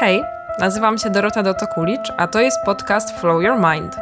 Hej, 0.00 0.24
nazywam 0.58 0.98
się 0.98 1.10
Dorota 1.10 1.42
Dotokulicz, 1.42 2.12
a 2.16 2.26
to 2.26 2.40
jest 2.40 2.64
podcast 2.64 3.20
Flow 3.20 3.42
Your 3.42 3.56
Mind. 3.56 3.96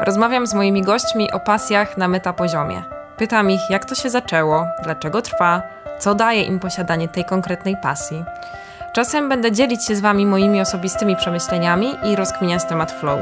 Rozmawiam 0.00 0.46
z 0.46 0.54
moimi 0.54 0.82
gośćmi 0.82 1.32
o 1.32 1.40
pasjach 1.40 1.96
na 1.96 2.08
metapoziomie. 2.08 2.82
Pytam 3.16 3.50
ich, 3.50 3.60
jak 3.70 3.84
to 3.84 3.94
się 3.94 4.10
zaczęło, 4.10 4.66
dlaczego 4.82 5.22
trwa, 5.22 5.62
co 5.98 6.14
daje 6.14 6.42
im 6.42 6.60
posiadanie 6.60 7.08
tej 7.08 7.24
konkretnej 7.24 7.76
pasji. 7.76 8.24
Czasem 8.92 9.28
będę 9.28 9.52
dzielić 9.52 9.86
się 9.86 9.96
z 9.96 10.00
Wami 10.00 10.26
moimi 10.26 10.60
osobistymi 10.60 11.16
przemyśleniami 11.16 11.96
i 12.04 12.16
rozkminiać 12.16 12.64
temat 12.64 12.92
flow. 12.92 13.20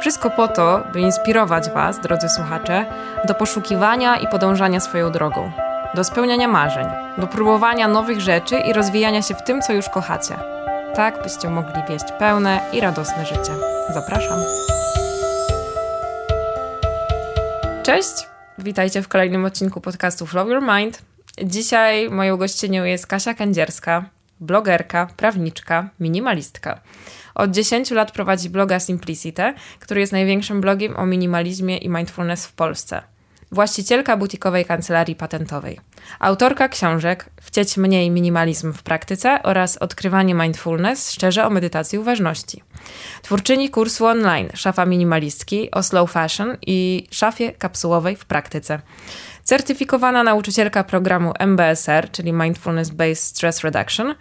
Wszystko 0.00 0.30
po 0.30 0.48
to, 0.48 0.82
by 0.92 1.00
inspirować 1.00 1.70
Was, 1.70 2.00
drodzy 2.00 2.28
słuchacze, 2.28 2.84
do 3.24 3.34
poszukiwania 3.34 4.16
i 4.16 4.28
podążania 4.28 4.80
swoją 4.80 5.10
drogą, 5.10 5.52
do 5.94 6.04
spełniania 6.04 6.48
marzeń, 6.48 6.86
do 7.18 7.26
próbowania 7.26 7.88
nowych 7.88 8.20
rzeczy 8.20 8.58
i 8.58 8.72
rozwijania 8.72 9.22
się 9.22 9.34
w 9.34 9.42
tym, 9.42 9.62
co 9.62 9.72
już 9.72 9.88
kochacie. 9.88 10.61
Tak, 10.96 11.22
byście 11.22 11.50
mogli 11.50 11.82
wieść 11.88 12.04
pełne 12.18 12.60
i 12.72 12.80
radosne 12.80 13.26
życie. 13.26 13.52
Zapraszam. 13.94 14.38
Cześć, 17.82 18.28
witajcie 18.58 19.02
w 19.02 19.08
kolejnym 19.08 19.44
odcinku 19.44 19.80
podcastu 19.80 20.26
Flow 20.26 20.48
Your 20.48 20.62
Mind. 20.62 21.02
Dzisiaj 21.44 22.10
moją 22.10 22.36
gościnią 22.36 22.84
jest 22.84 23.06
Kasia 23.06 23.34
Kędzierska, 23.34 24.04
blogerka, 24.40 25.08
prawniczka, 25.16 25.88
minimalistka. 26.00 26.80
Od 27.34 27.50
10 27.50 27.90
lat 27.90 28.12
prowadzi 28.12 28.50
bloga 28.50 28.80
Simplicity, 28.80 29.54
który 29.78 30.00
jest 30.00 30.12
największym 30.12 30.60
blogiem 30.60 30.96
o 30.96 31.06
minimalizmie 31.06 31.78
i 31.78 31.88
mindfulness 31.88 32.46
w 32.46 32.52
Polsce. 32.52 33.02
Właścicielka 33.52 34.16
butikowej 34.16 34.64
kancelarii 34.64 35.16
patentowej. 35.16 35.80
Autorka 36.18 36.68
książek 36.68 37.30
Chcieć 37.42 37.76
mniej 37.76 38.10
minimalizm 38.10 38.72
w 38.72 38.82
praktyce 38.82 39.42
oraz 39.42 39.76
Odkrywanie 39.76 40.34
mindfulness 40.34 41.12
szczerze 41.12 41.46
o 41.46 41.50
medytacji 41.50 41.98
uważności. 41.98 42.62
Twórczyni 43.22 43.70
kursu 43.70 44.06
online 44.06 44.48
Szafa 44.54 44.86
minimalistki 44.86 45.70
o 45.70 45.82
slow 45.82 46.10
fashion 46.10 46.56
i 46.66 47.06
szafie 47.10 47.52
kapsułowej 47.52 48.16
w 48.16 48.24
praktyce. 48.24 48.80
Certyfikowana 49.44 50.22
nauczycielka 50.22 50.84
programu 50.84 51.32
MBSR, 51.38 52.10
czyli 52.10 52.32
Mindfulness 52.32 52.90
Based 52.90 53.24
Stress 53.24 53.60
Reduction. 53.60 54.14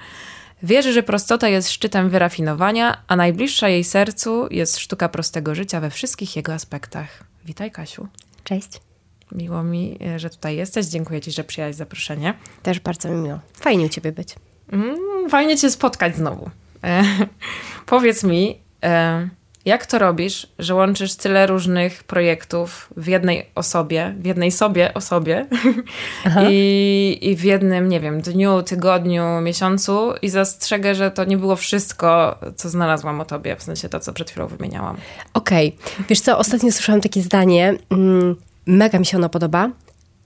Wierzy, 0.64 0.94
że 0.94 1.04
prostota 1.04 1.48
jest 1.48 1.72
szczytem 1.72 2.10
wyrafinowania, 2.10 3.04
a 3.08 3.16
najbliższa 3.16 3.70
jej 3.70 3.84
sercu 3.84 4.48
jest 4.52 4.80
sztuka 4.80 5.10
prostego 5.10 5.56
życia 5.56 5.80
we 5.80 5.90
wszystkich 5.90 6.36
jego 6.36 6.54
aspektach. 6.54 7.24
Witaj, 7.46 7.72
Kasiu. 7.72 8.08
Cześć. 8.44 8.91
Miło 9.32 9.64
mi, 9.64 9.98
e, 10.06 10.20
że 10.20 10.30
tutaj 10.30 10.56
jesteś. 10.56 10.86
Dziękuję 10.86 11.22
Ci, 11.22 11.32
że 11.32 11.44
przyjęłaś 11.44 11.76
zaproszenie. 11.76 12.34
Też 12.64 12.80
bardzo 12.80 13.10
mi 13.10 13.16
miło. 13.16 13.40
Fajnie 13.54 13.86
u 13.86 13.90
Ciebie 13.90 14.12
być. 14.12 14.36
Mm, 14.72 15.30
fajnie 15.30 15.58
Cię 15.58 15.72
spotkać 15.72 16.16
znowu. 16.16 16.50
E, 16.84 17.04
powiedz 17.86 18.24
mi, 18.24 18.60
e, 18.84 19.30
jak 19.66 19.86
to 19.86 20.00
robisz, 20.00 20.48
że 20.60 20.76
łączysz 20.76 21.16
tyle 21.16 21.48
różnych 21.48 22.04
projektów 22.04 22.90
w 22.98 23.08
jednej 23.08 23.46
osobie, 23.56 24.16
w 24.20 24.26
jednej 24.26 24.52
sobie 24.52 24.94
osobie 24.94 25.46
i, 26.50 27.18
i 27.22 27.36
w 27.36 27.44
jednym, 27.44 27.90
nie 27.90 28.00
wiem, 28.00 28.22
dniu, 28.22 28.64
tygodniu, 28.64 29.42
miesiącu 29.42 30.14
i 30.22 30.30
zastrzegę, 30.30 30.96
że 30.96 31.12
to 31.12 31.26
nie 31.26 31.38
było 31.38 31.56
wszystko, 31.56 32.40
co 32.56 32.70
znalazłam 32.70 33.22
o 33.22 33.26
tobie, 33.26 33.56
w 33.56 33.64
sensie 33.64 33.90
to, 33.90 34.00
co 34.00 34.14
przed 34.14 34.32
chwilą 34.32 34.48
wymieniałam. 34.48 34.98
Okej. 35.34 35.78
Okay. 35.80 36.06
Wiesz 36.10 36.22
co, 36.22 36.38
ostatnio 36.38 36.72
słyszałam 36.72 37.02
takie 37.02 37.22
zdanie, 37.22 37.74
mm, 37.90 38.36
mega 38.66 39.00
mi 39.00 39.06
się 39.06 39.18
ono 39.18 39.30
podoba, 39.30 39.72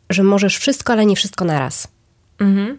że 0.10 0.24
możesz 0.24 0.58
wszystko, 0.58 0.94
ale 0.94 1.06
nie 1.06 1.16
wszystko 1.16 1.46
naraz. 1.46 1.88
Mhm. 2.40 2.78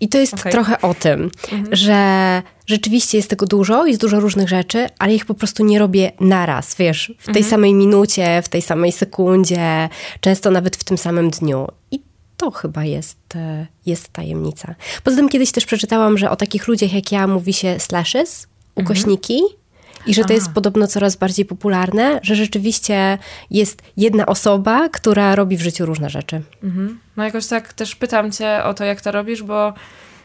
I 0.00 0.08
to 0.08 0.18
jest 0.18 0.34
okay. 0.34 0.52
trochę 0.52 0.80
o 0.80 0.94
tym, 0.94 1.30
mhm. 1.52 1.76
że 1.76 2.42
rzeczywiście 2.66 3.18
jest 3.18 3.30
tego 3.30 3.46
dużo, 3.46 3.86
jest 3.86 4.00
dużo 4.00 4.20
różnych 4.20 4.48
rzeczy, 4.48 4.86
ale 4.98 5.14
ich 5.14 5.26
po 5.26 5.34
prostu 5.34 5.64
nie 5.64 5.78
robię 5.78 6.12
naraz, 6.20 6.74
wiesz, 6.74 7.12
w 7.18 7.24
tej 7.24 7.36
mhm. 7.36 7.50
samej 7.50 7.74
minucie, 7.74 8.42
w 8.42 8.48
tej 8.48 8.62
samej 8.62 8.92
sekundzie, 8.92 9.88
często 10.20 10.50
nawet 10.50 10.76
w 10.76 10.84
tym 10.84 10.98
samym 10.98 11.30
dniu. 11.30 11.66
I 11.90 12.00
to 12.36 12.50
chyba 12.50 12.84
jest, 12.84 13.36
e, 13.36 13.66
jest 13.86 14.08
tajemnica. 14.08 14.74
Poza 15.04 15.16
tym 15.16 15.28
kiedyś 15.28 15.52
też 15.52 15.66
przeczytałam, 15.66 16.18
że 16.18 16.30
o 16.30 16.36
takich 16.36 16.68
ludziach 16.68 16.92
jak 16.92 17.12
ja 17.12 17.26
mówi 17.26 17.52
się 17.52 17.80
slashes, 17.80 18.46
ukośniki, 18.74 19.34
mhm. 19.34 19.59
I 20.06 20.14
że 20.14 20.24
to 20.24 20.32
jest 20.32 20.50
podobno 20.52 20.86
coraz 20.86 21.16
bardziej 21.16 21.44
popularne, 21.44 22.20
że 22.22 22.34
rzeczywiście 22.34 23.18
jest 23.50 23.82
jedna 23.96 24.26
osoba, 24.26 24.88
która 24.88 25.34
robi 25.34 25.56
w 25.56 25.62
życiu 25.62 25.86
różne 25.86 26.10
rzeczy. 26.10 26.42
Mhm. 26.62 27.00
No 27.16 27.24
jakoś 27.24 27.46
tak 27.46 27.72
też 27.72 27.96
pytam 27.96 28.32
cię 28.32 28.64
o 28.64 28.74
to, 28.74 28.84
jak 28.84 29.00
to 29.00 29.12
robisz, 29.12 29.42
bo 29.42 29.72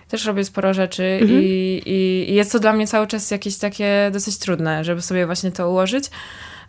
też 0.07 0.25
robię 0.25 0.45
sporo 0.45 0.73
rzeczy 0.73 1.03
mhm. 1.21 1.41
i, 1.43 1.81
i, 1.85 2.33
jest 2.33 2.51
to 2.51 2.59
dla 2.59 2.73
mnie 2.73 2.87
cały 2.87 3.07
czas 3.07 3.31
jakieś 3.31 3.57
takie 3.57 4.09
dosyć 4.13 4.37
trudne, 4.37 4.83
żeby 4.83 5.01
sobie 5.01 5.25
właśnie 5.25 5.51
to 5.51 5.69
ułożyć 5.69 6.05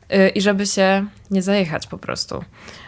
yy, 0.09 0.29
i 0.29 0.41
żeby 0.41 0.67
się 0.67 1.07
nie 1.31 1.43
zajechać 1.43 1.87
po 1.87 1.99
prostu. 1.99 2.45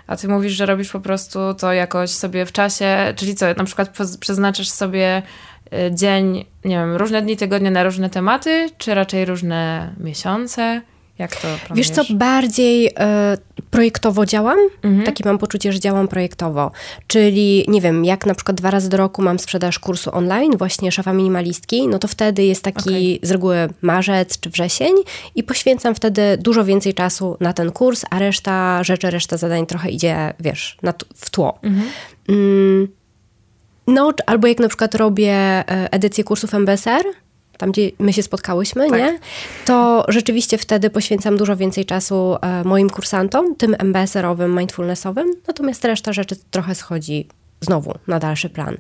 A 0.07 0.17
ty 0.17 0.29
mówisz, 0.29 0.53
że 0.53 0.67
robisz 0.67 0.91
po 0.91 1.01
prostu 1.01 1.39
to 1.55 1.73
jakoś 1.73 2.11
sobie 2.11 2.47
w 2.47 2.53
czasie, 2.53 3.15
czyli 3.17 3.35
co, 3.35 3.47
na 3.57 3.65
przykład 3.65 3.99
przeznaczasz 4.21 4.69
sobie 4.69 5.23
Y, 5.23 5.48
dzień, 5.91 6.45
nie 6.65 6.77
wiem, 6.77 6.97
różne 6.97 7.23
dni 7.23 7.37
tygodnia 7.37 7.71
na 7.71 7.83
różne 7.83 8.11
tematy, 8.11 8.71
czy 8.79 8.95
raczej 8.95 9.25
różne 9.25 9.93
miesiące? 10.01 10.81
Jak 11.19 11.37
to 11.37 11.41
planujesz? 11.41 11.69
Wiesz 11.75 11.91
co, 11.91 12.15
bardziej 12.15 12.87
y, 12.87 12.93
projektowo 13.71 14.27
działam. 14.27 14.59
Mhm. 14.83 15.07
Takie 15.07 15.25
mam 15.25 15.39
poczucie, 15.39 15.73
że 15.73 15.81
działam 15.81 16.09
projektowo. 16.09 16.71
Czyli, 17.07 17.65
nie 17.69 17.81
wiem, 17.81 18.05
jak 18.05 18.27
na 18.27 18.35
przykład 18.35 18.57
dwa 18.57 18.71
razy 18.71 18.89
do 18.89 18.97
roku 18.97 19.23
mam 19.23 19.39
sprzedaż 19.39 19.79
kursu 19.79 20.15
online, 20.15 20.57
właśnie 20.57 20.93
szafa 20.93 21.13
minimalistki, 21.13 21.89
no 21.89 21.99
to 21.99 22.09
wtedy 22.09 22.45
jest 22.45 22.65
taki 22.65 22.91
okay. 22.91 23.29
z 23.29 23.31
reguły 23.31 23.69
marzec 23.83 24.41
czy 24.41 24.51
wrzesień 24.51 24.95
i 25.35 25.43
poświęcam 25.43 25.95
wtedy 25.95 26.39
dużo 26.41 26.65
więcej 26.65 26.95
czasu 26.95 27.37
na 27.41 27.53
ten 27.53 27.73
kurs, 27.73 28.05
a 28.11 28.19
reszta 28.19 28.85
rzeczy, 28.85 29.11
reszta 29.11 29.37
zadań 29.37 29.67
trochę 29.67 29.91
idzie, 29.91 30.35
wiesz, 30.41 30.77
na, 30.83 30.95
w 31.15 31.31
tło. 31.31 31.59
Mhm. 31.63 31.89
Mm, 32.29 32.89
no, 33.89 34.13
albo 34.27 34.47
jak 34.47 34.59
na 34.59 34.69
przykład 34.69 34.95
robię 34.95 35.35
e, 35.35 35.65
edycję 35.93 36.25
kursów 36.25 36.55
MBSR, 36.55 37.03
tam 37.59 37.73
gdzie 37.73 37.91
my 37.99 38.13
się 38.13 38.23
spotkałyśmy, 38.23 38.91
tak. 38.91 38.99
nie? 39.01 39.19
To 39.65 40.05
rzeczywiście 40.09 40.59
wtedy 40.59 40.91
poświęcam 40.91 41.37
dużo 41.37 41.57
więcej 41.57 41.85
czasu 41.85 42.37
e, 42.43 42.65
moim 42.65 42.91
kursantom, 42.91 43.57
tym 43.57 43.77
MBSR-owym, 43.79 44.59
mindfulnessowym, 44.59 45.33
natomiast 45.47 45.85
reszta 45.85 46.13
rzeczy 46.13 46.37
trochę 46.51 46.75
schodzi 46.75 47.29
znowu 47.61 47.95
na 48.07 48.19
dalszy 48.19 48.51
plan. 48.51 48.77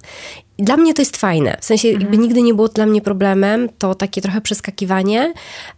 I 0.58 0.62
dla 0.62 0.76
mnie 0.76 0.94
to 0.94 1.02
jest 1.02 1.16
fajne. 1.16 1.56
W 1.60 1.64
sensie 1.64 1.88
mhm. 1.88 2.02
jakby 2.02 2.18
nigdy 2.18 2.42
nie 2.42 2.54
było 2.54 2.68
dla 2.68 2.86
mnie 2.86 3.00
problemem 3.00 3.68
to 3.78 3.94
takie 3.94 4.20
trochę 4.20 4.40
przeskakiwanie, 4.40 5.34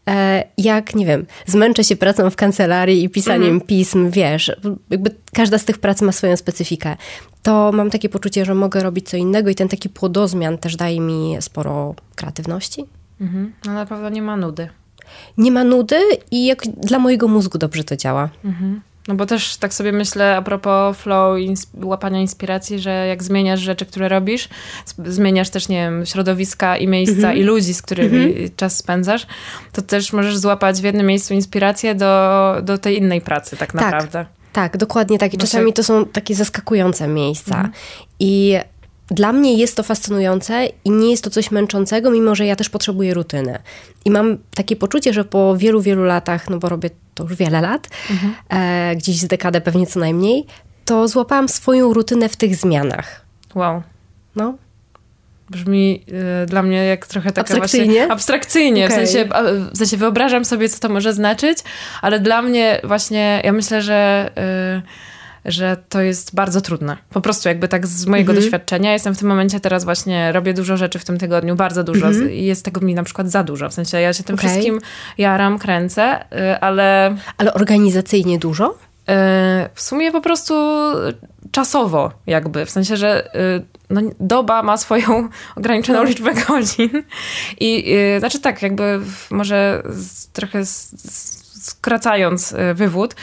e, 0.08 0.44
jak, 0.58 0.94
nie 0.94 1.06
wiem, 1.06 1.26
zmęczę 1.46 1.84
się 1.84 1.96
pracą 1.96 2.30
w 2.30 2.36
kancelarii 2.36 3.04
i 3.04 3.08
pisaniem 3.08 3.42
mhm. 3.42 3.60
pism, 3.60 4.10
wiesz, 4.10 4.52
jakby 4.90 5.14
każda 5.32 5.58
z 5.58 5.64
tych 5.64 5.78
prac 5.78 6.02
ma 6.02 6.12
swoją 6.12 6.36
specyfikę. 6.36 6.96
To 7.42 7.72
mam 7.72 7.90
takie 7.90 8.08
poczucie, 8.08 8.44
że 8.44 8.54
mogę 8.54 8.82
robić 8.82 9.08
co 9.08 9.16
innego 9.16 9.50
i 9.50 9.54
ten 9.54 9.68
taki 9.68 9.88
płodozmian 9.88 10.58
też 10.58 10.76
daje 10.76 11.00
mi 11.00 11.36
sporo 11.40 11.94
kreatywności. 12.14 12.84
Mhm. 13.20 13.52
No 13.66 13.74
na 13.74 13.86
pewno 13.86 14.08
nie 14.08 14.22
ma 14.22 14.36
nudy. 14.36 14.68
Nie 15.38 15.52
ma 15.52 15.64
nudy 15.64 16.00
i 16.30 16.46
jak 16.46 16.62
dla 16.66 16.98
mojego 16.98 17.28
mózgu 17.28 17.58
dobrze 17.58 17.84
to 17.84 17.96
działa. 17.96 18.28
Mhm. 18.44 18.80
No 19.10 19.16
bo 19.16 19.26
też 19.26 19.56
tak 19.56 19.74
sobie 19.74 19.92
myślę 19.92 20.36
a 20.36 20.42
propos 20.42 20.96
flow, 20.96 21.38
insp- 21.38 21.84
łapania 21.84 22.20
inspiracji, 22.20 22.78
że 22.78 23.06
jak 23.06 23.22
zmieniasz 23.22 23.60
rzeczy, 23.60 23.86
które 23.86 24.08
robisz, 24.08 24.48
zmieniasz 25.06 25.50
też, 25.50 25.68
nie 25.68 25.76
wiem, 25.76 26.06
środowiska 26.06 26.76
i 26.76 26.88
miejsca 26.88 27.16
mhm. 27.16 27.36
i 27.36 27.42
ludzi, 27.42 27.74
z 27.74 27.82
którymi 27.82 28.24
mhm. 28.24 28.50
czas 28.56 28.76
spędzasz, 28.76 29.26
to 29.72 29.82
też 29.82 30.12
możesz 30.12 30.38
złapać 30.38 30.80
w 30.80 30.84
jednym 30.84 31.06
miejscu 31.06 31.34
inspirację 31.34 31.94
do, 31.94 32.56
do 32.62 32.78
tej 32.78 32.98
innej 32.98 33.20
pracy 33.20 33.56
tak, 33.56 33.72
tak. 33.72 33.82
naprawdę. 33.82 34.26
Tak, 34.52 34.76
dokładnie 34.76 35.18
tak. 35.18 35.34
I 35.34 35.38
czasami 35.38 35.72
to 35.72 35.82
są 35.82 36.06
takie 36.06 36.34
zaskakujące 36.34 37.08
miejsca. 37.08 37.54
Mhm. 37.54 37.72
I 38.20 38.58
dla 39.10 39.32
mnie 39.32 39.54
jest 39.54 39.76
to 39.76 39.82
fascynujące 39.82 40.66
i 40.84 40.90
nie 40.90 41.10
jest 41.10 41.24
to 41.24 41.30
coś 41.30 41.50
męczącego, 41.50 42.10
mimo 42.10 42.34
że 42.34 42.46
ja 42.46 42.56
też 42.56 42.68
potrzebuję 42.68 43.14
rutyny. 43.14 43.58
I 44.04 44.10
mam 44.10 44.38
takie 44.54 44.76
poczucie, 44.76 45.12
że 45.12 45.24
po 45.24 45.56
wielu, 45.56 45.80
wielu 45.80 46.04
latach, 46.04 46.50
no 46.50 46.58
bo 46.58 46.68
robię 46.68 46.90
to 47.14 47.24
już 47.24 47.34
wiele 47.34 47.60
lat, 47.60 47.88
mhm. 48.10 48.34
e, 48.48 48.96
gdzieś 48.96 49.16
z 49.16 49.26
dekadę 49.26 49.60
pewnie 49.60 49.86
co 49.86 50.00
najmniej, 50.00 50.46
to 50.84 51.08
złapałam 51.08 51.48
swoją 51.48 51.92
rutynę 51.92 52.28
w 52.28 52.36
tych 52.36 52.56
zmianach. 52.56 53.26
Wow. 53.54 53.82
No. 54.36 54.54
Brzmi 55.50 56.04
y, 56.42 56.46
dla 56.46 56.62
mnie 56.62 56.84
jak 56.84 57.06
trochę 57.06 57.32
taka 57.32 57.40
abstrakcyjnie? 57.40 57.86
właśnie... 57.86 58.12
Abstrakcyjnie. 58.12 58.86
Okay. 58.86 59.06
W, 59.06 59.08
sensie, 59.08 59.28
w 59.74 59.78
sensie 59.78 59.96
wyobrażam 59.96 60.44
sobie, 60.44 60.68
co 60.68 60.80
to 60.80 60.88
może 60.88 61.12
znaczyć, 61.12 61.58
ale 62.02 62.20
dla 62.20 62.42
mnie 62.42 62.80
właśnie, 62.84 63.40
ja 63.44 63.52
myślę, 63.52 63.82
że... 63.82 64.30
Y, 64.78 65.09
że 65.44 65.76
to 65.88 66.00
jest 66.00 66.34
bardzo 66.34 66.60
trudne. 66.60 66.96
Po 67.10 67.20
prostu 67.20 67.48
jakby 67.48 67.68
tak 67.68 67.86
z 67.86 68.06
mojego 68.06 68.32
mhm. 68.32 68.44
doświadczenia. 68.44 68.92
Jestem 68.92 69.14
w 69.14 69.18
tym 69.18 69.28
momencie 69.28 69.60
teraz 69.60 69.84
właśnie, 69.84 70.32
robię 70.32 70.54
dużo 70.54 70.76
rzeczy 70.76 70.98
w 70.98 71.04
tym 71.04 71.18
tygodniu, 71.18 71.56
bardzo 71.56 71.84
dużo 71.84 72.06
mhm. 72.06 72.32
i 72.32 72.44
jest 72.44 72.64
tego 72.64 72.80
mi 72.80 72.94
na 72.94 73.02
przykład 73.02 73.30
za 73.30 73.42
dużo. 73.42 73.68
W 73.68 73.74
sensie 73.74 74.00
ja 74.00 74.12
się 74.12 74.24
tym 74.24 74.34
okay. 74.34 74.50
wszystkim 74.50 74.80
jaram, 75.18 75.58
kręcę, 75.58 76.24
y, 76.32 76.60
ale... 76.60 77.16
Ale 77.38 77.54
organizacyjnie 77.54 78.38
dużo? 78.38 78.70
Y, 78.70 79.12
w 79.74 79.80
sumie 79.80 80.12
po 80.12 80.20
prostu 80.20 80.54
czasowo 81.50 82.12
jakby. 82.26 82.66
W 82.66 82.70
sensie, 82.70 82.96
że 82.96 83.34
y, 83.34 83.64
no, 83.90 84.00
doba 84.20 84.62
ma 84.62 84.76
swoją 84.76 85.28
ograniczoną 85.56 85.98
no. 85.98 86.04
liczbę 86.04 86.34
godzin. 86.34 87.02
I 87.60 87.94
znaczy 88.18 88.40
tak, 88.40 88.62
jakby 88.62 89.00
może 89.30 89.82
trochę 90.32 90.66
skracając 91.60 92.54
wywód, 92.74 93.14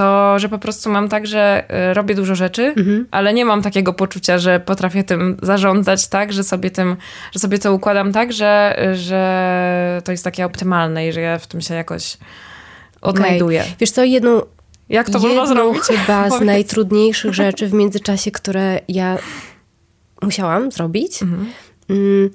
to 0.00 0.38
że 0.38 0.48
po 0.48 0.58
prostu 0.58 0.90
mam 0.90 1.08
tak, 1.08 1.26
że 1.26 1.64
y, 1.90 1.94
robię 1.94 2.14
dużo 2.14 2.34
rzeczy, 2.34 2.62
mhm. 2.76 3.06
ale 3.10 3.34
nie 3.34 3.44
mam 3.44 3.62
takiego 3.62 3.92
poczucia, 3.92 4.38
że 4.38 4.60
potrafię 4.60 5.04
tym 5.04 5.36
zarządzać 5.42 6.08
tak, 6.08 6.32
że 6.32 6.44
sobie 6.44 6.70
tym, 6.70 6.96
że 7.32 7.38
sobie 7.38 7.58
to 7.58 7.74
układam 7.74 8.12
tak, 8.12 8.32
że, 8.32 8.78
że 8.94 10.02
to 10.04 10.12
jest 10.12 10.24
takie 10.24 10.46
optymalne 10.46 11.08
i 11.08 11.12
że 11.12 11.20
ja 11.20 11.38
w 11.38 11.46
tym 11.46 11.60
się 11.60 11.74
jakoś 11.74 12.18
odnajduję. 13.00 13.60
Okay. 13.60 13.72
Wiesz 13.80 13.90
co, 13.90 14.04
jedną 14.04 14.42
jak 14.88 15.10
to 15.10 15.18
można 15.18 15.46
zrobić? 15.46 15.82
chyba 15.82 16.30
z 16.30 16.40
najtrudniejszych 16.40 17.34
rzeczy 17.42 17.68
w 17.68 17.72
międzyczasie, 17.72 18.30
które 18.30 18.80
ja 18.88 19.18
musiałam 20.22 20.72
zrobić, 20.72 21.22
mhm. 21.22 21.46
Mm, 21.90 22.30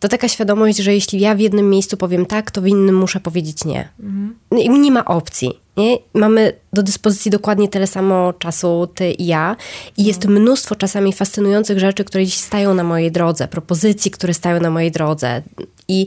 to 0.00 0.08
taka 0.08 0.28
świadomość, 0.28 0.78
że 0.78 0.94
jeśli 0.94 1.20
ja 1.20 1.34
w 1.34 1.40
jednym 1.40 1.70
miejscu 1.70 1.96
powiem 1.96 2.26
tak, 2.26 2.50
to 2.50 2.60
w 2.62 2.66
innym 2.66 2.96
muszę 2.96 3.20
powiedzieć 3.20 3.64
nie. 3.64 3.88
Mhm. 4.00 4.36
Nie 4.82 4.92
ma 4.92 5.04
opcji. 5.04 5.60
Nie? 5.80 5.98
Mamy 6.14 6.52
do 6.72 6.82
dyspozycji 6.82 7.30
dokładnie 7.30 7.68
tyle 7.68 7.86
samo 7.86 8.32
czasu, 8.32 8.88
ty 8.94 9.10
i 9.10 9.26
ja. 9.26 9.56
I 9.96 10.04
jest 10.04 10.26
mnóstwo 10.26 10.76
czasami 10.76 11.12
fascynujących 11.12 11.78
rzeczy, 11.78 12.04
które 12.04 12.24
dziś 12.24 12.36
stają 12.36 12.74
na 12.74 12.84
mojej 12.84 13.12
drodze, 13.12 13.48
propozycji, 13.48 14.10
które 14.10 14.34
stają 14.34 14.60
na 14.60 14.70
mojej 14.70 14.90
drodze. 14.90 15.42
I 15.88 16.06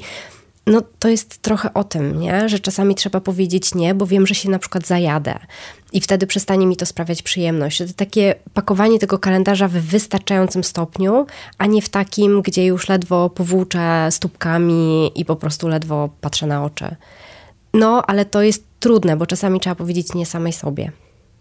no 0.67 0.81
to 0.99 1.07
jest 1.07 1.37
trochę 1.37 1.73
o 1.73 1.83
tym, 1.83 2.19
nie? 2.19 2.49
że 2.49 2.59
czasami 2.59 2.95
trzeba 2.95 3.19
powiedzieć 3.21 3.75
nie, 3.75 3.95
bo 3.95 4.05
wiem, 4.05 4.27
że 4.27 4.35
się 4.35 4.49
na 4.49 4.59
przykład 4.59 4.87
zajadę 4.87 5.39
i 5.93 6.01
wtedy 6.01 6.27
przestanie 6.27 6.67
mi 6.67 6.77
to 6.77 6.85
sprawiać 6.85 7.21
przyjemność. 7.21 7.77
To 7.77 7.85
takie 7.95 8.35
pakowanie 8.53 8.99
tego 8.99 9.19
kalendarza 9.19 9.67
w 9.67 9.71
wystarczającym 9.71 10.63
stopniu, 10.63 11.25
a 11.57 11.65
nie 11.65 11.81
w 11.81 11.89
takim, 11.89 12.41
gdzie 12.41 12.65
już 12.65 12.89
ledwo 12.89 13.29
powłóczę 13.29 14.07
stópkami 14.11 15.11
i 15.15 15.25
po 15.25 15.35
prostu 15.35 15.67
ledwo 15.67 16.09
patrzę 16.21 16.47
na 16.47 16.63
oczy. 16.63 16.95
No, 17.73 18.03
ale 18.07 18.25
to 18.25 18.41
jest 18.41 18.72
trudne, 18.83 19.17
bo 19.17 19.25
czasami 19.25 19.59
trzeba 19.59 19.75
powiedzieć 19.75 20.13
nie 20.13 20.25
samej 20.25 20.53
sobie. 20.53 20.91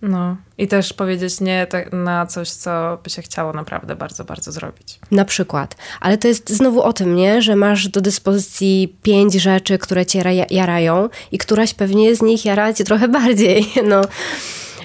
No 0.02 0.36
i 0.58 0.68
też 0.68 0.92
powiedzieć 0.92 1.40
nie 1.40 1.66
na 1.92 2.26
coś, 2.26 2.50
co 2.50 2.98
by 3.04 3.10
się 3.10 3.22
chciało 3.22 3.52
naprawdę 3.52 3.96
bardzo, 3.96 4.24
bardzo 4.24 4.52
zrobić. 4.52 4.98
Na 5.10 5.24
przykład. 5.24 5.76
Ale 6.00 6.18
to 6.18 6.28
jest 6.28 6.50
znowu 6.50 6.82
o 6.82 6.92
tym, 6.92 7.16
nie? 7.16 7.42
że 7.42 7.56
masz 7.56 7.88
do 7.88 8.00
dyspozycji 8.00 8.96
pięć 9.02 9.34
rzeczy, 9.34 9.78
które 9.78 10.06
cię 10.06 10.22
jarają 10.50 11.08
i 11.32 11.38
któraś 11.38 11.74
pewnie 11.74 12.16
z 12.16 12.22
nich 12.22 12.44
jara 12.44 12.72
cię 12.72 12.84
trochę 12.84 13.08
bardziej. 13.18 13.66
No. 13.84 14.02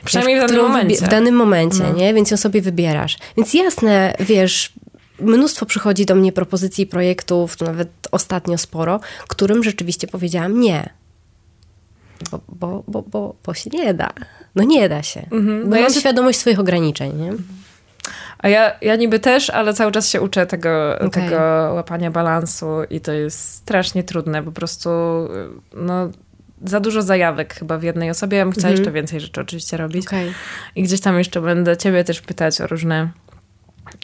Przynajmniej 0.06 0.38
w 0.38 0.48
danym 0.48 0.62
momencie. 0.62 1.06
W 1.06 1.10
danym 1.10 1.36
momencie, 1.36 1.84
no. 1.84 1.94
nie? 1.94 2.14
Więc 2.14 2.32
ją 2.32 2.38
sobie 2.38 2.62
wybierasz. 2.62 3.18
Więc 3.38 3.54
jasne, 3.54 4.16
wiesz, 4.20 4.74
mnóstwo 5.20 5.66
przychodzi 5.66 6.06
do 6.06 6.16
mnie 6.16 6.32
propozycji 6.32 6.88
projektów, 6.88 7.62
nawet 7.62 7.90
ostatnio 8.12 8.58
sporo, 8.58 9.00
którym 9.28 9.64
rzeczywiście 9.64 10.08
powiedziałam 10.08 10.60
nie. 10.60 10.90
Bo, 12.32 12.40
bo, 12.50 12.84
bo, 12.88 13.02
bo, 13.02 13.36
bo 13.46 13.54
się 13.54 13.70
nie 13.74 13.94
da. 13.94 14.10
No 14.56 14.64
nie 14.64 14.90
da 14.90 15.04
się. 15.04 15.26
Mhm. 15.32 15.64
Bo 15.64 15.70
no 15.70 15.76
ja 15.76 15.82
mam 15.82 15.94
się... 15.94 16.00
świadomość 16.00 16.40
swoich 16.40 16.60
ograniczeń, 16.60 17.16
nie? 17.16 17.32
A 18.38 18.50
ja, 18.50 18.72
ja 18.82 18.96
niby 18.96 19.20
też, 19.20 19.50
ale 19.50 19.74
cały 19.74 19.92
czas 19.92 20.10
się 20.10 20.22
uczę 20.22 20.46
tego, 20.46 20.96
okay. 20.96 21.10
tego 21.10 21.40
łapania 21.74 22.12
balansu 22.12 22.68
i 22.90 23.02
to 23.02 23.12
jest 23.12 23.40
strasznie 23.40 24.04
trudne. 24.04 24.44
Po 24.44 24.52
prostu 24.52 24.90
no, 25.74 26.10
za 26.66 26.80
dużo 26.80 27.02
zajawek 27.02 27.54
chyba 27.54 27.78
w 27.78 27.84
jednej 27.84 28.10
osobie. 28.10 28.38
Ja 28.38 28.46
bym 28.46 28.52
chciała 28.52 28.70
mhm. 28.70 28.78
jeszcze 28.78 28.92
więcej 28.92 29.20
rzeczy 29.20 29.42
oczywiście 29.42 29.78
robić. 29.78 30.08
Okay. 30.08 30.34
I 30.76 30.84
gdzieś 30.84 31.02
tam 31.02 31.18
jeszcze 31.18 31.42
będę 31.42 31.78
ciebie 31.78 32.04
też 32.04 32.22
pytać 32.22 32.62
o 32.62 32.68
różne 32.68 33.10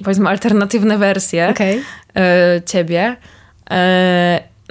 powiedzmy 0.04 0.30
alternatywne 0.30 0.98
wersje 0.98 1.50
okay. 1.50 1.82
y, 2.58 2.62
ciebie. 2.66 3.16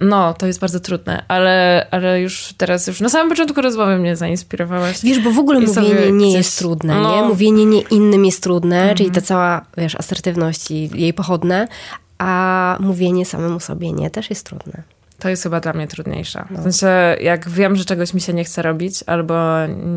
No, 0.00 0.34
to 0.34 0.46
jest 0.46 0.60
bardzo 0.60 0.80
trudne, 0.80 1.24
ale, 1.28 1.86
ale 1.90 2.20
już 2.20 2.54
teraz, 2.56 2.86
już 2.86 3.00
na 3.00 3.08
samym 3.08 3.28
początku 3.28 3.60
rozmowy 3.60 3.98
mnie 3.98 4.16
zainspirowałaś. 4.16 5.02
Wiesz, 5.02 5.20
bo 5.20 5.30
w 5.30 5.38
ogóle 5.38 5.60
mówienie 5.60 6.12
nie 6.12 6.32
jest 6.32 6.58
trudne, 6.58 6.94
no. 6.94 7.16
nie? 7.16 7.22
Mówienie 7.22 7.64
nie 7.64 7.80
innym 7.80 8.24
jest 8.24 8.42
trudne, 8.42 8.76
mhm. 8.76 8.96
czyli 8.96 9.10
ta 9.10 9.20
cała, 9.20 9.64
wiesz, 9.76 9.94
asertywność 9.94 10.70
i 10.70 10.90
jej 10.94 11.14
pochodne, 11.14 11.68
a 12.18 12.76
mówienie 12.80 13.26
samemu 13.26 13.60
sobie 13.60 13.92
nie 13.92 14.10
też 14.10 14.30
jest 14.30 14.46
trudne. 14.46 14.82
To 15.22 15.28
jest 15.28 15.42
chyba 15.42 15.60
dla 15.60 15.72
mnie 15.72 15.86
trudniejsza. 15.86 16.48
No. 16.50 16.58
W 16.58 16.62
sensie, 16.62 17.16
jak 17.20 17.48
wiem, 17.48 17.76
że 17.76 17.84
czegoś 17.84 18.14
mi 18.14 18.20
się 18.20 18.32
nie 18.32 18.44
chce 18.44 18.62
robić, 18.62 19.04
albo 19.06 19.34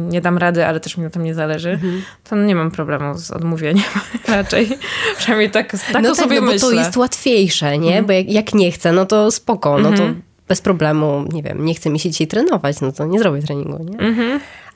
nie 0.10 0.22
dam 0.22 0.38
rady, 0.38 0.66
ale 0.66 0.80
też 0.80 0.98
mi 0.98 1.04
na 1.04 1.10
tym 1.10 1.24
nie 1.24 1.34
zależy, 1.34 1.72
mhm. 1.72 2.02
to 2.24 2.36
nie 2.36 2.56
mam 2.56 2.72
problemu 2.72 3.18
z 3.18 3.32
odmówieniem 3.32 3.84
raczej. 4.28 4.70
Przynajmniej 5.18 5.52
tak, 5.52 5.72
tak 5.72 6.04
no 6.04 6.12
o 6.12 6.16
tak, 6.16 6.24
sobie 6.24 6.42
no, 6.42 6.48
myślę. 6.48 6.60
Bo 6.60 6.76
to 6.76 6.80
jest 6.82 6.98
łatwiejsze, 6.98 7.78
nie? 7.78 7.88
Mhm. 7.88 8.06
Bo 8.06 8.14
jak, 8.14 8.30
jak, 8.30 8.54
nie 8.54 8.72
chcę, 8.72 8.92
no 8.92 9.06
to 9.06 9.32
spoko, 9.32 9.78
no 9.78 9.90
to 9.90 10.04
mhm. 10.04 10.22
bez 10.48 10.62
problemu, 10.62 11.26
nie 11.34 11.44
wiem, 11.44 11.66
nie 11.66 11.74
chce 11.74 11.90
mi 11.90 12.00
się 12.00 12.12
dzisiaj 12.12 12.28
trenować, 12.28 12.82
no 12.82 12.92
to 12.92 13.06
nie 13.06 13.20
zrobię 13.20 13.42
treningu, 13.42 13.84
nie? 13.84 13.98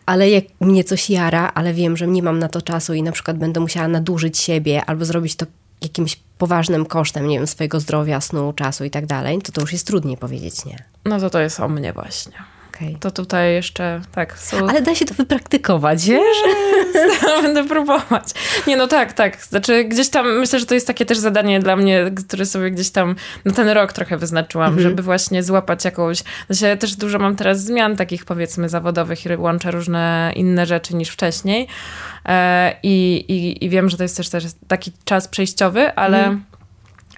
Ale 0.06 0.30
jak 0.30 0.44
mnie 0.62 0.84
coś 0.84 1.10
jara, 1.10 1.52
ale 1.56 1.74
wiem, 1.74 1.98
że 1.98 2.08
nie 2.08 2.24
mam 2.24 2.40
na 2.40 2.48
to 2.48 2.62
czasu 2.62 2.94
i 2.94 3.04
na 3.04 3.12
przykład 3.12 3.38
będę 3.38 3.60
musiała 3.60 3.88
nadużyć 3.88 4.38
siebie 4.38 4.86
albo 4.86 5.06
zrobić 5.06 5.36
to 5.36 5.46
jakimś 5.82 6.16
poważnym 6.38 6.86
kosztem, 6.86 7.28
nie 7.28 7.38
wiem, 7.38 7.48
swojego 7.48 7.80
zdrowia, 7.80 8.22
snu, 8.22 8.54
czasu 8.54 8.84
i 8.84 8.90
tak 8.90 9.06
dalej, 9.06 9.42
to 9.42 9.52
to 9.52 9.62
już 9.62 9.74
jest 9.74 9.88
trudniej 9.88 10.18
powiedzieć 10.18 10.66
nie. 10.66 10.84
No 11.06 11.20
to 11.20 11.30
to 11.30 11.40
jest 11.40 11.60
o 11.60 11.68
mnie 11.68 11.94
właśnie. 11.94 12.34
Okay. 12.82 12.96
To 13.00 13.12
tutaj 13.12 13.54
jeszcze, 13.54 14.02
tak. 14.12 14.40
Są... 14.40 14.70
Ale 14.70 14.82
da 14.82 14.96
się 14.96 15.06
to 15.06 15.14
wypraktykować, 15.14 16.06
wiesz? 16.06 16.38
Będę 17.42 17.68
próbować. 17.68 18.24
Nie, 18.68 18.78
no 18.78 18.88
tak, 18.88 19.14
tak. 19.14 19.46
Znaczy 19.46 19.84
gdzieś 19.84 20.10
tam, 20.10 20.40
myślę, 20.40 20.60
że 20.60 20.66
to 20.66 20.74
jest 20.74 20.88
takie 20.88 21.06
też 21.06 21.18
zadanie 21.18 21.60
dla 21.60 21.76
mnie, 21.76 22.12
które 22.28 22.46
sobie 22.46 22.72
gdzieś 22.72 22.90
tam 22.90 23.16
na 23.46 23.54
ten 23.54 23.70
rok 23.70 23.94
trochę 23.94 24.18
wyznaczyłam, 24.18 24.68
mm 24.68 24.80
-hmm. 24.80 24.84
żeby 24.84 25.04
właśnie 25.04 25.44
złapać 25.44 25.86
jakąś... 25.86 26.24
Znaczy 26.50 26.78
też 26.78 26.96
dużo 26.96 27.20
mam 27.20 27.36
teraz 27.36 27.64
zmian 27.64 27.96
takich 27.96 28.26
powiedzmy 28.26 28.70
zawodowych 28.70 29.26
i 29.26 29.36
łączę 29.36 29.72
różne 29.72 30.32
inne 30.36 30.66
rzeczy 30.66 30.96
niż 30.96 31.10
wcześniej. 31.10 31.68
E, 32.26 32.76
i, 32.84 33.26
i, 33.28 33.66
I 33.66 33.70
wiem, 33.70 33.90
że 33.90 33.98
to 33.98 34.04
jest 34.04 34.18
też, 34.18 34.30
też 34.30 34.44
taki 34.68 34.92
czas 35.06 35.28
przejściowy, 35.28 35.96
ale... 35.96 36.26
Mm 36.26 36.49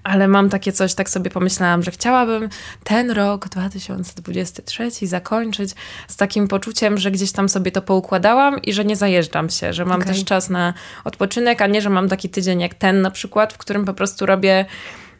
ale 0.04 0.28
mam 0.28 0.50
takie 0.50 0.72
coś, 0.72 0.94
tak 0.94 1.10
sobie 1.10 1.30
pomyślałam, 1.30 1.84
że 1.84 1.92
chciałabym 1.92 2.50
ten 2.84 3.12
rok 3.12 3.50
2023 3.50 4.92
zakończyć 5.08 5.72
z 6.08 6.16
takim 6.16 6.48
poczuciem, 6.48 6.98
że 6.98 7.12
gdzieś 7.12 7.32
tam 7.32 7.50
sobie 7.50 7.72
to 7.72 7.82
poukładałam 7.82 8.62
i 8.62 8.74
że 8.74 8.86
nie 8.86 8.96
zajeżdżam 8.96 9.50
się, 9.50 9.74
że 9.74 9.86
mam 9.86 10.02
okay. 10.02 10.14
też 10.14 10.26
czas 10.26 10.50
na 10.50 10.74
odpoczynek, 11.04 11.62
a 11.62 11.68
nie, 11.68 11.82
że 11.82 11.90
mam 11.90 12.10
taki 12.10 12.30
tydzień 12.30 12.60
jak 12.60 12.74
ten 12.74 13.02
na 13.02 13.12
przykład, 13.12 13.54
w 13.54 13.58
którym 13.58 13.86
po 13.86 13.94
prostu 13.94 14.26
robię 14.26 14.66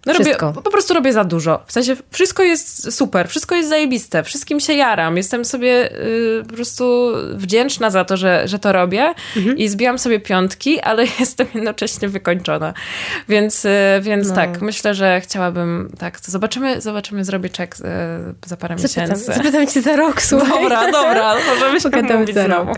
no 0.06 0.14
robię, 0.14 0.36
po 0.64 0.72
prostu 0.72 0.94
robię 0.94 1.14
za 1.14 1.24
dużo. 1.24 1.64
W 1.68 1.72
sensie 1.72 1.96
wszystko 2.12 2.44
jest 2.44 2.94
super, 2.94 3.30
wszystko 3.30 3.56
jest 3.56 3.70
zajebiste, 3.70 4.24
wszystkim 4.24 4.60
się 4.60 4.74
jaram. 4.74 5.18
Jestem 5.18 5.46
sobie 5.46 5.92
y, 5.92 6.44
po 6.50 6.54
prostu 6.54 7.14
wdzięczna 7.34 7.90
za 7.90 8.06
to, 8.06 8.18
że, 8.18 8.48
że 8.48 8.60
to 8.60 8.72
robię 8.72 9.14
mhm. 9.38 9.58
i 9.58 9.68
zbijam 9.68 10.00
sobie 10.00 10.20
piątki, 10.20 10.80
ale 10.80 11.06
jestem 11.20 11.48
jednocześnie 11.54 12.10
wykończona. 12.10 12.74
Więc, 13.30 13.66
y, 13.66 13.70
więc 14.02 14.30
no. 14.30 14.36
tak, 14.36 14.62
myślę, 14.62 14.96
że 14.96 15.22
chciałabym, 15.22 15.92
tak, 16.00 16.20
zobaczymy, 16.28 16.82
zobaczymy, 16.82 17.26
zrobię 17.26 17.50
czek 17.50 17.76
y, 17.76 17.80
za 18.46 18.58
parę 18.58 18.78
zapytam, 18.78 19.04
miesięcy. 19.04 19.34
Zapytam 19.34 19.68
cię 19.68 19.82
za 19.82 19.96
rok, 19.96 20.22
słuchaj. 20.22 20.64
Dobra, 20.64 20.92
dobra, 20.92 21.36
możemy 21.54 21.82
się 21.82 21.90
Pogadamy 21.90 22.34
za 22.34 22.48
rok. 22.48 22.70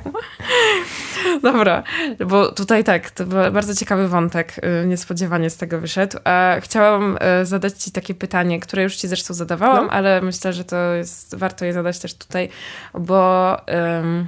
Dobra, 1.43 1.83
bo 2.27 2.51
tutaj 2.51 2.83
tak, 2.83 3.11
to 3.11 3.25
był 3.25 3.51
bardzo 3.51 3.75
ciekawy 3.75 4.07
wątek, 4.07 4.55
y, 4.83 4.87
niespodziewanie 4.87 5.49
z 5.49 5.57
tego 5.57 5.79
wyszedł. 5.79 6.17
A 6.23 6.55
chciałam 6.59 7.13
E, 7.19 7.45
zadać 7.45 7.83
Ci 7.83 7.91
takie 7.91 8.15
pytanie, 8.15 8.59
które 8.59 8.83
już 8.83 8.95
Ci 8.95 9.07
zresztą 9.07 9.33
zadawałam, 9.33 9.85
no. 9.85 9.91
ale 9.91 10.21
myślę, 10.21 10.53
że 10.53 10.65
to 10.65 10.93
jest 10.93 11.35
warto 11.35 11.65
je 11.65 11.73
zadać 11.73 11.99
też 11.99 12.13
tutaj, 12.13 12.49
bo, 12.93 13.57
um, 13.67 14.27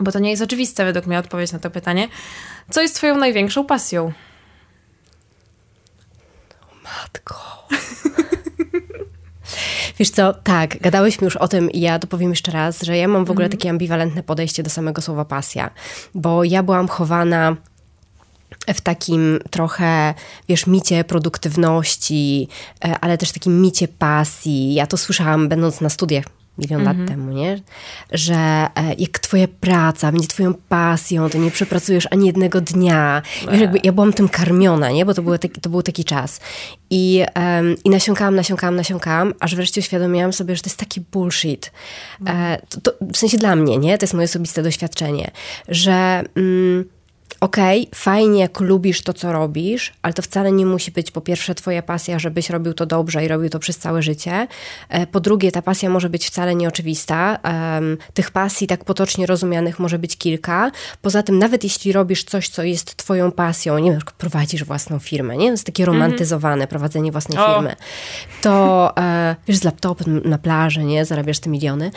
bo 0.00 0.12
to 0.12 0.18
nie 0.18 0.30
jest 0.30 0.42
oczywiste 0.42 0.84
według 0.84 1.06
mnie 1.06 1.18
odpowiedź 1.18 1.52
na 1.52 1.58
to 1.58 1.70
pytanie. 1.70 2.08
Co 2.70 2.82
jest 2.82 2.96
Twoją 2.96 3.16
największą 3.16 3.66
pasją? 3.66 4.12
Matko. 6.84 7.68
Wiesz 9.98 10.10
co, 10.10 10.34
tak, 10.34 10.80
gadałyśmy 10.80 11.24
już 11.24 11.36
o 11.36 11.48
tym 11.48 11.70
i 11.70 11.80
ja 11.80 11.98
to 11.98 12.06
powiem 12.06 12.30
jeszcze 12.30 12.52
raz, 12.52 12.82
że 12.82 12.96
ja 12.96 13.08
mam 13.08 13.24
w 13.24 13.30
ogóle 13.30 13.46
mhm. 13.46 13.58
takie 13.58 13.70
ambiwalentne 13.70 14.22
podejście 14.22 14.62
do 14.62 14.70
samego 14.70 15.02
słowa 15.02 15.24
pasja, 15.24 15.70
bo 16.14 16.44
ja 16.44 16.62
byłam 16.62 16.88
chowana 16.88 17.56
w 18.74 18.80
takim 18.80 19.38
trochę, 19.50 20.14
wiesz, 20.48 20.66
micie 20.66 21.04
produktywności, 21.04 22.48
e, 22.84 22.98
ale 23.00 23.18
też 23.18 23.32
takim 23.32 23.62
micie 23.62 23.88
pasji. 23.88 24.74
Ja 24.74 24.86
to 24.86 24.96
słyszałam 24.96 25.48
będąc 25.48 25.80
na 25.80 25.88
studiach 25.88 26.24
milion 26.58 26.84
lat 26.84 26.96
mhm. 26.96 27.08
temu, 27.08 27.32
nie? 27.32 27.60
Że 28.12 28.34
e, 28.34 28.94
jak 28.98 29.18
twoja 29.18 29.48
praca 29.60 30.12
będzie 30.12 30.28
twoją 30.28 30.54
pasją, 30.54 31.30
to 31.30 31.38
nie 31.38 31.50
przepracujesz 31.50 32.08
ani 32.10 32.26
jednego 32.26 32.60
dnia. 32.60 33.22
Wiesz, 33.50 33.60
jakby 33.60 33.78
ja 33.84 33.92
byłam 33.92 34.12
tym 34.12 34.28
karmiona, 34.28 34.90
nie? 34.90 35.06
Bo 35.06 35.14
to, 35.14 35.22
był 35.22 35.38
taki, 35.38 35.60
to 35.60 35.70
był 35.70 35.82
taki 35.82 36.04
czas. 36.04 36.40
I, 36.90 37.24
um, 37.36 37.76
I 37.84 37.90
nasiąkałam, 37.90 38.34
nasiąkałam, 38.34 38.76
nasiąkałam, 38.76 39.34
aż 39.40 39.54
wreszcie 39.54 39.80
uświadomiłam 39.80 40.32
sobie, 40.32 40.56
że 40.56 40.62
to 40.62 40.68
jest 40.68 40.78
taki 40.78 41.00
bullshit. 41.00 41.72
E, 42.26 42.58
to, 42.68 42.80
to, 42.80 42.92
w 43.12 43.16
sensie 43.16 43.38
dla 43.38 43.56
mnie, 43.56 43.78
nie? 43.78 43.98
To 43.98 44.04
jest 44.04 44.14
moje 44.14 44.24
osobiste 44.24 44.62
doświadczenie. 44.62 45.30
Że... 45.68 46.22
Mm, 46.36 46.95
okej, 47.40 47.82
okay, 47.82 47.94
fajnie 47.94 48.40
jak 48.40 48.60
lubisz 48.60 49.02
to, 49.02 49.12
co 49.12 49.32
robisz, 49.32 49.92
ale 50.02 50.14
to 50.14 50.22
wcale 50.22 50.52
nie 50.52 50.66
musi 50.66 50.90
być 50.90 51.10
po 51.10 51.20
pierwsze 51.20 51.54
twoja 51.54 51.82
pasja, 51.82 52.18
żebyś 52.18 52.50
robił 52.50 52.74
to 52.74 52.86
dobrze 52.86 53.24
i 53.24 53.28
robił 53.28 53.50
to 53.50 53.58
przez 53.58 53.78
całe 53.78 54.02
życie. 54.02 54.48
E, 54.88 55.06
po 55.06 55.20
drugie, 55.20 55.52
ta 55.52 55.62
pasja 55.62 55.90
może 55.90 56.10
być 56.10 56.26
wcale 56.26 56.54
nieoczywista. 56.54 57.38
Tych 58.14 58.30
pasji 58.30 58.66
tak 58.66 58.84
potocznie 58.84 59.26
rozumianych 59.26 59.78
może 59.78 59.98
być 59.98 60.16
kilka. 60.16 60.70
Poza 61.02 61.22
tym, 61.22 61.38
nawet 61.38 61.64
jeśli 61.64 61.92
robisz 61.92 62.24
coś, 62.24 62.48
co 62.48 62.62
jest 62.62 62.96
twoją 62.96 63.32
pasją, 63.32 63.78
nie 63.78 63.90
wiem, 63.90 64.00
prowadzisz 64.18 64.64
własną 64.64 64.98
firmę, 64.98 65.36
nie? 65.36 65.46
To 65.46 65.52
jest 65.52 65.66
takie 65.66 65.82
mhm. 65.82 65.98
romantyzowane 65.98 66.54
mm 66.54 66.66
prowadzenie 66.66 67.12
własnej 67.12 67.38
o. 67.38 67.54
firmy. 67.54 67.76
To 68.42 68.92
e, 68.96 69.36
wiesz, 69.48 69.56
z 69.56 69.64
laptopem 69.64 70.20
na 70.24 70.38
plaży, 70.38 70.84
nie? 70.84 71.04
Zarabiasz 71.04 71.38
te 71.38 71.50
miliony. 71.50 71.90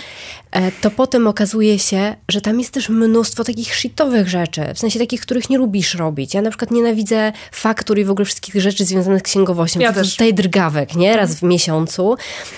E, 0.51 0.71
to 0.71 0.91
potem 0.91 1.27
okazuje 1.27 1.79
się, 1.79 2.15
że 2.29 2.41
tam 2.41 2.59
jest 2.59 2.73
też 2.73 2.89
mnóstwo 2.89 3.43
takich 3.43 3.75
shitowych 3.75 4.29
rzeczy, 4.29 4.61
w 4.73 4.79
sensie 4.79 4.99
takich, 4.99 5.21
których 5.29 5.49
nie 5.49 5.57
lubisz 5.57 5.95
robić. 5.95 6.33
Ja 6.33 6.41
na 6.41 6.49
przykład 6.49 6.71
nienawidzę 6.71 7.31
faktur 7.51 7.99
i 7.99 8.05
w 8.05 8.11
ogóle 8.11 8.25
wszystkich 8.25 8.61
rzeczy 8.61 8.85
związanych 8.85 9.19
z 9.19 9.23
księgowością. 9.23 9.79
Ja 9.79 9.93
też. 9.93 10.11
Tutaj 10.11 10.33
drgawek, 10.33 10.95
nie? 10.95 11.17
Raz 11.17 11.35
w 11.35 11.43
miesiącu. 11.43 12.15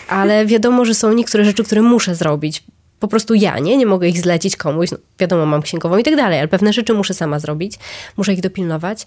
Ale 0.07 0.45
wiadomo, 0.45 0.85
że 0.85 0.95
są 0.95 1.13
niektóre 1.13 1.45
rzeczy, 1.45 1.63
które 1.63 1.81
muszę 1.81 2.15
zrobić 2.15 2.63
po 3.01 3.07
prostu 3.07 3.33
ja, 3.33 3.59
nie? 3.59 3.77
Nie 3.77 3.85
mogę 3.85 4.07
ich 4.07 4.21
zlecić 4.21 4.55
komuś. 4.55 4.91
No, 4.91 4.97
wiadomo, 5.19 5.45
mam 5.45 5.61
księgową 5.61 5.97
i 5.97 6.03
tak 6.03 6.15
dalej, 6.15 6.39
ale 6.39 6.47
pewne 6.47 6.73
rzeczy 6.73 6.93
muszę 6.93 7.13
sama 7.13 7.39
zrobić, 7.39 7.79
muszę 8.17 8.33
ich 8.33 8.41
dopilnować. 8.41 9.05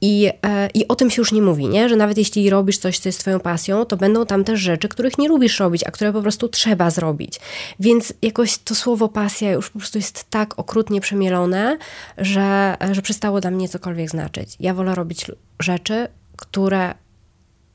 I, 0.00 0.30
e, 0.46 0.68
I 0.74 0.88
o 0.88 0.94
tym 0.94 1.10
się 1.10 1.20
już 1.20 1.32
nie 1.32 1.42
mówi, 1.42 1.68
nie? 1.68 1.88
Że 1.88 1.96
nawet 1.96 2.18
jeśli 2.18 2.50
robisz 2.50 2.78
coś, 2.78 2.98
co 2.98 3.08
jest 3.08 3.20
twoją 3.20 3.40
pasją, 3.40 3.84
to 3.84 3.96
będą 3.96 4.26
tam 4.26 4.44
też 4.44 4.60
rzeczy, 4.60 4.88
których 4.88 5.18
nie 5.18 5.28
lubisz 5.28 5.60
robić, 5.60 5.84
a 5.84 5.90
które 5.90 6.12
po 6.12 6.22
prostu 6.22 6.48
trzeba 6.48 6.90
zrobić. 6.90 7.40
Więc 7.80 8.12
jakoś 8.22 8.58
to 8.58 8.74
słowo 8.74 9.08
pasja 9.08 9.52
już 9.52 9.70
po 9.70 9.78
prostu 9.78 9.98
jest 9.98 10.30
tak 10.30 10.58
okrutnie 10.58 11.00
przemielone, 11.00 11.78
że, 12.18 12.76
że 12.90 13.02
przestało 13.02 13.40
dla 13.40 13.50
mnie 13.50 13.68
cokolwiek 13.68 14.10
znaczyć. 14.10 14.56
Ja 14.60 14.74
wolę 14.74 14.94
robić 14.94 15.26
rzeczy, 15.60 16.08
które 16.36 16.94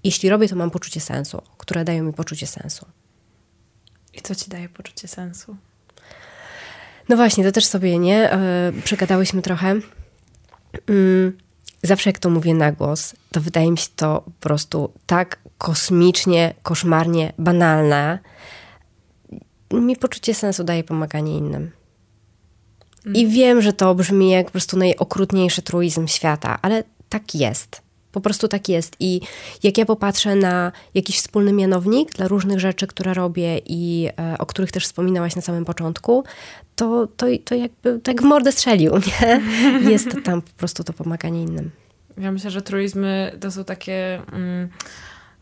jeśli 0.03 0.29
robię, 0.29 0.49
to 0.49 0.55
mam 0.55 0.71
poczucie 0.71 0.99
sensu, 0.99 1.41
które 1.57 1.85
dają 1.85 2.03
mi 2.03 2.13
poczucie 2.13 2.47
sensu. 2.47 2.85
I 4.13 4.21
co 4.21 4.35
ci 4.35 4.49
daje 4.49 4.69
poczucie 4.69 5.07
sensu? 5.07 5.55
No 7.09 7.15
właśnie, 7.15 7.43
to 7.43 7.51
też 7.51 7.65
sobie, 7.65 7.99
nie? 7.99 8.29
Yy, 8.75 8.81
przegadałyśmy 8.81 9.41
trochę. 9.41 9.75
Yy, 10.89 11.33
zawsze 11.83 12.09
jak 12.09 12.19
to 12.19 12.29
mówię 12.29 12.53
na 12.53 12.71
głos, 12.71 13.15
to 13.31 13.41
wydaje 13.41 13.71
mi 13.71 13.77
się 13.77 13.87
to 13.95 14.21
po 14.25 14.31
prostu 14.39 14.93
tak 15.05 15.39
kosmicznie, 15.57 16.53
koszmarnie 16.63 17.33
banalne. 17.37 18.19
Mi 19.73 19.97
poczucie 19.97 20.33
sensu 20.33 20.63
daje 20.63 20.83
pomaganie 20.83 21.37
innym. 21.37 21.71
I 23.05 23.19
mm. 23.19 23.31
wiem, 23.31 23.61
że 23.61 23.73
to 23.73 23.95
brzmi 23.95 24.29
jak 24.29 24.45
po 24.45 24.51
prostu 24.51 24.77
najokrutniejszy 24.77 25.61
truizm 25.61 26.07
świata, 26.07 26.59
ale 26.61 26.83
tak 27.09 27.35
jest. 27.35 27.81
Po 28.11 28.21
prostu 28.21 28.47
tak 28.47 28.69
jest. 28.69 28.95
I 28.99 29.21
jak 29.63 29.77
ja 29.77 29.85
popatrzę 29.85 30.35
na 30.35 30.71
jakiś 30.93 31.17
wspólny 31.17 31.53
mianownik 31.53 32.11
dla 32.11 32.27
różnych 32.27 32.59
rzeczy, 32.59 32.87
które 32.87 33.13
robię 33.13 33.61
i 33.65 34.09
e, 34.19 34.37
o 34.37 34.45
których 34.45 34.71
też 34.71 34.85
wspominałaś 34.85 35.35
na 35.35 35.41
samym 35.41 35.65
początku, 35.65 36.23
to, 36.75 37.07
to, 37.17 37.25
to 37.45 37.55
jakby 37.55 37.99
tak 37.99 38.21
w 38.21 38.25
mordę 38.25 38.51
strzelił, 38.51 38.93
nie? 39.21 39.41
Jest 39.91 40.09
tam 40.23 40.41
po 40.41 40.51
prostu 40.57 40.83
to 40.83 40.93
pomaganie 40.93 41.41
innym. 41.43 41.71
Ja 42.17 42.31
myślę, 42.31 42.51
że 42.51 42.61
truizmy 42.61 43.37
to 43.39 43.51
są 43.51 43.63
takie 43.63 44.21
mm, 44.31 44.69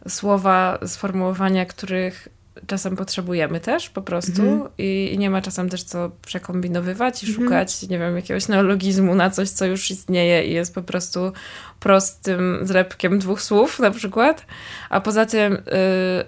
słowa, 0.07 0.79
sformułowania, 0.85 1.65
których 1.65 2.27
czasem 2.67 2.95
potrzebujemy 2.95 3.59
też 3.59 3.89
po 3.89 4.01
prostu 4.01 4.41
mhm. 4.41 4.69
i, 4.77 5.09
i, 5.13 5.17
nie 5.17 5.29
ma 5.29 5.41
czasem 5.41 5.69
też 5.69 5.83
co 5.83 6.11
przekombinowywać 6.25 7.23
i 7.23 7.27
mhm. 7.27 7.45
szukać, 7.45 7.83
nie 7.83 7.99
wiem, 7.99 8.15
jakiegoś 8.15 8.47
neologizmu 8.47 9.15
na 9.15 9.29
coś, 9.29 9.49
co 9.49 9.65
już 9.65 9.91
istnieje 9.91 10.45
i 10.45 10.53
jest 10.53 10.75
po 10.75 10.81
prostu 10.81 11.31
prostym 11.79 12.59
zlepkiem 12.63 13.19
dwóch 13.19 13.41
słów 13.41 13.79
na 13.79 13.91
przykład. 13.91 14.45
A 14.89 15.01
poza 15.01 15.25
tym 15.25 15.53
y, 15.53 15.59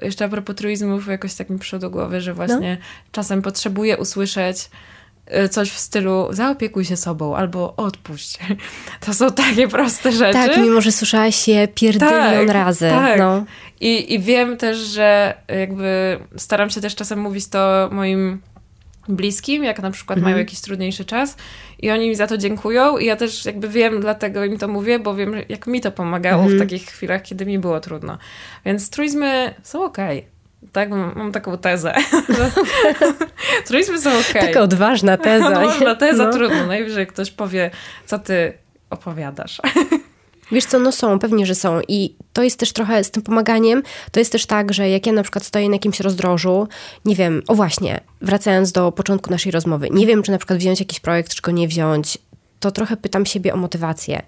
jeszcze 0.01 0.25
a 0.25 0.29
propos 0.29 0.55
truizmów 0.55 1.07
jakoś 1.07 1.35
tak 1.35 1.49
mi 1.49 1.59
przyszło 1.59 1.79
do 1.79 1.89
głowy, 1.89 2.21
że 2.21 2.33
właśnie 2.33 2.77
no. 2.79 2.85
czasem 3.11 3.41
potrzebuję 3.41 3.97
usłyszeć 3.97 4.69
coś 5.49 5.71
w 5.71 5.79
stylu 5.79 6.27
zaopiekuj 6.29 6.85
się 6.85 6.97
sobą 6.97 7.35
albo 7.35 7.75
odpuść. 7.75 8.39
To 9.05 9.13
są 9.13 9.31
takie 9.31 9.67
proste 9.67 10.11
rzeczy. 10.11 10.33
Tak, 10.33 10.57
mimo 10.57 10.81
że 10.81 10.91
słyszałaś 10.91 11.47
je 11.47 11.67
pierdylion 11.67 12.47
tak, 12.47 12.49
razy. 12.49 12.89
Tak. 12.89 13.19
No. 13.19 13.45
I, 13.79 14.13
I 14.13 14.19
wiem 14.19 14.57
też, 14.57 14.77
że 14.77 15.37
jakby 15.47 16.19
staram 16.37 16.69
się 16.69 16.81
też 16.81 16.95
czasem 16.95 17.19
mówić 17.19 17.47
to 17.47 17.89
moim 17.91 18.41
bliskim, 19.09 19.63
jak 19.63 19.81
na 19.81 19.91
przykład 19.91 20.17
mhm. 20.17 20.33
mają 20.33 20.37
jakiś 20.37 20.61
trudniejszy 20.61 21.05
czas 21.05 21.37
i 21.79 21.91
oni 21.91 22.09
mi 22.09 22.15
za 22.15 22.27
to 22.27 22.37
dziękują 22.37 22.97
i 22.97 23.05
ja 23.05 23.15
też 23.15 23.45
jakby 23.45 23.69
wiem, 23.69 24.01
dlatego 24.01 24.45
im 24.45 24.57
to 24.57 24.67
mówię, 24.67 24.99
bo 24.99 25.15
wiem, 25.15 25.33
jak 25.49 25.67
mi 25.67 25.81
to 25.81 25.91
pomagało 25.91 26.43
mhm. 26.43 26.57
w 26.57 26.61
takich 26.61 26.85
chwilach, 26.85 27.21
kiedy 27.21 27.45
mi 27.45 27.59
było 27.59 27.79
trudno. 27.79 28.17
Więc 28.65 28.89
truizmy 28.89 29.53
są 29.63 29.83
okej. 29.83 30.19
Okay. 30.19 30.40
Tak, 30.71 30.89
mam 30.89 31.31
taką 31.31 31.57
tezę. 31.57 31.93
Truizmy 33.67 34.01
są 34.01 34.09
okej. 34.09 34.29
Okay. 34.29 34.47
Taka 34.47 34.61
odważna 34.61 35.17
teza. 35.27 35.47
odważna 35.47 35.95
teza, 35.95 36.25
no. 36.25 36.31
trudno. 36.33 36.67
Najwyżej 36.67 37.07
ktoś 37.07 37.31
powie, 37.31 37.71
co 38.05 38.19
ty 38.19 38.53
opowiadasz. 38.89 39.61
Wiesz 40.51 40.65
co, 40.65 40.79
no 40.79 40.91
są, 40.91 41.19
pewnie, 41.19 41.45
że 41.45 41.55
są. 41.55 41.81
I 41.87 42.15
to 42.33 42.43
jest 42.43 42.59
też 42.59 42.73
trochę 42.73 43.03
z 43.03 43.11
tym 43.11 43.23
pomaganiem, 43.23 43.83
to 44.11 44.19
jest 44.19 44.31
też 44.31 44.45
tak, 44.45 44.73
że 44.73 44.89
jak 44.89 45.05
ja 45.05 45.13
na 45.13 45.23
przykład 45.23 45.43
stoję 45.43 45.69
na 45.69 45.75
jakimś 45.75 45.99
rozdrożu, 45.99 46.67
nie 47.05 47.15
wiem, 47.15 47.41
o 47.47 47.55
właśnie, 47.55 47.99
wracając 48.21 48.71
do 48.71 48.91
początku 48.91 49.31
naszej 49.31 49.51
rozmowy, 49.51 49.87
nie 49.91 50.07
wiem, 50.07 50.23
czy 50.23 50.31
na 50.31 50.37
przykład 50.37 50.59
wziąć 50.59 50.79
jakiś 50.79 50.99
projekt, 50.99 51.33
czy 51.33 51.41
go 51.41 51.51
nie 51.51 51.67
wziąć, 51.67 52.17
to 52.61 52.71
trochę 52.71 52.97
pytam 52.97 53.25
siebie 53.25 53.53
o 53.53 53.57
motywację. 53.57 54.21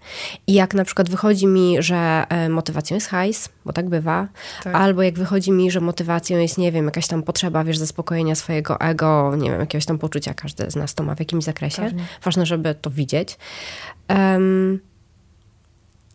I 0.47 0.53
jak 0.53 0.73
na 0.73 0.85
przykład 0.85 1.09
wychodzi 1.09 1.47
mi, 1.47 1.75
że 1.79 2.25
e, 2.29 2.49
motywacją 2.49 2.95
jest 2.95 3.07
hajs, 3.07 3.49
bo 3.65 3.73
tak 3.73 3.89
bywa, 3.89 4.27
tak. 4.63 4.75
albo 4.75 5.01
jak 5.01 5.17
wychodzi 5.17 5.51
mi, 5.51 5.71
że 5.71 5.81
motywacją 5.81 6.37
jest, 6.37 6.57
nie 6.57 6.71
wiem, 6.71 6.85
jakaś 6.85 7.07
tam 7.07 7.23
potrzeba, 7.23 7.63
wiesz, 7.63 7.77
zaspokojenia 7.77 8.35
swojego 8.35 8.79
ego, 8.79 9.35
nie 9.35 9.51
wiem, 9.51 9.59
jakiegoś 9.59 9.85
tam 9.85 9.99
poczucia, 9.99 10.33
każdy 10.33 10.71
z 10.71 10.75
nas 10.75 10.93
to 10.93 11.03
ma 11.03 11.15
w 11.15 11.19
jakimś 11.19 11.43
zakresie. 11.43 11.81
Pewnie. 11.81 12.05
Ważne, 12.23 12.45
żeby 12.45 12.75
to 12.75 12.89
widzieć. 12.89 13.37
Um, 14.09 14.79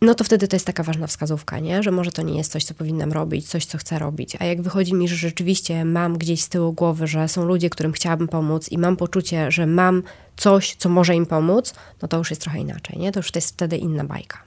no 0.01 0.15
to 0.15 0.23
wtedy 0.23 0.47
to 0.47 0.55
jest 0.55 0.65
taka 0.65 0.83
ważna 0.83 1.07
wskazówka, 1.07 1.59
nie? 1.59 1.83
że 1.83 1.91
może 1.91 2.11
to 2.11 2.21
nie 2.21 2.37
jest 2.37 2.51
coś, 2.51 2.63
co 2.63 2.73
powinnam 2.73 3.11
robić, 3.11 3.49
coś, 3.49 3.65
co 3.65 3.77
chcę 3.77 3.99
robić. 3.99 4.35
A 4.39 4.45
jak 4.45 4.61
wychodzi 4.61 4.93
mi, 4.93 5.07
że 5.07 5.15
rzeczywiście 5.15 5.85
mam 5.85 6.17
gdzieś 6.17 6.41
z 6.43 6.49
tyłu 6.49 6.73
głowy, 6.73 7.07
że 7.07 7.27
są 7.27 7.45
ludzie, 7.45 7.69
którym 7.69 7.91
chciałabym 7.91 8.27
pomóc 8.27 8.71
i 8.71 8.77
mam 8.77 8.97
poczucie, 8.97 9.51
że 9.51 9.67
mam 9.67 10.03
coś, 10.37 10.75
co 10.75 10.89
może 10.89 11.15
im 11.15 11.25
pomóc, 11.25 11.73
no 12.01 12.07
to 12.07 12.17
już 12.17 12.29
jest 12.29 12.41
trochę 12.41 12.59
inaczej, 12.59 12.99
nie? 12.99 13.11
To 13.11 13.19
już 13.19 13.31
to 13.31 13.37
jest 13.37 13.53
wtedy 13.53 13.77
inna 13.77 14.03
bajka. 14.03 14.43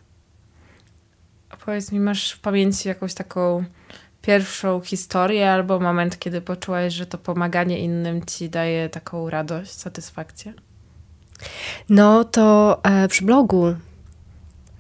A 1.51 1.57
powiedz 1.57 1.93
mi, 1.93 2.01
masz 2.01 2.33
w 2.33 2.41
pamięci 2.41 2.89
jakąś 2.89 3.15
taką 3.15 3.65
pierwszą 4.23 4.81
historię 4.81 5.53
albo 5.53 5.81
moment, 5.81 6.19
kiedy 6.19 6.41
poczułaś, 6.41 6.95
że 6.95 7.07
to 7.07 7.19
pomaganie 7.19 7.79
innym 7.79 8.27
ci 8.27 8.51
daje 8.51 8.89
taką 8.89 9.31
radość, 9.31 9.73
satysfakcję? 9.73 10.53
No 11.89 12.25
to 12.25 12.81
e, 12.85 13.09
przy 13.09 13.25
blogu 13.25 13.75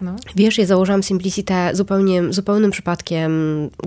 no. 0.02 0.16
Wiesz, 0.36 0.58
ja 0.58 0.66
założyłam 0.66 1.02
Simplicity 1.02 1.54
zupełnie, 1.72 2.32
zupełnym 2.32 2.70
przypadkiem, 2.70 3.32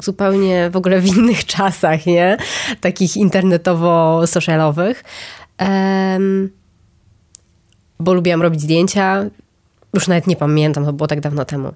zupełnie 0.03 0.69
w 0.69 0.75
ogóle 0.75 1.01
w 1.01 1.07
innych 1.07 1.45
czasach, 1.55 2.05
nie? 2.05 2.37
Takich 2.81 3.17
internetowo-socialowych. 3.17 5.03
Um, 5.59 6.49
bo 7.99 8.13
lubiłam 8.13 8.41
robić 8.41 8.61
zdjęcia. 8.61 9.25
Już 9.93 10.07
nawet 10.07 10.27
nie 10.27 10.35
pamiętam, 10.35 10.85
to 10.85 10.93
było 10.93 11.07
tak 11.07 11.21
dawno 11.21 11.45
temu. 11.45 11.71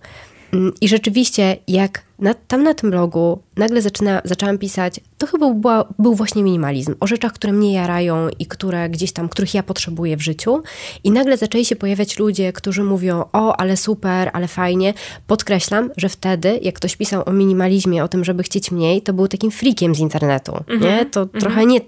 Mm, 0.53 0.73
I 0.81 0.87
rzeczywiście, 0.87 1.57
jak 1.67 2.03
na, 2.19 2.33
tam 2.33 2.63
na 2.63 2.73
tym 2.73 2.91
blogu 2.91 3.41
nagle 3.57 3.81
zaczyna, 3.81 4.21
zaczęłam 4.25 4.57
pisać, 4.57 4.99
to 5.17 5.27
chyba 5.27 5.53
była, 5.53 5.85
był 5.99 6.15
właśnie 6.15 6.43
minimalizm, 6.43 6.95
o 6.99 7.07
rzeczach, 7.07 7.33
które 7.33 7.53
mnie 7.53 7.73
jarają 7.73 8.29
i 8.39 8.45
które 8.45 8.89
gdzieś 8.89 9.11
tam, 9.11 9.29
których 9.29 9.53
ja 9.53 9.63
potrzebuję 9.63 10.17
w 10.17 10.21
życiu. 10.21 10.63
I 11.03 11.11
nagle 11.11 11.37
zaczęli 11.37 11.65
się 11.65 11.75
pojawiać 11.75 12.19
ludzie, 12.19 12.53
którzy 12.53 12.83
mówią, 12.83 13.23
o, 13.33 13.59
ale 13.59 13.77
super, 13.77 14.29
ale 14.33 14.47
fajnie. 14.47 14.93
Podkreślam, 15.27 15.89
że 15.97 16.09
wtedy, 16.09 16.59
jak 16.61 16.75
ktoś 16.75 16.95
pisał 16.95 17.23
o 17.25 17.31
minimalizmie, 17.31 18.03
o 18.03 18.07
tym, 18.07 18.25
żeby 18.25 18.43
chcieć 18.43 18.71
mniej, 18.71 19.01
to 19.01 19.13
był 19.13 19.27
takim 19.27 19.51
freakiem 19.51 19.95
z 19.95 19.99
internetu, 19.99 20.51
-hmm, 20.51 20.81
nie? 20.81 21.05
To 21.05 21.25
-hmm. 21.25 21.39
trochę 21.39 21.65
nie 21.65 21.79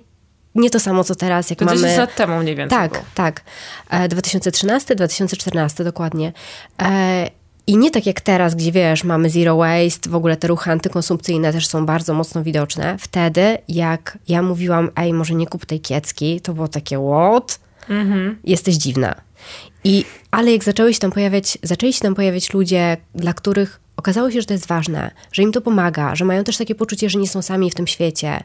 nie 0.56 0.70
to 0.70 0.80
samo, 0.80 1.04
co 1.04 1.16
teraz, 1.16 1.50
jak 1.50 1.60
to 1.60 1.66
mamy... 1.66 1.78
10 1.78 1.98
lat 1.98 2.16
temu 2.16 2.40
mniej 2.40 2.56
więcej 2.56 2.80
Tak, 2.80 2.92
było. 2.92 3.04
tak. 3.16 3.42
2013, 4.10 4.96
2014 4.96 5.84
dokładnie. 5.84 6.34
E, 6.82 7.32
i 7.68 7.78
nie 7.78 7.92
tak 7.92 8.06
jak 8.06 8.22
teraz, 8.22 8.56
gdzie 8.56 8.72
wiesz, 8.72 9.04
mamy 9.04 9.30
zero 9.30 9.58
waste, 9.58 10.10
w 10.10 10.16
ogóle 10.16 10.38
te 10.38 10.48
ruchy 10.48 10.72
antykonsumpcyjne 10.72 11.54
też 11.54 11.68
są 11.68 11.86
bardzo 11.86 12.14
mocno 12.14 12.44
widoczne. 12.44 12.98
Wtedy, 13.00 13.58
jak 13.68 14.18
ja 14.28 14.42
mówiłam, 14.42 14.90
ej, 14.96 15.14
może 15.14 15.34
nie 15.34 15.48
kup 15.48 15.66
tej 15.66 15.80
kiecki, 15.80 16.42
to 16.42 16.54
było 16.54 16.68
takie, 16.68 16.98
what? 16.98 17.60
Mhm. 17.90 18.38
Jesteś 18.44 18.76
dziwna. 18.76 19.16
I, 19.84 20.06
ale 20.32 20.52
jak 20.52 20.64
zaczęły 20.64 20.94
się 20.94 21.00
tam 21.00 21.12
pojawiać, 21.12 21.58
zaczęli 21.64 21.94
się 21.94 22.00
tam 22.00 22.16
pojawiać 22.16 22.54
ludzie, 22.54 22.98
dla 23.16 23.34
których 23.34 23.80
okazało 23.98 24.32
się, 24.32 24.42
że 24.42 24.48
to 24.48 24.54
jest 24.54 24.68
ważne, 24.68 25.12
że 25.32 25.44
im 25.44 25.52
to 25.52 25.62
pomaga, 25.62 26.16
że 26.16 26.26
mają 26.26 26.44
też 26.44 26.58
takie 26.58 26.76
poczucie, 26.76 27.10
że 27.10 27.20
nie 27.20 27.28
są 27.28 27.42
sami 27.42 27.72
w 27.72 27.76
tym 27.76 27.88
świecie, 27.88 28.44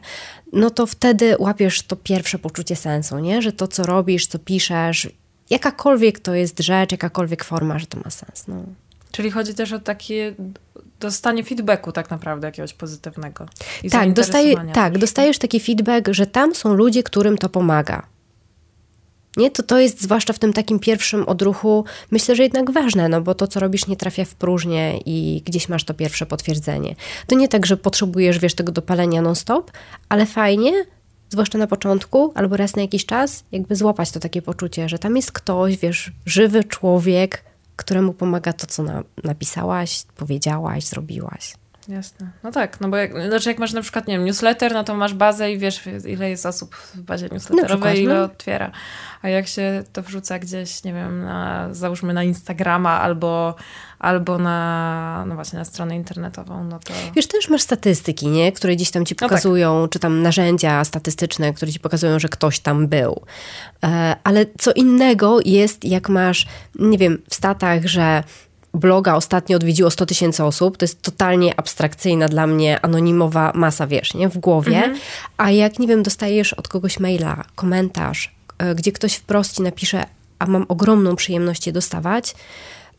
no 0.53 0.69
to 0.69 0.85
wtedy 0.85 1.35
łapiesz 1.39 1.81
to 1.81 1.95
pierwsze 1.95 2.39
poczucie 2.39 2.75
sensu, 2.75 3.19
nie? 3.19 3.41
Że 3.41 3.51
to, 3.51 3.67
co 3.67 3.83
robisz, 3.83 4.27
co 4.27 4.39
piszesz, 4.39 5.09
jakakolwiek 5.49 6.19
to 6.19 6.33
jest 6.33 6.59
rzecz, 6.59 6.91
jakakolwiek 6.91 7.43
forma, 7.43 7.79
że 7.79 7.87
to 7.87 7.99
ma 8.05 8.09
sens. 8.09 8.47
No. 8.47 8.63
Czyli 9.17 9.31
chodzi 9.31 9.53
też 9.53 9.73
o 9.73 9.79
takie 9.79 10.35
dostanie 10.99 11.43
feedbacku 11.43 11.91
tak 11.91 12.09
naprawdę 12.09 12.47
jakiegoś 12.47 12.73
pozytywnego. 12.73 13.45
I 13.83 13.89
tak, 13.89 14.13
dostaje, 14.13 14.55
tak, 14.73 14.97
dostajesz 14.97 15.39
taki 15.39 15.59
feedback, 15.59 16.07
że 16.11 16.25
tam 16.25 16.55
są 16.55 16.73
ludzie, 16.73 17.03
którym 17.03 17.37
to 17.37 17.49
pomaga. 17.49 18.07
Nie, 19.37 19.51
to 19.51 19.63
to 19.63 19.79
jest 19.79 20.01
zwłaszcza 20.01 20.33
w 20.33 20.39
tym 20.39 20.53
takim 20.53 20.79
pierwszym 20.79 21.29
odruchu, 21.29 21.85
myślę, 22.11 22.35
że 22.35 22.43
jednak 22.43 22.71
ważne, 22.71 23.09
no 23.09 23.21
bo 23.21 23.35
to, 23.35 23.47
co 23.47 23.59
robisz, 23.59 23.87
nie 23.87 23.95
trafia 23.95 24.25
w 24.25 24.35
próżnię 24.35 24.99
i 25.05 25.41
gdzieś 25.45 25.69
masz 25.69 25.83
to 25.83 25.93
pierwsze 25.93 26.25
potwierdzenie. 26.25 26.95
To 27.27 27.35
nie 27.35 27.47
tak, 27.47 27.65
że 27.65 27.77
potrzebujesz, 27.77 28.39
wiesz, 28.39 28.53
tego 28.53 28.71
dopalenia 28.71 29.21
non-stop, 29.21 29.71
ale 30.09 30.25
fajnie, 30.25 30.85
zwłaszcza 31.29 31.57
na 31.57 31.67
początku, 31.67 32.31
albo 32.35 32.57
raz 32.57 32.75
na 32.75 32.81
jakiś 32.81 33.05
czas, 33.05 33.43
jakby 33.51 33.75
złapać 33.75 34.11
to 34.11 34.19
takie 34.19 34.41
poczucie, 34.41 34.89
że 34.89 34.99
tam 34.99 35.15
jest 35.15 35.31
ktoś, 35.31 35.77
wiesz, 35.77 36.11
żywy 36.25 36.63
człowiek, 36.63 37.46
któremu 37.77 38.13
pomaga 38.13 38.53
to, 38.53 38.67
co 38.67 38.83
na, 38.83 39.03
napisałaś, 39.23 40.03
powiedziałaś, 40.15 40.83
zrobiłaś. 40.83 41.55
Jasne. 41.87 42.31
No 42.43 42.51
tak, 42.51 42.81
no 42.81 42.89
bo 42.89 42.97
jak, 42.97 43.27
znaczy 43.27 43.49
jak 43.49 43.59
masz 43.59 43.73
na 43.73 43.81
przykład, 43.81 44.07
nie 44.07 44.13
wiem, 44.13 44.25
newsletter, 44.25 44.73
no 44.73 44.83
to 44.83 44.95
masz 44.95 45.13
bazę 45.13 45.51
i 45.51 45.57
wiesz, 45.57 45.81
ile 46.07 46.29
jest 46.29 46.45
osób 46.45 46.75
w 46.75 47.01
bazie 47.01 47.29
newsletterowej, 47.31 48.03
ile 48.03 48.15
no. 48.15 48.23
otwiera. 48.23 48.71
A 49.21 49.29
jak 49.29 49.47
się 49.47 49.83
to 49.93 50.01
wrzuca 50.01 50.39
gdzieś, 50.39 50.83
nie 50.83 50.93
wiem, 50.93 51.23
na, 51.23 51.73
załóżmy 51.73 52.13
na 52.13 52.23
Instagrama 52.23 53.01
albo, 53.01 53.55
albo 53.99 54.37
na, 54.37 55.25
no 55.27 55.35
właśnie, 55.35 55.59
na 55.59 55.65
stronę 55.65 55.95
internetową, 55.95 56.63
no 56.63 56.79
to... 56.79 56.93
Wiesz, 57.15 57.27
też 57.27 57.49
masz 57.49 57.61
statystyki, 57.61 58.27
nie? 58.27 58.51
Które 58.51 58.75
gdzieś 58.75 58.91
tam 58.91 59.05
ci 59.05 59.15
pokazują, 59.15 59.73
no 59.73 59.87
tak. 59.87 59.91
czy 59.91 59.99
tam 59.99 60.21
narzędzia 60.21 60.83
statystyczne, 60.83 61.53
które 61.53 61.71
ci 61.71 61.79
pokazują, 61.79 62.19
że 62.19 62.29
ktoś 62.29 62.59
tam 62.59 62.87
był. 62.87 63.21
E, 63.83 64.15
ale 64.23 64.45
co 64.59 64.73
innego 64.73 65.39
jest, 65.45 65.85
jak 65.85 66.09
masz, 66.09 66.47
nie 66.79 66.97
wiem, 66.97 67.21
w 67.29 67.35
statach, 67.35 67.85
że 67.85 68.23
bloga 68.73 69.15
ostatnio 69.15 69.55
odwiedziło 69.55 69.91
100 69.91 70.05
tysięcy 70.05 70.43
osób. 70.43 70.77
To 70.77 70.83
jest 70.83 71.01
totalnie 71.01 71.59
abstrakcyjna 71.59 72.27
dla 72.27 72.47
mnie, 72.47 72.81
anonimowa 72.81 73.51
masa, 73.55 73.87
wiesz, 73.87 74.13
nie? 74.13 74.29
W 74.29 74.37
głowie. 74.37 74.77
Mhm. 74.77 74.97
A 75.37 75.51
jak, 75.51 75.79
nie 75.79 75.87
wiem, 75.87 76.03
dostajesz 76.03 76.53
od 76.53 76.67
kogoś 76.67 76.99
maila, 76.99 77.43
komentarz, 77.55 78.35
e, 78.57 78.75
gdzie 78.75 78.91
ktoś 78.91 79.15
wprost 79.15 79.55
ci 79.55 79.61
napisze, 79.61 80.05
a 80.39 80.45
mam 80.45 80.65
ogromną 80.67 81.15
przyjemność 81.15 81.67
je 81.67 81.73
dostawać, 81.73 82.35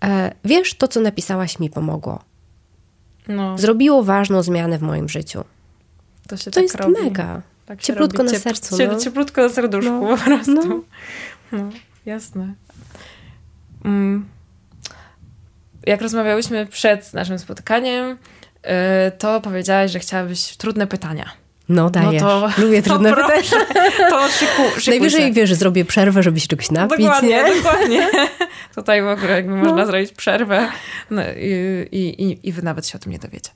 e, 0.04 0.34
wiesz, 0.44 0.74
to, 0.74 0.88
co 0.88 1.00
napisałaś, 1.00 1.58
mi 1.58 1.70
pomogło. 1.70 2.22
No. 3.28 3.58
Zrobiło 3.58 4.04
ważną 4.04 4.42
zmianę 4.42 4.78
w 4.78 4.82
moim 4.82 5.08
życiu. 5.08 5.44
To, 6.28 6.36
się 6.36 6.44
to 6.44 6.54
tak 6.54 6.62
jest 6.62 6.74
robi. 6.74 7.02
mega. 7.02 7.42
Tak 7.66 7.80
cieplutko 7.80 8.22
na 8.22 8.30
sercu. 8.30 8.78
Ciep, 8.78 8.92
no. 8.92 9.00
Cieplutko 9.00 9.42
na 9.42 9.48
serduszku 9.48 9.90
no. 9.90 10.16
po 10.16 10.24
prostu. 10.24 10.68
No. 10.68 10.82
no 11.52 11.70
jasne. 12.06 12.54
Mm 13.84 14.37
jak 15.86 16.02
rozmawiałyśmy 16.02 16.66
przed 16.66 17.14
naszym 17.14 17.38
spotkaniem, 17.38 18.10
y, 18.10 18.68
to 19.18 19.40
powiedziałaś, 19.40 19.90
że 19.90 19.98
chciałabyś 19.98 20.56
trudne 20.56 20.86
pytania. 20.86 21.30
No 21.68 21.90
dajesz. 21.90 22.22
No 22.22 22.28
to, 22.28 22.62
Lubię 22.62 22.82
trudne 22.88 23.10
to 23.10 23.16
pytania. 23.16 23.42
To 24.10 24.28
szyku, 24.28 24.62
Najwyżej 24.90 25.32
wiesz, 25.32 25.54
zrobię 25.54 25.84
przerwę, 25.84 26.22
żeby 26.22 26.40
się 26.40 26.48
czegoś 26.48 26.70
napić. 26.70 26.98
Dokładnie, 26.98 27.28
nie? 27.28 27.54
dokładnie. 27.54 28.08
Tutaj 28.74 29.02
w 29.02 29.08
ogóle 29.08 29.30
jakby 29.30 29.54
no. 29.54 29.64
można 29.64 29.86
zrobić 29.86 30.12
przerwę 30.12 30.68
no, 31.10 31.22
i, 31.90 32.08
i, 32.18 32.48
i 32.48 32.52
wy 32.52 32.62
nawet 32.62 32.86
się 32.86 32.98
o 32.98 33.00
tym 33.00 33.12
nie 33.12 33.18
dowiecie. 33.18 33.50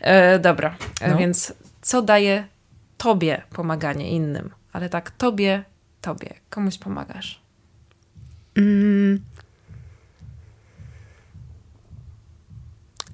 E, 0.00 0.38
dobra, 0.38 0.76
e, 1.00 1.10
no. 1.10 1.16
więc 1.16 1.52
co 1.82 2.02
daje 2.02 2.46
tobie 2.96 3.42
pomaganie 3.52 4.10
innym? 4.10 4.50
Ale 4.72 4.88
tak, 4.88 5.10
tobie, 5.10 5.64
tobie. 6.00 6.34
Komuś 6.50 6.78
pomagasz? 6.78 7.42
Mm, 8.56 9.20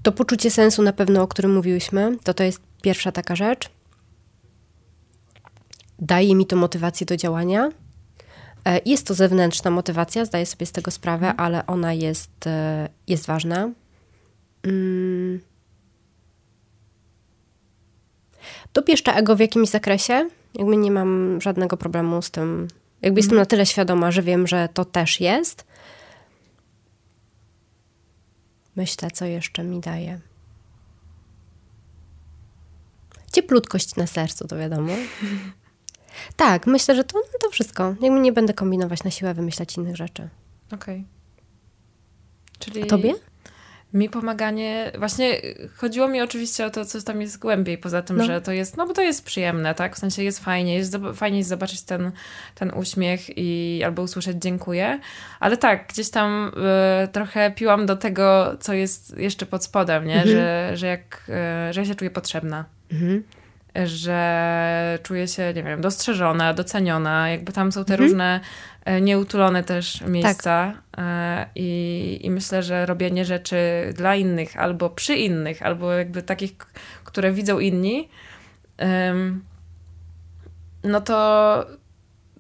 To 0.06 0.12
poczucie 0.12 0.50
sensu 0.50 0.82
na 0.82 0.92
pewno, 0.92 1.22
o 1.22 1.28
którym 1.28 1.54
mówiłyśmy, 1.54 2.16
to 2.24 2.34
to 2.34 2.42
jest 2.42 2.60
pierwsza 2.82 3.12
taka 3.12 3.36
rzecz. 3.36 3.70
Daje 5.98 6.34
mi 6.34 6.46
to 6.46 6.56
motywację 6.56 7.06
do 7.06 7.16
działania. 7.16 7.70
E, 8.64 8.80
jest 8.84 9.06
to 9.06 9.14
zewnętrzna 9.14 9.70
motywacja, 9.70 10.24
zdaję 10.24 10.46
sobie 10.46 10.66
z 10.66 10.72
tego 10.72 10.90
sprawę, 10.90 11.34
ale 11.36 11.66
ona 11.66 11.92
jest, 11.92 12.46
e, 12.46 12.88
jest 13.06 13.26
ważna. 13.26 13.70
Mm. 14.62 15.40
Dopieszcza 18.74 19.14
ego 19.14 19.36
w 19.36 19.40
jakimś 19.40 19.68
zakresie. 19.68 20.28
Jakby 20.54 20.76
nie 20.76 20.90
mam 20.90 21.40
żadnego 21.40 21.76
problemu 21.76 22.22
z 22.22 22.30
tym. 22.30 22.68
Jakby 23.02 23.20
jestem 23.20 23.38
na 23.38 23.46
tyle 23.46 23.66
świadoma, 23.66 24.10
że 24.10 24.22
wiem, 24.22 24.46
że 24.46 24.68
to 24.74 24.84
też 24.84 25.20
jest. 25.20 25.66
Myślę, 28.76 29.10
co 29.10 29.24
jeszcze 29.24 29.64
mi 29.64 29.80
daje. 29.80 30.20
Cieplutkość 33.32 33.96
na 33.96 34.06
sercu, 34.06 34.48
to 34.48 34.56
wiadomo. 34.56 34.92
tak, 36.36 36.66
myślę, 36.66 36.96
że 36.96 37.04
to, 37.04 37.18
no 37.18 37.38
to 37.40 37.50
wszystko. 37.50 37.94
Jakby 38.00 38.20
nie 38.20 38.32
będę 38.32 38.54
kombinować 38.54 39.04
na 39.04 39.10
siłę, 39.10 39.34
wymyślać 39.34 39.76
innych 39.76 39.96
rzeczy. 39.96 40.28
Okej. 40.72 40.96
Okay. 40.96 41.04
Czyli... 42.58 42.82
A 42.82 42.86
tobie? 42.86 43.14
Mi 43.94 44.08
pomaganie, 44.08 44.92
właśnie 44.98 45.40
chodziło 45.76 46.08
mi 46.08 46.20
oczywiście 46.20 46.66
o 46.66 46.70
to, 46.70 46.84
co 46.84 47.02
tam 47.02 47.20
jest 47.20 47.38
głębiej, 47.38 47.78
poza 47.78 48.02
tym, 48.02 48.16
no. 48.16 48.24
że 48.24 48.40
to 48.40 48.52
jest, 48.52 48.76
no 48.76 48.86
bo 48.86 48.92
to 48.92 49.02
jest 49.02 49.24
przyjemne, 49.24 49.74
tak? 49.74 49.96
W 49.96 49.98
sensie 49.98 50.22
jest 50.22 50.44
fajnie, 50.44 50.74
jest 50.74 50.96
fajnie 51.14 51.38
jest 51.38 51.50
zobaczyć 51.50 51.82
ten, 51.82 52.12
ten 52.54 52.70
uśmiech 52.74 53.38
i 53.38 53.82
albo 53.84 54.02
usłyszeć 54.02 54.36
dziękuję, 54.40 55.00
ale 55.40 55.56
tak, 55.56 55.88
gdzieś 55.88 56.10
tam 56.10 56.52
y, 57.04 57.08
trochę 57.08 57.50
piłam 57.50 57.86
do 57.86 57.96
tego, 57.96 58.56
co 58.60 58.72
jest 58.72 59.18
jeszcze 59.18 59.46
pod 59.46 59.64
spodem, 59.64 60.06
nie? 60.06 60.22
Mhm. 60.22 60.30
Że, 60.30 60.70
że 60.74 60.86
jak, 60.86 61.24
y, 61.70 61.72
że 61.72 61.80
ja 61.80 61.86
się 61.86 61.94
czuję 61.94 62.10
potrzebna. 62.10 62.64
Mhm 62.92 63.22
że 63.84 64.98
czuję 65.02 65.28
się, 65.28 65.52
nie 65.56 65.62
wiem, 65.62 65.80
dostrzeżona, 65.80 66.54
doceniona, 66.54 67.30
jakby 67.30 67.52
tam 67.52 67.72
są 67.72 67.84
te 67.84 67.94
mhm. 67.94 68.08
różne 68.08 68.40
nieutulone 69.00 69.64
też 69.64 70.00
miejsca 70.00 70.72
tak. 70.92 71.04
E, 71.04 71.46
I, 71.54 72.20
i 72.22 72.30
myślę, 72.30 72.62
że 72.62 72.86
robienie 72.86 73.24
rzeczy 73.24 73.56
dla 73.94 74.14
innych 74.14 74.56
albo 74.56 74.90
przy 74.90 75.14
innych, 75.14 75.62
albo 75.62 75.92
jakby 75.92 76.22
takich, 76.22 76.56
które 77.04 77.32
widzą 77.32 77.58
inni, 77.58 78.08
no 80.84 81.00
to 81.00 81.66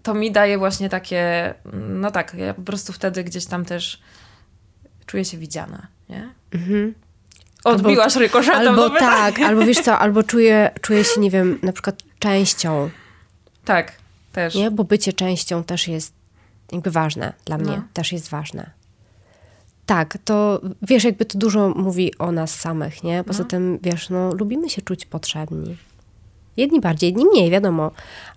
to 0.02 0.14
mi 0.14 0.32
daje 0.32 0.58
właśnie 0.58 0.88
takie, 0.88 1.54
no 1.88 2.10
tak, 2.10 2.34
ja 2.34 2.54
po 2.54 2.62
prostu 2.62 2.92
wtedy 2.92 3.24
gdzieś 3.24 3.46
tam 3.46 3.64
też 3.64 4.00
czuję 5.06 5.24
się 5.24 5.38
widziana, 5.38 5.86
nie? 6.08 6.28
Mhm. 6.52 6.94
Odbiłaś 7.64 8.16
rykoszetem. 8.16 8.68
Albo 8.68 8.90
tak, 8.90 9.38
albo 9.38 9.62
wiesz 9.62 9.80
co, 9.80 9.98
albo 10.04 10.22
czuję, 10.22 10.70
czuję 10.80 11.04
się, 11.04 11.20
nie 11.20 11.30
wiem, 11.30 11.58
na 11.62 11.72
przykład 11.72 12.02
częścią. 12.18 12.90
Tak, 13.64 13.92
też. 14.32 14.54
Nie? 14.54 14.70
Bo 14.70 14.84
bycie 14.84 15.12
częścią 15.12 15.64
też 15.64 15.88
jest 15.88 16.14
jakby 16.72 16.90
ważne 16.90 17.32
dla 17.44 17.58
mnie, 17.58 17.76
no. 17.76 17.82
też 17.92 18.12
jest 18.12 18.28
ważne. 18.28 18.70
Tak, 19.86 20.18
to 20.24 20.60
wiesz, 20.82 21.04
jakby 21.04 21.24
to 21.24 21.38
dużo 21.38 21.68
mówi 21.68 22.18
o 22.18 22.32
nas 22.32 22.54
samych, 22.54 23.04
nie? 23.04 23.24
Poza 23.24 23.42
no. 23.42 23.48
tym, 23.48 23.78
wiesz, 23.82 24.10
no, 24.10 24.34
lubimy 24.34 24.70
się 24.70 24.82
czuć 24.82 25.06
potrzebni. 25.06 25.76
Jedni 26.56 26.80
bardziej, 26.80 27.08
jedni 27.08 27.24
mniej, 27.26 27.50
wiadomo, 27.50 27.90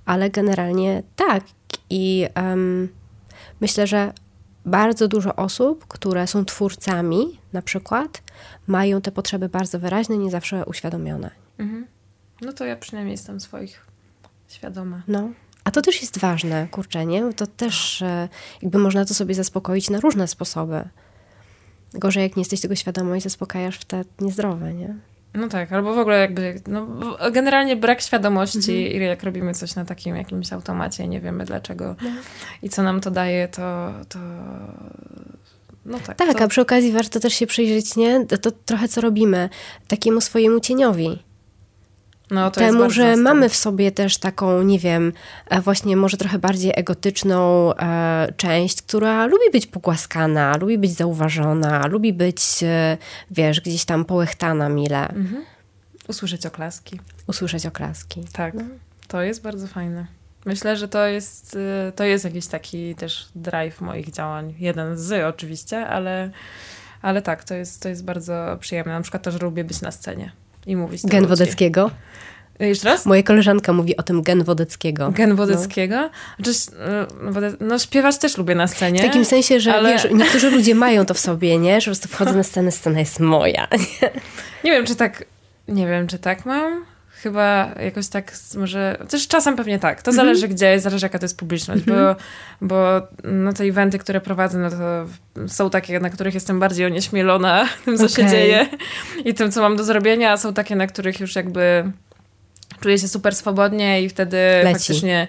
ale 0.06 0.30
generalnie 0.30 1.04
tak. 1.16 1.44
I 1.90 2.28
um, 2.36 2.90
myślę, 3.62 3.88
że 3.88 4.14
bardzo 4.66 5.08
dużo 5.08 5.36
osób, 5.36 5.88
które 5.88 6.28
są 6.28 6.46
twórcami, 6.46 7.40
na 7.54 7.62
przykład, 7.62 8.22
mają 8.68 9.02
te 9.02 9.12
potrzeby 9.12 9.50
bardzo 9.50 9.80
wyraźne, 9.80 10.18
nie 10.18 10.32
zawsze 10.32 10.66
uświadomione. 10.66 11.32
Mhm. 11.58 11.88
No 12.42 12.54
to 12.54 12.66
ja 12.66 12.76
przynajmniej 12.76 13.12
jestem 13.12 13.40
swoich 13.40 13.86
świadoma. 14.48 15.02
No. 15.08 15.30
A 15.70 15.72
to 15.72 15.82
też 15.82 16.02
jest 16.02 16.20
ważne, 16.20 16.68
kurczę, 16.72 17.06
nie? 17.06 17.34
To 17.34 17.48
też 17.48 18.02
e, 18.02 18.30
jakby 18.62 18.78
można 18.78 19.06
to 19.06 19.14
sobie 19.14 19.36
zaspokoić 19.36 19.90
na 19.90 20.00
różne 20.00 20.28
sposoby. 20.28 20.90
Gorzej, 21.94 22.24
jak 22.24 22.36
nie 22.36 22.42
jesteś 22.42 22.62
tego 22.62 22.76
świadoma 22.76 23.18
i 23.18 23.22
zaspokajasz 23.22 23.78
w 23.80 23.86
te 23.86 24.04
niezdrowe, 24.22 24.74
nie? 24.74 24.96
No 25.34 25.48
tak, 25.48 25.72
albo 25.72 25.94
w 25.94 25.98
ogóle 25.98 26.20
jakby, 26.20 26.62
no, 26.68 26.88
generalnie 27.32 27.76
brak 27.76 28.02
świadomości, 28.02 28.86
mhm. 28.86 29.02
jak 29.02 29.24
robimy 29.24 29.54
coś 29.54 29.76
na 29.76 29.86
takim 29.86 30.16
jakimś 30.16 30.54
automacie, 30.54 31.08
nie 31.08 31.22
wiemy 31.22 31.46
dlaczego 31.46 31.96
no. 32.02 32.10
i 32.62 32.70
co 32.70 32.84
nam 32.84 33.02
to 33.02 33.12
daje, 33.12 33.48
to, 33.48 33.92
to 34.10 34.20
no 35.86 36.00
tak. 36.00 36.18
Tak, 36.18 36.38
to... 36.38 36.44
a 36.44 36.48
przy 36.48 36.62
okazji 36.62 36.92
warto 36.92 37.20
też 37.20 37.34
się 37.34 37.48
przyjrzeć, 37.48 37.96
nie? 37.96 38.26
To, 38.26 38.38
to 38.38 38.52
trochę 38.52 38.88
co 38.88 39.02
robimy 39.02 39.50
takiemu 39.88 40.22
swojemu 40.22 40.60
cieniowi. 40.60 41.29
No, 42.32 42.52
to 42.52 42.60
Temu, 42.60 42.90
że 42.90 43.16
mamy 43.16 43.50
w 43.50 43.56
sobie 43.56 43.92
też 43.92 44.18
taką, 44.18 44.64
nie 44.64 44.80
wiem, 44.80 45.14
e, 45.50 45.62
właśnie 45.62 45.98
może 45.98 46.18
trochę 46.18 46.40
bardziej 46.40 46.72
egotyczną 46.76 47.74
e, 47.76 48.34
część, 48.38 48.82
która 48.82 49.26
lubi 49.26 49.52
być 49.52 49.68
pogłaskana, 49.68 50.58
lubi 50.58 50.78
być 50.78 50.92
zauważona, 50.92 51.88
lubi 51.88 52.14
być, 52.14 52.64
e, 52.64 52.98
wiesz, 53.32 53.62
gdzieś 53.62 53.86
tam 53.86 54.06
połechtana 54.06 54.70
mile. 54.70 55.08
Mhm. 55.10 55.46
Usłyszeć 56.08 56.46
oklaski. 56.46 57.00
Usłyszeć 57.28 57.66
oklaski. 57.66 58.26
Tak, 58.34 58.54
no. 58.54 58.64
to 59.08 59.22
jest 59.22 59.42
bardzo 59.42 59.68
fajne. 59.68 60.08
Myślę, 60.46 60.78
że 60.78 60.88
to 60.88 61.08
jest, 61.08 61.56
y, 61.56 61.92
to 61.96 62.04
jest 62.04 62.26
jakiś 62.26 62.48
taki 62.48 62.96
też 62.96 63.30
drive 63.36 63.82
moich 63.82 64.12
działań. 64.12 64.54
Jeden 64.60 64.98
z 64.98 65.26
oczywiście, 65.26 65.88
ale, 65.88 66.32
ale 67.02 67.22
tak, 67.22 67.44
to 67.44 67.54
jest, 67.54 67.82
to 67.82 67.90
jest 67.90 68.06
bardzo 68.06 68.58
przyjemne. 68.60 68.94
Na 68.94 69.02
przykład 69.02 69.24
też 69.24 69.42
lubię 69.42 69.64
być 69.64 69.82
na 69.82 69.92
scenie 69.92 70.32
i 70.70 70.76
mówić 70.76 71.06
Gen 71.06 71.28
Wodeckiego. 71.28 71.92
Jeszcze 72.60 72.90
raz? 72.90 73.06
Moja 73.06 73.24
koleżanka 73.24 73.74
mówi 73.74 73.98
o 73.98 74.04
tym 74.04 74.22
gen 74.22 74.44
Wodeckiego. 74.44 75.12
Gen 75.12 75.36
Wodeckiego? 75.36 75.96
No. 76.40 76.54
Znaczy, 76.54 77.58
no 77.60 77.80
śpiewać 77.80 78.18
też 78.18 78.38
lubię 78.38 78.56
na 78.56 78.68
scenie. 78.68 79.00
W 79.00 79.06
takim 79.06 79.26
sensie, 79.26 79.60
że 79.60 79.74
ale... 79.74 79.94
wiesz, 79.94 80.08
niektórzy 80.14 80.52
ludzie 80.52 80.76
mają 80.76 81.06
to 81.06 81.14
w 81.14 81.20
sobie, 81.20 81.58
nie? 81.58 81.82
Że 81.82 81.92
po 81.92 81.98
prostu 81.98 82.08
wchodzę 82.08 82.34
na 82.34 82.44
scenę, 82.44 82.72
scena 82.72 83.00
jest 83.00 83.20
moja. 83.20 83.68
Nie, 83.72 84.10
nie 84.64 84.72
wiem, 84.72 84.86
czy 84.86 84.96
tak, 84.96 85.26
nie 85.68 85.88
wiem, 85.88 86.08
czy 86.08 86.20
tak 86.20 86.46
mam. 86.46 86.86
Chyba 87.24 87.70
jakoś 87.84 88.08
tak 88.08 88.34
może, 88.58 88.98
też 89.10 89.28
czasem 89.28 89.56
pewnie 89.56 89.80
tak. 89.80 90.02
To 90.02 90.12
mm 90.12 90.16
-hmm. 90.16 90.26
zależy 90.26 90.48
gdzie, 90.48 90.80
zależy 90.80 91.06
jaka 91.06 91.20
to 91.20 91.26
jest 91.26 91.38
publiczność, 91.38 91.88
mm 91.88 92.00
-hmm. 92.00 92.16
bo, 92.62 92.68
bo 92.68 93.08
no 93.24 93.54
te 93.54 93.64
eventy, 93.64 94.00
które 94.00 94.22
prowadzę, 94.22 94.60
no 94.60 94.70
to 94.70 95.06
są 95.48 95.70
takie, 95.70 96.00
na 96.00 96.10
których 96.10 96.34
jestem 96.34 96.60
bardziej 96.60 96.86
onieśmielona 96.86 97.70
tym, 97.86 97.98
co 97.98 98.06
okay. 98.06 98.16
się 98.16 98.32
dzieje 98.32 98.68
i 99.26 99.34
tym, 99.34 99.52
co 99.52 99.62
mam 99.62 99.76
do 99.76 99.84
zrobienia, 99.84 100.32
a 100.32 100.38
są 100.38 100.54
takie, 100.54 100.76
na 100.76 100.88
których 100.88 101.20
już 101.20 101.36
jakby 101.36 101.92
czuję 102.82 103.00
się 103.00 103.08
super 103.08 103.36
swobodnie 103.36 104.02
i 104.02 104.10
wtedy 104.10 104.38
Leci. 104.64 104.74
faktycznie 104.74 105.28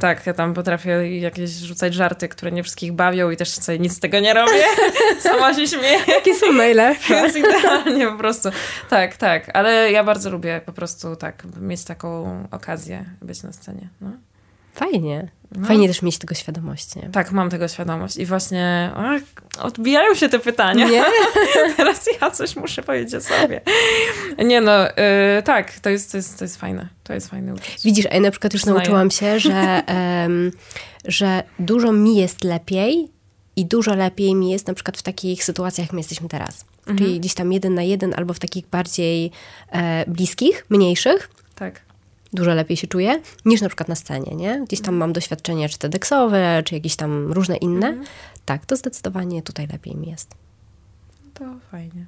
tak, 0.00 0.26
ja 0.26 0.34
tam 0.34 0.54
potrafię 0.54 1.18
jakieś 1.18 1.50
rzucać 1.50 1.94
żarty, 1.94 2.28
które 2.28 2.52
nie 2.52 2.62
wszystkich 2.62 2.92
bawią 2.92 3.30
i 3.30 3.36
też 3.36 3.48
sobie 3.48 3.78
nic 3.78 3.96
z 3.96 4.00
tego 4.00 4.20
nie 4.20 4.34
robię. 4.34 4.64
Sama 5.20 5.54
się 5.54 5.66
śmieję. 5.66 5.98
Jakie 6.08 6.34
są 6.34 6.52
najlepsze. 6.52 7.14
Jest 7.22 7.36
idealnie 7.36 8.06
po 8.06 8.18
prostu. 8.18 8.48
Tak, 8.90 9.16
tak, 9.16 9.56
ale 9.56 9.92
ja 9.92 10.04
bardzo 10.04 10.30
lubię 10.30 10.60
po 10.66 10.72
prostu 10.72 11.16
tak 11.16 11.42
mieć 11.60 11.84
taką 11.84 12.42
okazję 12.50 13.04
być 13.22 13.42
na 13.42 13.52
scenie. 13.52 13.88
No. 14.00 14.10
Fajnie. 14.74 15.28
No. 15.56 15.68
Fajnie 15.68 15.88
też 15.88 16.02
mieć 16.02 16.18
tego 16.18 16.34
świadomość. 16.34 16.96
Nie? 16.96 17.08
Tak, 17.12 17.32
mam 17.32 17.50
tego 17.50 17.68
świadomość. 17.68 18.16
I 18.16 18.26
właśnie 18.26 18.92
odbijają 19.58 20.14
się 20.14 20.28
te 20.28 20.38
pytania. 20.38 20.88
Nie? 20.88 21.04
Teraz 21.76 22.08
ja 22.20 22.30
coś 22.30 22.56
muszę 22.56 22.82
powiedzieć 22.82 23.14
o 23.14 23.20
sobie. 23.20 23.60
Nie 24.38 24.60
no, 24.60 24.90
y, 24.90 24.92
tak, 25.44 25.78
to 25.78 25.90
jest, 25.90 26.10
to, 26.10 26.16
jest, 26.16 26.38
to 26.38 26.44
jest 26.44 26.56
fajne. 26.56 26.88
To 27.04 27.14
jest 27.14 27.28
fajne 27.28 27.54
uczucie. 27.54 27.78
Widzisz, 27.84 28.06
a 28.06 28.14
ja 28.14 28.20
na 28.20 28.30
przykład 28.30 28.52
już 28.52 28.64
nauczyłam 28.64 29.10
się, 29.10 29.40
że, 29.40 29.82
um, 30.22 30.52
że 31.04 31.42
dużo 31.58 31.92
mi 31.92 32.16
jest 32.16 32.44
lepiej 32.44 33.08
i 33.56 33.66
dużo 33.66 33.94
lepiej 33.94 34.34
mi 34.34 34.50
jest 34.50 34.66
na 34.66 34.74
przykład 34.74 34.98
w 34.98 35.02
takich 35.02 35.44
sytuacjach, 35.44 35.86
jak 35.86 35.92
my 35.92 36.00
jesteśmy 36.00 36.28
teraz. 36.28 36.64
Mhm. 36.78 36.98
Czyli 36.98 37.20
gdzieś 37.20 37.34
tam 37.34 37.52
jeden 37.52 37.74
na 37.74 37.82
jeden 37.82 38.14
albo 38.16 38.34
w 38.34 38.38
takich 38.38 38.66
bardziej 38.66 39.30
e, 39.72 40.04
bliskich, 40.06 40.66
mniejszych. 40.70 41.30
Tak 41.54 41.91
dużo 42.32 42.54
lepiej 42.54 42.76
się 42.76 42.86
czuję 42.86 43.20
niż 43.44 43.60
na 43.60 43.68
przykład 43.68 43.88
na 43.88 43.94
scenie, 43.94 44.36
nie? 44.36 44.64
Gdzieś 44.66 44.80
tam 44.80 44.94
mam 44.94 45.12
doświadczenia 45.12 45.68
czy 45.68 45.78
TEDxowe, 45.78 46.62
czy 46.64 46.74
jakieś 46.74 46.96
tam 46.96 47.32
różne 47.32 47.56
inne. 47.56 47.86
Mhm. 47.86 48.06
Tak, 48.44 48.66
to 48.66 48.76
zdecydowanie 48.76 49.42
tutaj 49.42 49.66
lepiej 49.72 49.96
mi 49.96 50.10
jest. 50.10 50.34
To 51.34 51.44
fajnie. 51.70 52.06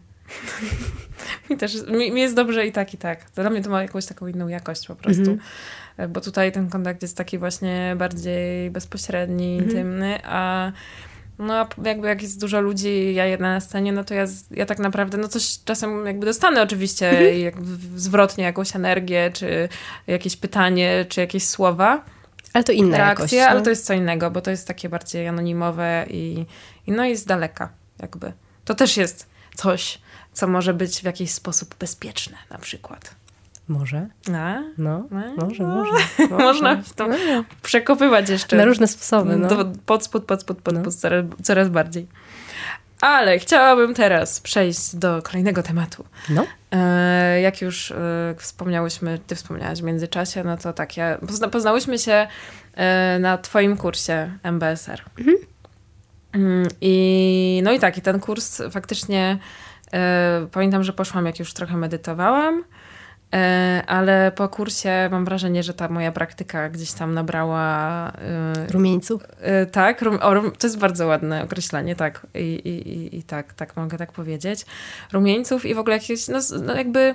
mi 1.51 1.57
też 1.57 1.87
mi, 1.87 2.13
mi, 2.13 2.21
jest 2.21 2.35
dobrze 2.35 2.67
i 2.67 2.73
tak, 2.73 2.95
i 2.95 2.99
tak. 2.99 3.31
Dla 3.35 3.51
mnie 3.51 3.63
to 3.63 3.71
ma 3.71 3.83
jakąś 3.83 4.07
taką 4.07 4.27
inną 4.27 4.49
jakość 4.49 4.87
po 4.87 4.97
prostu. 4.97 5.31
Mhm. 5.31 6.13
Bo 6.13 6.21
tutaj 6.21 6.53
ten 6.53 6.71
kontakt 6.71 7.03
jest 7.03 7.17
taki 7.17 7.39
właśnie 7.39 7.95
bardziej 7.99 8.71
bezpośredni, 8.71 9.53
mhm. 9.53 9.71
intymny, 9.71 10.19
a 10.25 10.73
no 11.39 11.69
jakby 11.85 12.09
jak 12.09 12.23
jest 12.23 12.41
dużo 12.41 12.61
ludzi, 12.61 13.15
ja 13.15 13.27
jedna 13.27 13.55
na 13.55 13.61
scenie, 13.61 13.93
no 13.93 14.05
to 14.05 14.15
ja, 14.15 14.27
ja 14.51 14.67
tak 14.67 14.79
naprawdę, 14.79 15.19
no 15.19 15.29
coś 15.29 15.59
czasem 15.65 16.07
jakby 16.07 16.27
dostanę 16.27 16.63
oczywiście 16.63 17.11
mhm. 17.11 17.41
jak 17.41 17.55
zwrotnie 17.97 18.45
jakąś 18.45 18.77
energię, 18.77 19.31
czy 19.35 19.69
jakieś 20.07 20.37
pytanie, 20.37 21.07
czy 21.09 21.21
jakieś 21.21 21.47
słowa. 21.47 22.05
Ale 22.53 22.65
to 22.65 22.73
inna 22.73 22.99
reakcja, 22.99 23.25
jakość, 23.25 23.33
no? 23.33 23.47
ale 23.47 23.63
to 23.63 23.71
jest 23.71 23.87
co 23.87 23.95
innego, 23.95 24.31
bo 24.31 24.41
to 24.41 24.51
jest 24.51 24.69
takie 24.69 24.89
bardziej 24.89 25.29
anonimowe 25.29 26.07
i, 26.11 26.47
i 26.87 26.93
no 26.93 27.05
i 27.05 27.17
z 27.17 27.25
daleka 27.25 27.69
jakby. 28.03 28.33
To 28.65 28.75
też 28.75 28.97
jest 28.97 29.27
coś, 29.57 29.99
co 30.33 30.47
może 30.47 30.75
być 30.75 31.01
w 31.01 31.05
jakiś 31.05 31.31
sposób 31.31 31.75
bezpieczne 31.75 32.37
na 32.51 32.59
przykład. 32.59 33.15
Może. 33.69 34.07
A? 34.35 34.63
No, 34.79 35.09
A? 35.11 35.45
może, 35.45 35.65
może. 35.65 35.93
Można 36.45 36.83
to 36.97 37.09
no. 37.09 37.17
przekopywać 37.63 38.29
jeszcze. 38.29 38.57
Na 38.57 38.65
różne 38.65 38.87
sposoby, 38.87 39.37
no. 39.37 39.49
Do, 39.49 39.65
pod 39.87 40.05
spód, 40.05 40.25
pod 40.25 40.41
spód, 40.41 40.63
pod, 40.63 40.75
no. 40.75 40.83
pod 40.83 40.95
coraz, 40.95 41.25
coraz 41.43 41.69
bardziej. 41.69 42.07
Ale 43.01 43.39
chciałabym 43.39 43.95
teraz 43.95 44.41
przejść 44.41 44.97
do 44.97 45.23
kolejnego 45.23 45.63
tematu. 45.63 46.05
No. 46.29 46.47
E, 46.71 47.41
jak 47.41 47.61
już 47.61 47.91
e, 47.91 48.35
wspomniałyśmy, 48.39 49.19
ty 49.27 49.35
wspomniałaś 49.35 49.81
w 49.81 49.85
międzyczasie, 49.85 50.45
no 50.45 50.57
to 50.57 50.73
tak, 50.73 50.97
ja, 50.97 51.19
pozna, 51.19 51.49
poznałyśmy 51.49 51.99
się 51.99 52.27
e, 52.75 53.19
na 53.19 53.39
twoim 53.39 53.77
kursie 53.77 54.39
MBSR. 54.43 55.03
Mhm. 55.19 55.37
Mm, 56.33 56.69
I 56.81 57.61
no 57.65 57.73
i 57.73 57.81
tak, 57.81 57.99
i 57.99 58.01
ten 58.01 58.21
kurs 58.21 58.63
faktycznie 58.71 59.39
e, 59.93 60.47
pamiętam, 60.53 60.85
że 60.85 60.93
poszłam, 60.93 61.27
jak 61.27 61.39
już 61.39 61.55
trochę 61.55 61.77
medytowałam. 61.77 62.65
E, 63.35 63.83
ale 63.87 64.33
po 64.33 64.49
kursie 64.49 65.09
mam 65.11 65.25
wrażenie, 65.25 65.63
że 65.63 65.75
ta 65.75 65.89
moja 65.89 66.13
praktyka 66.13 66.69
gdzieś 66.69 66.93
tam 66.93 67.15
nabrała... 67.15 68.13
Yy, 68.59 68.73
Rumieńców? 68.73 69.23
Yy, 69.23 69.67
tak, 69.67 70.03
rum, 70.03 70.19
o, 70.23 70.51
to 70.51 70.67
jest 70.67 70.79
bardzo 70.79 71.07
ładne 71.07 71.45
określenie, 71.45 71.97
tak. 71.97 72.27
I, 72.35 72.39
i, 72.39 73.19
i 73.19 73.23
tak, 73.23 73.55
tak 73.55 73.77
mogę 73.77 73.99
tak 73.99 74.13
powiedzieć. 74.13 74.67
Rumieńców 75.13 75.67
i 75.67 75.75
w 75.75 75.79
ogóle 75.79 75.97
jakieś, 75.97 76.29
no, 76.29 76.39
no 76.63 76.75
jakby 76.75 77.15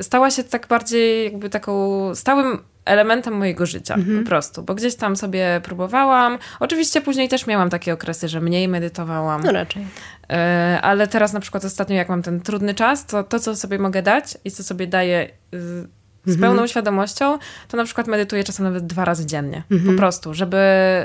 stała 0.00 0.30
się 0.30 0.44
tak 0.44 0.66
bardziej 0.66 1.24
jakby 1.24 1.50
taką 1.50 2.14
stałym 2.14 2.58
elementem 2.86 3.34
mojego 3.34 3.66
życia, 3.66 3.94
mhm. 3.94 4.18
po 4.18 4.28
prostu, 4.28 4.62
bo 4.62 4.74
gdzieś 4.74 4.94
tam 4.94 5.16
sobie 5.16 5.60
próbowałam. 5.64 6.38
Oczywiście 6.60 7.00
później 7.00 7.28
też 7.28 7.46
miałam 7.46 7.70
takie 7.70 7.92
okresy, 7.92 8.28
że 8.28 8.40
mniej 8.40 8.68
medytowałam. 8.68 9.42
No 9.42 9.52
raczej. 9.52 9.86
E, 10.30 10.78
ale 10.82 11.06
teraz 11.06 11.32
na 11.32 11.40
przykład 11.40 11.64
ostatnio, 11.64 11.96
jak 11.96 12.08
mam 12.08 12.22
ten 12.22 12.40
trudny 12.40 12.74
czas, 12.74 13.06
to 13.06 13.24
to, 13.24 13.40
co 13.40 13.56
sobie 13.56 13.78
mogę 13.78 14.02
dać 14.02 14.38
i 14.44 14.50
co 14.50 14.64
sobie 14.64 14.86
daję 14.86 15.30
y, 15.54 15.88
z 16.26 16.34
mhm. 16.34 16.40
pełną 16.40 16.66
świadomością, 16.66 17.38
to 17.68 17.76
na 17.76 17.84
przykład 17.84 18.06
medytuję 18.06 18.44
czasem 18.44 18.64
nawet 18.64 18.86
dwa 18.86 19.04
razy 19.04 19.26
dziennie. 19.26 19.62
Mhm. 19.70 19.94
Po 19.94 19.98
prostu, 19.98 20.34
żeby 20.34 20.56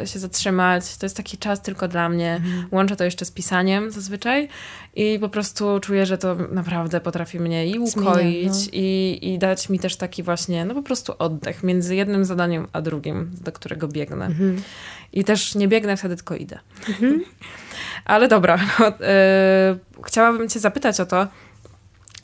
się 0.05 0.19
zatrzymać. 0.19 0.97
To 0.97 1.05
jest 1.05 1.17
taki 1.17 1.37
czas 1.37 1.61
tylko 1.61 1.87
dla 1.87 2.09
mnie. 2.09 2.35
Mhm. 2.35 2.67
Łączę 2.71 2.95
to 2.95 3.03
jeszcze 3.03 3.25
z 3.25 3.31
pisaniem 3.31 3.91
zazwyczaj 3.91 4.47
i 4.95 5.19
po 5.19 5.29
prostu 5.29 5.79
czuję, 5.79 6.05
że 6.05 6.17
to 6.17 6.35
naprawdę 6.51 7.01
potrafi 7.01 7.39
mnie 7.39 7.67
i 7.67 7.79
ukoić 7.79 7.91
Zmienia, 7.93 8.51
no. 8.51 8.69
i, 8.71 9.19
i 9.21 9.39
dać 9.39 9.69
mi 9.69 9.79
też 9.79 9.95
taki 9.95 10.23
właśnie, 10.23 10.65
no 10.65 10.73
po 10.73 10.83
prostu 10.83 11.13
oddech 11.19 11.63
między 11.63 11.95
jednym 11.95 12.25
zadaniem 12.25 12.67
a 12.73 12.81
drugim, 12.81 13.31
do 13.41 13.51
którego 13.51 13.87
biegnę. 13.87 14.25
Mhm. 14.25 14.61
I 15.13 15.23
też 15.23 15.55
nie 15.55 15.67
biegnę 15.67 15.97
wtedy, 15.97 16.15
tylko 16.15 16.35
idę. 16.35 16.59
Ale 18.05 18.27
dobra, 18.27 18.57
no, 18.79 18.85
yy, 18.85 20.03
chciałabym 20.05 20.49
cię 20.49 20.59
zapytać 20.59 20.99
o 20.99 21.05
to, 21.05 21.27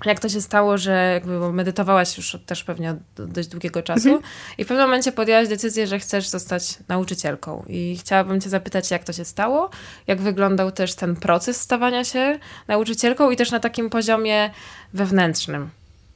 jak 0.06 0.20
to 0.20 0.30
się 0.30 0.42
stało, 0.42 0.78
że 0.78 1.12
jakby 1.13 1.54
medytowałaś 1.54 2.18
już 2.18 2.38
też 2.46 2.63
pewnie 2.63 2.92
od 2.92 3.32
dość 3.32 3.48
długiego 3.48 3.84
czasu 3.84 4.10
mhm. 4.10 4.32
i 4.58 4.63
w 4.63 4.68
pewnym 4.68 4.86
momencie 4.86 5.12
podjęłaś 5.12 5.48
decyzję, 5.48 5.88
że 5.88 6.00
chcesz 6.00 6.28
zostać 6.28 6.80
nauczycielką. 6.88 7.66
I 7.68 7.98
chciałabym 8.00 8.42
cię 8.42 8.50
zapytać, 8.50 8.92
jak 8.92 9.04
to 9.04 9.13
się 9.13 9.26
stało, 9.26 9.70
jak 10.08 10.22
wyglądał 10.22 10.72
też 10.72 10.96
ten 10.96 11.16
proces 11.16 11.62
stawania 11.62 12.04
się 12.04 12.40
nauczycielką 12.68 13.32
i 13.32 13.36
też 13.36 13.52
na 13.52 13.60
takim 13.60 13.90
poziomie 13.90 14.50
wewnętrznym. 14.94 15.70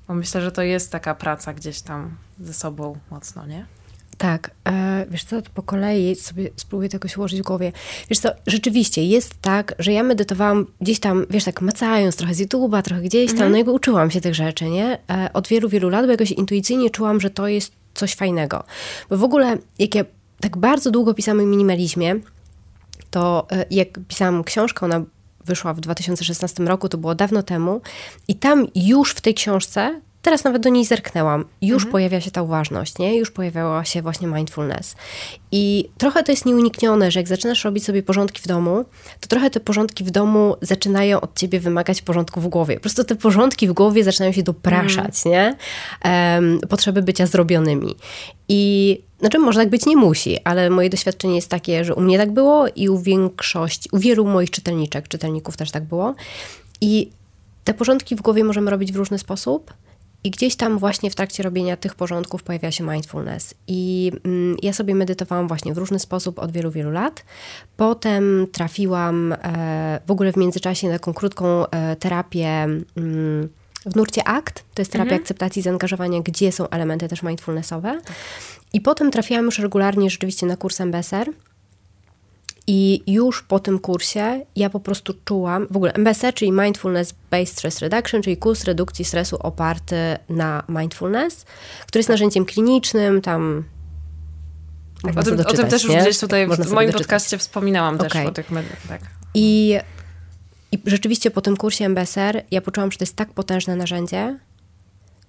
Bo 0.07 0.13
myślę, 0.13 0.41
że 0.41 0.51
to 0.51 0.61
jest 0.61 0.91
taka 0.91 1.15
praca 1.15 1.53
gdzieś 1.53 1.81
tam 1.81 2.17
ze 2.39 2.53
sobą 2.53 2.95
mocno, 3.11 3.45
nie? 3.45 3.65
Tak, 4.21 4.51
e, 4.67 5.05
wiesz 5.09 5.23
co, 5.23 5.41
po 5.53 5.63
kolei 5.63 6.15
sobie 6.15 6.49
spróbuję 6.55 6.89
tego 6.89 7.07
się 7.07 7.17
ułożyć 7.17 7.41
w 7.41 7.43
głowie. 7.43 7.71
Wiesz 8.09 8.19
co, 8.19 8.29
rzeczywiście 8.47 9.05
jest 9.05 9.33
tak, 9.41 9.75
że 9.79 9.91
ja 9.91 10.03
medytowałam 10.03 10.67
gdzieś 10.81 10.99
tam, 10.99 11.25
wiesz, 11.29 11.43
tak 11.43 11.61
macając 11.61 12.15
trochę 12.15 12.33
z 12.33 12.41
YouTube'a, 12.41 12.81
trochę 12.81 13.01
gdzieś 13.01 13.27
tam, 13.27 13.33
mhm. 13.33 13.51
no 13.51 13.57
jakby 13.57 13.71
uczyłam 13.71 14.11
się 14.11 14.21
tych 14.21 14.35
rzeczy, 14.35 14.69
nie? 14.69 14.97
E, 15.09 15.29
od 15.33 15.47
wielu, 15.47 15.69
wielu 15.69 15.89
lat, 15.89 16.05
bo 16.05 16.11
jakoś 16.11 16.31
intuicyjnie 16.31 16.89
czułam, 16.89 17.21
że 17.21 17.29
to 17.29 17.47
jest 17.47 17.73
coś 17.93 18.15
fajnego. 18.15 18.63
Bo 19.09 19.17
w 19.17 19.23
ogóle, 19.23 19.57
jak 19.79 19.95
ja 19.95 20.05
tak 20.41 20.57
bardzo 20.57 20.91
długo 20.91 21.13
pisałam 21.13 21.39
o 21.39 21.45
minimalizmie, 21.45 22.15
to 23.11 23.47
e, 23.51 23.65
jak 23.71 23.99
pisałam 24.07 24.43
książkę, 24.43 24.85
ona 24.85 25.03
wyszła 25.45 25.73
w 25.73 25.79
2016 25.79 26.63
roku, 26.63 26.89
to 26.89 26.97
było 26.97 27.15
dawno 27.15 27.43
temu 27.43 27.81
i 28.27 28.35
tam 28.35 28.67
już 28.75 29.11
w 29.11 29.21
tej 29.21 29.33
książce 29.33 30.01
Teraz 30.21 30.43
nawet 30.43 30.61
do 30.61 30.69
niej 30.69 30.85
zerknęłam. 30.85 31.45
Już 31.61 31.75
mhm. 31.75 31.91
pojawia 31.91 32.21
się 32.21 32.31
ta 32.31 32.41
uważność, 32.41 32.97
nie? 32.97 33.17
Już 33.17 33.31
pojawiała 33.31 33.85
się 33.85 34.01
właśnie 34.01 34.27
mindfulness. 34.27 34.95
I 35.51 35.89
trochę 35.97 36.23
to 36.23 36.31
jest 36.31 36.45
nieuniknione, 36.45 37.11
że 37.11 37.19
jak 37.19 37.27
zaczynasz 37.27 37.65
robić 37.65 37.85
sobie 37.85 38.03
porządki 38.03 38.41
w 38.41 38.47
domu, 38.47 38.85
to 39.19 39.27
trochę 39.27 39.49
te 39.49 39.59
porządki 39.59 40.03
w 40.03 40.11
domu 40.11 40.55
zaczynają 40.61 41.21
od 41.21 41.39
ciebie 41.39 41.59
wymagać 41.59 42.01
porządku 42.01 42.41
w 42.41 42.47
głowie. 42.47 42.75
Po 42.75 42.81
prostu 42.81 43.03
te 43.03 43.15
porządki 43.15 43.67
w 43.67 43.73
głowie 43.73 44.03
zaczynają 44.03 44.31
się 44.33 44.43
dopraszać, 44.43 45.25
mhm. 45.25 45.25
nie? 45.25 45.55
Um, 46.11 46.59
potrzeby 46.69 47.01
bycia 47.01 47.25
zrobionymi. 47.25 47.95
I 48.49 49.01
znaczy, 49.19 49.39
może 49.39 49.59
tak 49.59 49.69
być 49.69 49.85
nie 49.85 49.97
musi, 49.97 50.37
ale 50.43 50.69
moje 50.69 50.89
doświadczenie 50.89 51.35
jest 51.35 51.49
takie, 51.49 51.85
że 51.85 51.95
u 51.95 52.01
mnie 52.01 52.17
tak 52.17 52.31
było 52.31 52.67
i 52.67 52.89
u 52.89 52.99
większości, 52.99 53.89
u 53.91 53.97
wielu 53.97 54.25
moich 54.25 54.49
czytelniczek, 54.49 55.07
czytelników 55.07 55.57
też 55.57 55.71
tak 55.71 55.83
było. 55.83 56.15
I 56.81 57.09
te 57.63 57.73
porządki 57.73 58.15
w 58.15 58.21
głowie 58.21 58.43
możemy 58.43 58.71
robić 58.71 58.91
w 58.91 58.95
różny 58.95 59.17
sposób 59.17 59.73
I 60.23 60.31
gdzieś 60.31 60.55
tam 60.55 60.77
właśnie 60.77 61.11
w 61.11 61.15
trakcie 61.15 61.43
robienia 61.43 61.77
tych 61.77 61.95
porządków 61.95 62.43
pojawia 62.43 62.71
się 62.71 62.83
mindfulness. 62.83 63.53
I 63.67 64.11
mm, 64.25 64.57
ja 64.61 64.73
sobie 64.73 64.95
medytowałam 64.95 65.47
właśnie 65.47 65.73
w 65.73 65.77
różny 65.77 65.99
sposób 65.99 66.39
od 66.39 66.51
wielu, 66.51 66.71
wielu 66.71 66.91
lat. 66.91 67.25
Potem 67.77 68.47
trafiłam 68.51 69.33
e, 69.33 69.99
w 70.07 70.11
ogóle 70.11 70.33
w 70.33 70.37
międzyczasie 70.37 70.87
na 70.87 70.93
taką 70.93 71.13
krótką 71.13 71.67
e, 71.67 71.95
terapię 71.95 72.47
mm, 72.47 73.49
w 73.85 73.95
nurcie 73.95 74.27
ACT. 74.27 74.63
To 74.73 74.81
jest 74.81 74.91
terapia 74.91 75.09
mhm. 75.09 75.21
akceptacji 75.21 75.61
zaangażowania, 75.61 76.21
gdzie 76.21 76.51
są 76.51 76.69
elementy 76.69 77.07
też 77.07 77.23
mindfulnessowe. 77.23 78.01
Tak. 78.05 78.15
I 78.73 78.81
potem 78.81 79.11
trafiłam 79.11 79.45
już 79.45 79.59
regularnie 79.59 80.09
rzeczywiście 80.09 80.45
na 80.45 80.57
kurs 80.57 80.81
MBSR. 80.81 81.29
I 82.73 83.03
już 83.07 83.43
po 83.43 83.59
tym 83.59 83.79
kursie 83.79 84.45
ja 84.55 84.69
po 84.69 84.79
prostu 84.79 85.13
czułam, 85.25 85.67
w 85.71 85.75
ogóle 85.75 85.93
MBSR, 85.93 86.33
czyli 86.33 86.51
Mindfulness 86.51 87.15
Based 87.31 87.57
Stress 87.57 87.79
Reduction, 87.79 88.21
czyli 88.21 88.37
kurs 88.37 88.63
redukcji 88.63 89.05
stresu 89.05 89.37
oparty 89.39 89.95
na 90.29 90.63
mindfulness, 90.69 91.45
który 91.87 91.99
jest 91.99 92.09
narzędziem 92.09 92.45
klinicznym, 92.45 93.21
tam 93.21 93.63
tak, 95.03 95.17
o, 95.17 95.23
tym, 95.23 95.37
doczytać, 95.37 95.53
o 95.53 95.57
tym 95.57 95.69
też 95.69 95.83
już 95.83 95.95
gdzieś 95.95 96.19
tutaj 96.19 96.47
Można 96.47 96.65
w 96.65 96.71
moim 96.71 96.87
doczytać. 96.87 97.07
podcaście 97.07 97.37
wspominałam 97.37 97.95
okay. 97.95 98.09
też 98.09 98.25
o 98.25 98.31
tych 98.31 98.49
tak. 98.89 99.01
I, 99.33 99.77
I 100.71 100.79
rzeczywiście 100.85 101.31
po 101.31 101.41
tym 101.41 101.57
kursie 101.57 101.85
MBSR 101.85 102.43
ja 102.51 102.61
poczułam, 102.61 102.91
że 102.91 102.97
to 102.97 103.03
jest 103.03 103.15
tak 103.15 103.33
potężne 103.33 103.75
narzędzie, 103.75 104.39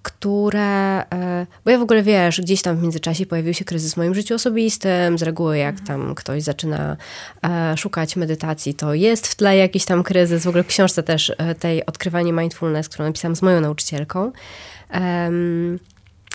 które, 0.03 1.03
e, 1.13 1.47
bo 1.65 1.71
ja 1.71 1.77
w 1.77 1.81
ogóle 1.81 2.03
wiesz, 2.03 2.41
gdzieś 2.41 2.61
tam 2.61 2.77
w 2.77 2.81
międzyczasie 2.81 3.25
pojawił 3.25 3.53
się 3.53 3.65
kryzys 3.65 3.93
w 3.93 3.97
moim 3.97 4.15
życiu 4.15 4.35
osobistym, 4.35 5.17
z 5.17 5.23
reguły 5.23 5.57
jak 5.57 5.79
tam 5.79 6.15
ktoś 6.15 6.43
zaczyna 6.43 6.97
e, 7.43 7.77
szukać 7.77 8.15
medytacji, 8.15 8.73
to 8.73 8.93
jest 8.93 9.27
w 9.27 9.35
tle 9.35 9.57
jakiś 9.57 9.85
tam 9.85 10.03
kryzys, 10.03 10.43
w 10.43 10.47
ogóle 10.47 10.63
w 10.63 10.67
książce 10.67 11.03
też 11.03 11.31
e, 11.37 11.55
tej 11.55 11.85
Odkrywanie 11.85 12.33
Mindfulness, 12.33 12.89
którą 12.89 13.05
napisałam 13.05 13.35
z 13.35 13.41
moją 13.41 13.61
nauczycielką, 13.61 14.31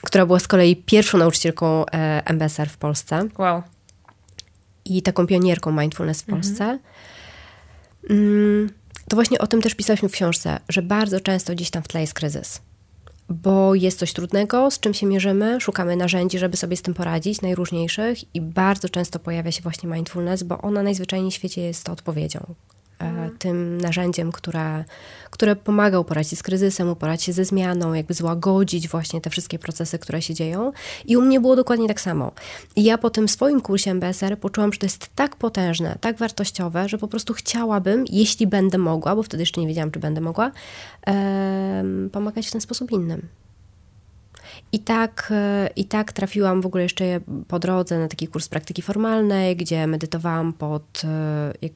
która 0.03 0.27
była 0.27 0.39
z 0.39 0.49
kolei 0.49 0.77
pierwszą 0.77 1.19
nauczycielką 1.19 1.85
MBSR 2.25 2.69
w 2.69 2.77
Polsce. 2.77 3.29
Wow. 3.39 3.63
I 4.85 5.03
taką 5.03 5.27
pionierką 5.27 5.73
mindfulness 5.73 6.23
w 6.23 6.29
mhm. 6.29 6.43
Polsce. 6.43 6.79
Mhm. 8.11 8.71
To 9.09 9.17
właśnie 9.17 9.39
o 9.39 9.47
tym 9.47 9.63
też 9.63 9.75
pisałyśmy 9.75 10.09
w 10.09 10.13
książce, 10.13 10.61
że 10.69 10.83
bardzo 10.83 11.21
często 11.21 11.53
gdzieś 11.53 11.71
tam 11.71 11.83
w 11.83 11.89
tle 11.89 12.01
jest 12.01 12.15
kryzys 12.15 12.61
bo 13.29 13.75
jest 13.75 13.99
coś 13.99 14.13
trudnego, 14.13 14.71
z 14.71 14.81
czym 14.81 14.95
się 14.95 15.07
mierzymy, 15.07 15.61
szukamy 15.61 15.97
narzędzi, 15.97 16.39
żeby 16.39 16.57
sobie 16.57 16.77
z 16.77 16.83
tym 16.83 16.95
poradzić, 16.95 17.43
najróżniejszych 17.43 18.35
i 18.35 18.41
bardzo 18.41 18.89
często 18.89 19.19
pojawia 19.19 19.53
się 19.53 19.63
właśnie 19.63 19.89
mindfulness, 19.89 20.43
bo 20.43 20.59
ona 20.59 20.83
najzwyczajniej 20.83 21.31
w 21.31 21.35
świecie 21.35 21.63
jest 21.63 21.89
odpowiedzią. 21.89 22.55
E. 22.99 23.31
Tym 23.39 23.81
narzędziem, 23.81 24.33
które, 24.33 24.85
które 25.31 25.57
pomaga 25.57 26.05
poradzić 26.05 26.39
z 26.39 26.43
kryzysem, 26.43 26.89
uporać 26.89 27.23
się 27.23 27.33
ze 27.33 27.45
zmianą, 27.45 27.93
jakby 27.93 28.15
złagodzić 28.15 28.89
właśnie 28.89 29.21
te 29.21 29.31
wszystkie 29.31 29.59
procesy, 29.59 29.99
które 29.99 30.23
się 30.23 30.35
dzieją. 30.35 30.73
I 31.05 31.17
u 31.17 31.23
mnie 31.23 31.41
było 31.41 31.57
dokładnie 31.57 31.89
tak 31.89 32.01
samo. 32.01 32.33
I 32.77 32.85
ja 32.85 32.99
po 32.99 33.11
tym 33.11 33.29
swoim 33.29 33.61
kursie 33.61 33.91
MBSR 33.91 34.39
poczułam, 34.39 34.73
że 34.73 34.79
to 34.79 34.87
jest 34.87 35.11
tak 35.15 35.37
potężne, 35.37 35.99
tak 36.01 36.19
wartościowe, 36.19 36.89
że 36.89 36.99
po 36.99 37.09
prostu 37.09 37.35
chciałabym, 37.35 38.05
jeśli 38.11 38.47
będę 38.47 38.79
mogła, 38.79 39.17
bo 39.17 39.23
wtedy 39.23 39.43
jeszcze 39.43 39.61
nie 39.61 39.67
wiedziałam, 39.67 39.91
czy 39.91 40.01
będę 40.01 40.21
mogła, 40.21 40.51
um, 41.07 42.11
pomagać 42.13 42.49
w 42.49 42.53
ten 42.53 42.61
sposób 42.61 42.91
innym. 42.93 43.29
I 44.73 44.79
tak, 44.79 45.29
e, 45.31 45.71
I 45.77 45.85
tak 45.85 46.13
trafiłam 46.13 46.61
w 46.61 46.67
ogóle 46.67 46.83
jeszcze 46.83 47.21
po 47.49 47.59
drodze 47.59 47.99
na 47.99 48.09
taki 48.09 48.29
kurs 48.29 48.49
praktyki 48.49 48.83
formalnej, 48.83 49.57
gdzie 49.57 49.87
medytowałam 49.87 50.53
pod, 50.53 51.03
e, 51.05 51.69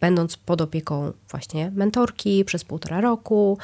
będąc 0.00 0.36
pod 0.36 0.60
opieką 0.60 1.12
właśnie 1.30 1.72
mentorki 1.74 2.44
przez 2.44 2.64
półtora 2.64 3.00
roku. 3.00 3.58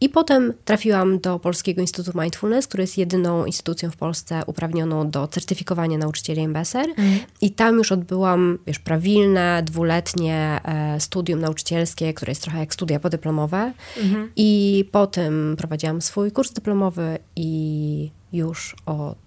I 0.00 0.08
potem 0.08 0.52
trafiłam 0.64 1.18
do 1.18 1.38
Polskiego 1.38 1.80
Instytutu 1.80 2.20
Mindfulness, 2.20 2.66
który 2.66 2.82
jest 2.82 2.98
jedyną 2.98 3.44
instytucją 3.44 3.90
w 3.90 3.96
Polsce 3.96 4.42
uprawnioną 4.46 5.10
do 5.10 5.28
certyfikowania 5.28 5.98
nauczycieli 5.98 6.40
MBSR. 6.40 6.86
Mm. 6.96 7.18
I 7.40 7.50
tam 7.50 7.78
już 7.78 7.92
odbyłam, 7.92 8.58
wiesz, 8.66 8.78
prawilne, 8.78 9.62
dwuletnie 9.62 10.60
e, 10.64 11.00
studium 11.00 11.40
nauczycielskie, 11.40 12.14
które 12.14 12.30
jest 12.30 12.42
trochę 12.42 12.58
jak 12.58 12.74
studia 12.74 13.00
podyplomowe. 13.00 13.72
Mm. 14.02 14.30
I 14.36 14.88
potem 14.92 15.54
prowadziłam 15.58 16.02
swój 16.02 16.32
kurs 16.32 16.52
dyplomowy 16.52 17.18
i 17.36 18.10
już 18.32 18.76
od 18.86 19.18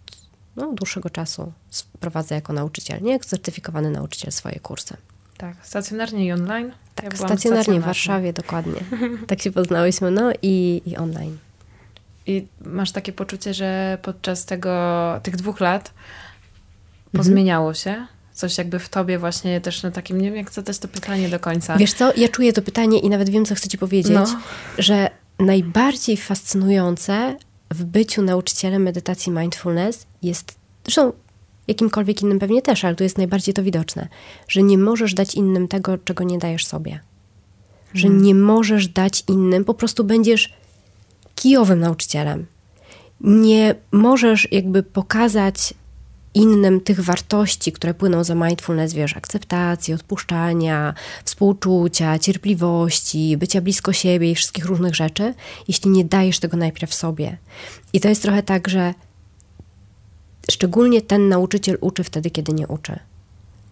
no, 0.55 0.73
dłuższego 0.73 1.09
czasu 1.09 1.51
prowadzę 1.99 2.35
jako 2.35 2.53
nauczyciel, 2.53 3.01
nie 3.01 3.11
jak 3.11 3.25
certyfikowany 3.25 3.91
nauczyciel 3.91 4.31
swoje 4.31 4.59
kursy. 4.59 4.97
Tak, 5.37 5.55
stacjonarnie 5.61 6.25
i 6.25 6.31
online. 6.31 6.71
Tak, 6.95 7.05
ja 7.05 7.17
stacjonarnie 7.17 7.79
w 7.79 7.83
Warszawie, 7.83 8.33
dokładnie. 8.33 8.79
tak 9.27 9.41
się 9.41 9.51
poznałyśmy, 9.51 10.11
no 10.11 10.31
i, 10.41 10.81
i 10.85 10.97
online. 10.97 11.37
I 12.25 12.47
masz 12.65 12.91
takie 12.91 13.13
poczucie, 13.13 13.53
że 13.53 13.97
podczas 14.01 14.45
tego, 14.45 14.71
tych 15.23 15.35
dwóch 15.35 15.59
lat 15.59 15.93
pozmieniało 17.11 17.73
się? 17.73 18.07
Coś 18.33 18.57
jakby 18.57 18.79
w 18.79 18.89
tobie 18.89 19.19
właśnie 19.19 19.61
też 19.61 19.83
na 19.83 19.91
takim, 19.91 20.21
nie 20.21 20.27
wiem 20.27 20.37
jak 20.37 20.51
zadać 20.51 20.79
to 20.79 20.87
pytanie 20.87 21.29
do 21.29 21.39
końca. 21.39 21.77
Wiesz 21.77 21.93
co, 21.93 22.13
ja 22.17 22.27
czuję 22.27 22.53
to 22.53 22.61
pytanie 22.61 22.99
i 22.99 23.09
nawet 23.09 23.29
wiem, 23.29 23.45
co 23.45 23.55
chcę 23.55 23.69
ci 23.69 23.77
powiedzieć, 23.77 24.13
no. 24.13 24.41
że 24.77 25.09
najbardziej 25.39 26.17
fascynujące 26.17 27.37
w 27.71 27.83
byciu 27.83 28.21
nauczycielem 28.21 28.81
medytacji 28.81 29.31
mindfulness 29.31 30.05
jest, 30.23 30.55
zresztą 30.83 31.13
jakimkolwiek 31.67 32.21
innym 32.21 32.39
pewnie 32.39 32.61
też, 32.61 32.85
ale 32.85 32.95
tu 32.95 33.03
jest 33.03 33.17
najbardziej 33.17 33.53
to 33.53 33.63
widoczne, 33.63 34.07
że 34.47 34.63
nie 34.63 34.77
możesz 34.77 35.13
dać 35.13 35.35
innym 35.35 35.67
tego, 35.67 35.97
czego 35.97 36.23
nie 36.23 36.37
dajesz 36.37 36.65
sobie. 36.65 36.99
Że 37.93 38.07
hmm. 38.07 38.23
nie 38.23 38.35
możesz 38.35 38.87
dać 38.87 39.23
innym, 39.27 39.65
po 39.65 39.73
prostu 39.73 40.03
będziesz 40.03 40.53
kijowym 41.35 41.79
nauczycielem. 41.79 42.45
Nie 43.21 43.75
możesz 43.91 44.47
jakby 44.51 44.83
pokazać 44.83 45.73
innym 46.33 46.81
tych 46.81 46.99
wartości, 46.99 47.71
które 47.71 47.93
płyną 47.93 48.23
za 48.23 48.35
mindfulness, 48.35 48.93
wiesz, 48.93 49.17
akceptacji, 49.17 49.93
odpuszczania, 49.93 50.93
współczucia, 51.23 52.19
cierpliwości, 52.19 53.37
bycia 53.37 53.61
blisko 53.61 53.93
siebie 53.93 54.31
i 54.31 54.35
wszystkich 54.35 54.65
różnych 54.65 54.95
rzeczy, 54.95 55.33
jeśli 55.67 55.89
nie 55.89 56.05
dajesz 56.05 56.39
tego 56.39 56.57
najpierw 56.57 56.93
sobie. 56.93 57.37
I 57.93 57.99
to 57.99 58.09
jest 58.09 58.21
trochę 58.21 58.43
tak, 58.43 58.67
że 58.67 58.93
Szczególnie 60.51 61.01
ten 61.01 61.29
nauczyciel 61.29 61.77
uczy 61.81 62.03
wtedy, 62.03 62.29
kiedy 62.29 62.53
nie 62.53 62.67
uczy. 62.67 62.99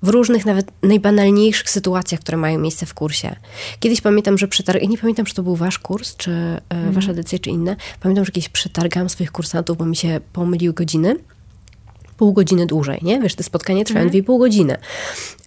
W 0.03 0.09
różnych, 0.09 0.45
nawet 0.45 0.67
najbanalniejszych 0.83 1.69
sytuacjach, 1.69 2.19
które 2.19 2.37
mają 2.37 2.59
miejsce 2.59 2.85
w 2.85 2.93
kursie. 2.93 3.35
Kiedyś 3.79 4.01
pamiętam, 4.01 4.37
że 4.37 4.47
przetargałam, 4.47 4.91
nie 4.91 4.97
pamiętam, 4.97 5.25
czy 5.25 5.33
to 5.33 5.43
był 5.43 5.55
wasz 5.55 5.79
kurs, 5.79 6.15
czy 6.15 6.31
e, 6.31 6.61
mhm. 6.69 6.93
wasza 6.93 7.13
decyzja, 7.13 7.39
czy 7.39 7.49
inne. 7.49 7.75
Pamiętam, 7.99 8.25
że 8.25 8.31
kiedyś 8.31 8.49
przetargałam 8.49 9.09
swoich 9.09 9.31
kursantów, 9.31 9.77
bo 9.77 9.85
mi 9.85 9.95
się 9.95 10.19
pomyliły 10.33 10.73
godziny 10.73 11.15
pół 12.17 12.33
godziny 12.33 12.65
dłużej, 12.65 12.99
nie? 13.01 13.21
Wiesz, 13.21 13.35
te 13.35 13.43
spotkania 13.43 13.83
trwają 13.83 14.05
mhm. 14.05 14.23
pół 14.23 14.37
godziny, 14.37 14.77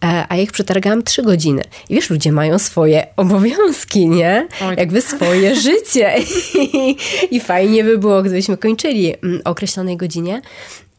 e, 0.04 0.26
a 0.28 0.36
ja 0.36 0.42
ich 0.42 0.52
przetargałam 0.52 1.02
trzy 1.02 1.22
godziny. 1.22 1.62
I 1.88 1.94
wiesz, 1.94 2.10
ludzie 2.10 2.32
mają 2.32 2.58
swoje 2.58 3.06
obowiązki, 3.16 4.08
nie? 4.08 4.48
Oj. 4.62 4.74
Jakby 4.78 5.02
swoje 5.02 5.56
życie. 5.66 6.14
I, 6.54 6.96
I, 7.30 7.40
fajnie 7.40 7.84
by 7.84 7.98
było, 7.98 8.22
gdybyśmy 8.22 8.56
kończyli 8.56 9.14
mm, 9.22 9.40
o 9.44 9.50
określonej 9.50 9.96
godzinie. 9.96 10.42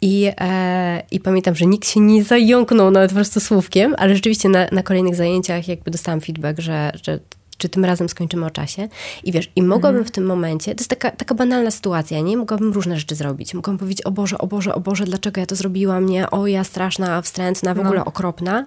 I, 0.02 0.32
e, 0.40 1.04
I 1.12 1.20
pamiętam, 1.20 1.56
że 1.56 1.66
nikt 1.66 1.88
się 1.88 2.00
nie 2.00 2.24
zająknął 2.24 2.92
nawet 2.92 3.12
po 3.12 3.16
prostu 3.16 3.40
słówkiem, 3.40 3.96
ale 3.98 4.16
rzeczywiście 4.16 4.50
na, 4.50 4.68
na 4.72 4.84
kolejnych 4.84 5.16
zajęciach 5.16 5.68
jakby 5.68 5.92
dostałam 5.92 6.22
feedback, 6.22 6.60
że, 6.60 6.92
że 7.04 7.20
czy 7.60 7.70
tym 7.70 7.86
razem 7.86 8.10
skończymy 8.10 8.46
o 8.46 8.50
czasie. 8.50 8.88
I 9.24 9.32
wiesz, 9.32 9.52
i 9.56 9.64
mogłabym 9.64 9.98
mhm. 9.98 10.06
w 10.06 10.12
tym 10.12 10.26
momencie, 10.26 10.76
to 10.76 10.82
jest 10.82 10.90
taka, 10.90 11.12
taka 11.12 11.36
banalna 11.36 11.72
sytuacja, 11.72 12.22
nie? 12.22 12.38
Mogłabym 12.38 12.74
różne 12.74 13.00
rzeczy 13.00 13.16
zrobić. 13.16 13.54
Mogłabym 13.54 13.78
powiedzieć, 13.78 14.06
o 14.06 14.12
Boże, 14.12 14.38
o 14.38 14.48
Boże, 14.48 14.76
o 14.76 14.80
Boże, 14.80 15.06
dlaczego 15.06 15.42
ja 15.42 15.46
to 15.46 15.56
zrobiłam, 15.56 16.06
nie? 16.06 16.30
O, 16.30 16.48
ja 16.48 16.64
straszna, 16.64 17.22
wstrętna, 17.22 17.74
w 17.74 17.78
no. 17.78 17.84
ogóle 17.84 18.06
okropna. 18.06 18.66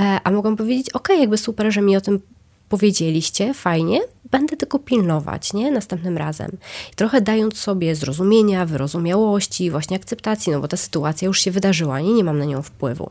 E, 0.00 0.20
a 0.24 0.30
mogłam 0.30 0.56
powiedzieć, 0.56 0.90
okej, 0.90 1.16
okay, 1.16 1.20
jakby 1.20 1.38
super, 1.38 1.72
że 1.72 1.82
mi 1.82 1.96
o 1.96 2.00
tym 2.00 2.20
powiedzieliście, 2.68 3.54
fajnie, 3.54 4.00
będę 4.30 4.56
tego 4.56 4.78
pilnować, 4.78 5.52
nie? 5.52 5.70
Następnym 5.70 6.16
razem. 6.16 6.50
I 6.92 6.94
trochę 6.94 7.20
dając 7.20 7.58
sobie 7.58 7.94
zrozumienia, 7.94 8.66
wyrozumiałości, 8.66 9.70
właśnie 9.70 9.96
akceptacji, 9.96 10.52
no 10.52 10.60
bo 10.60 10.68
ta 10.68 10.76
sytuacja 10.76 11.26
już 11.26 11.40
się 11.40 11.50
wydarzyła, 11.50 12.00
nie? 12.00 12.14
Nie 12.14 12.24
mam 12.24 12.38
na 12.38 12.44
nią 12.44 12.62
wpływu. 12.62 13.10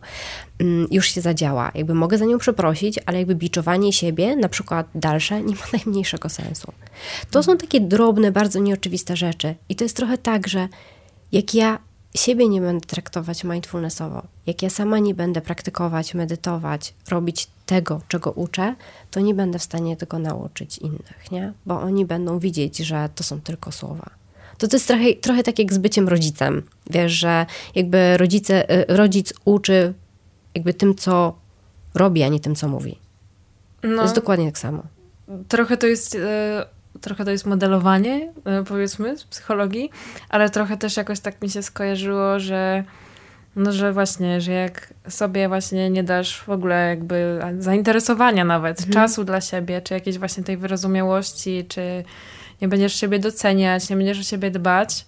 Mm, 0.59 0.87
już 0.91 1.09
się 1.09 1.21
zadziała. 1.21 1.71
Jakby 1.75 1.93
mogę 1.93 2.17
za 2.17 2.25
nią 2.25 2.37
przeprosić, 2.37 2.99
ale 3.05 3.17
jakby 3.17 3.35
biczowanie 3.35 3.93
siebie, 3.93 4.35
na 4.35 4.49
przykład 4.49 4.87
dalsze, 4.95 5.41
nie 5.41 5.55
ma 5.55 5.63
najmniejszego 5.77 6.29
sensu. 6.29 6.71
To 7.31 7.43
są 7.43 7.57
takie 7.57 7.81
drobne, 7.81 8.31
bardzo 8.31 8.59
nieoczywiste 8.59 9.17
rzeczy. 9.17 9.55
I 9.69 9.75
to 9.75 9.83
jest 9.83 9.95
trochę 9.95 10.17
tak, 10.17 10.47
że 10.47 10.67
jak 11.31 11.53
ja 11.53 11.79
siebie 12.15 12.47
nie 12.47 12.61
będę 12.61 12.87
traktować 12.87 13.43
mindfulnessowo, 13.43 14.23
jak 14.45 14.61
ja 14.61 14.69
sama 14.69 14.99
nie 14.99 15.13
będę 15.13 15.41
praktykować, 15.41 16.13
medytować, 16.13 16.93
robić 17.09 17.47
tego, 17.67 18.01
czego 18.07 18.31
uczę, 18.31 18.75
to 19.11 19.19
nie 19.19 19.33
będę 19.33 19.59
w 19.59 19.63
stanie 19.63 19.97
tego 19.97 20.19
nauczyć 20.19 20.77
innych, 20.77 21.31
nie? 21.31 21.53
Bo 21.65 21.81
oni 21.81 22.05
będą 22.05 22.39
widzieć, 22.39 22.77
że 22.77 23.09
to 23.15 23.23
są 23.23 23.41
tylko 23.41 23.71
słowa. 23.71 24.09
To, 24.57 24.67
to 24.67 24.75
jest 24.75 24.87
trochę, 24.87 25.13
trochę 25.13 25.43
tak 25.43 25.59
jak 25.59 25.73
z 25.73 25.77
byciem 25.77 26.07
rodzicem. 26.07 26.63
Wiesz, 26.89 27.11
że 27.11 27.45
jakby 27.75 28.17
rodzice, 28.17 28.81
y, 28.81 28.85
rodzic 28.87 29.33
uczy 29.45 29.93
jakby 30.55 30.73
tym, 30.73 30.95
co 30.95 31.35
robi, 31.93 32.23
a 32.23 32.27
nie 32.27 32.39
tym, 32.39 32.55
co 32.55 32.67
mówi. 32.67 32.99
No, 33.83 33.95
to 33.95 34.01
jest 34.01 34.15
dokładnie 34.15 34.45
tak 34.45 34.57
samo. 34.57 34.83
Trochę 35.47 35.77
to 35.77 35.87
jest... 35.87 36.13
Yy 36.13 36.21
trochę 37.01 37.25
to 37.25 37.31
jest 37.31 37.45
modelowanie, 37.45 38.33
e, 38.45 38.63
powiedzmy, 38.63 39.17
z 39.17 39.23
psychologii, 39.23 39.89
ale 40.29 40.49
trochę 40.49 40.77
też 40.77 40.97
jakoś 40.97 41.19
tak 41.19 41.41
mi 41.41 41.49
się 41.49 41.63
skojarzyło, 41.63 42.39
że 42.39 42.83
no, 43.57 43.71
że 43.71 43.93
właśnie, 43.93 44.41
że 44.41 44.51
jak 44.51 44.93
sobie 45.09 45.47
właśnie 45.47 45.89
nie 45.89 46.03
dasz 46.03 46.43
w 46.43 46.49
ogóle 46.49 46.89
jakby 46.89 47.39
zainteresowania 47.59 48.45
nawet, 48.45 48.77
mhm. 48.77 48.93
czasu 48.93 49.23
dla 49.23 49.41
siebie, 49.41 49.81
czy 49.81 49.93
jakiejś 49.93 50.17
właśnie 50.17 50.43
tej 50.43 50.57
wyrozumiałości, 50.57 51.65
czy 51.67 52.03
nie 52.61 52.67
będziesz 52.67 52.95
siebie 52.95 53.19
doceniać, 53.19 53.89
nie 53.89 53.95
będziesz 53.95 54.19
o 54.19 54.23
siebie 54.23 54.51
dbać, 54.51 55.05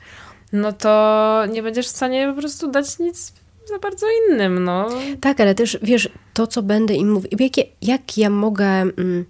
no 0.52 0.74
to 0.74 1.44
nie 1.52 1.64
będziesz 1.64 1.88
w 1.88 1.96
stanie 1.96 2.28
po 2.36 2.42
prostu 2.42 2.72
dać 2.72 3.00
nic 3.00 3.34
za 3.70 3.80
bardzo 3.80 4.08
innym, 4.30 4.64
no. 4.64 4.90
Tak, 5.22 5.40
ale 5.40 5.56
też, 5.56 5.78
wiesz, 5.82 6.10
to, 6.34 6.48
co 6.48 6.62
będę 6.64 6.94
im 6.94 7.12
mówić, 7.12 7.32
jak, 7.40 7.68
jak 7.82 8.18
ja 8.18 8.30
mogę 8.30 8.66
mm, 8.66 9.26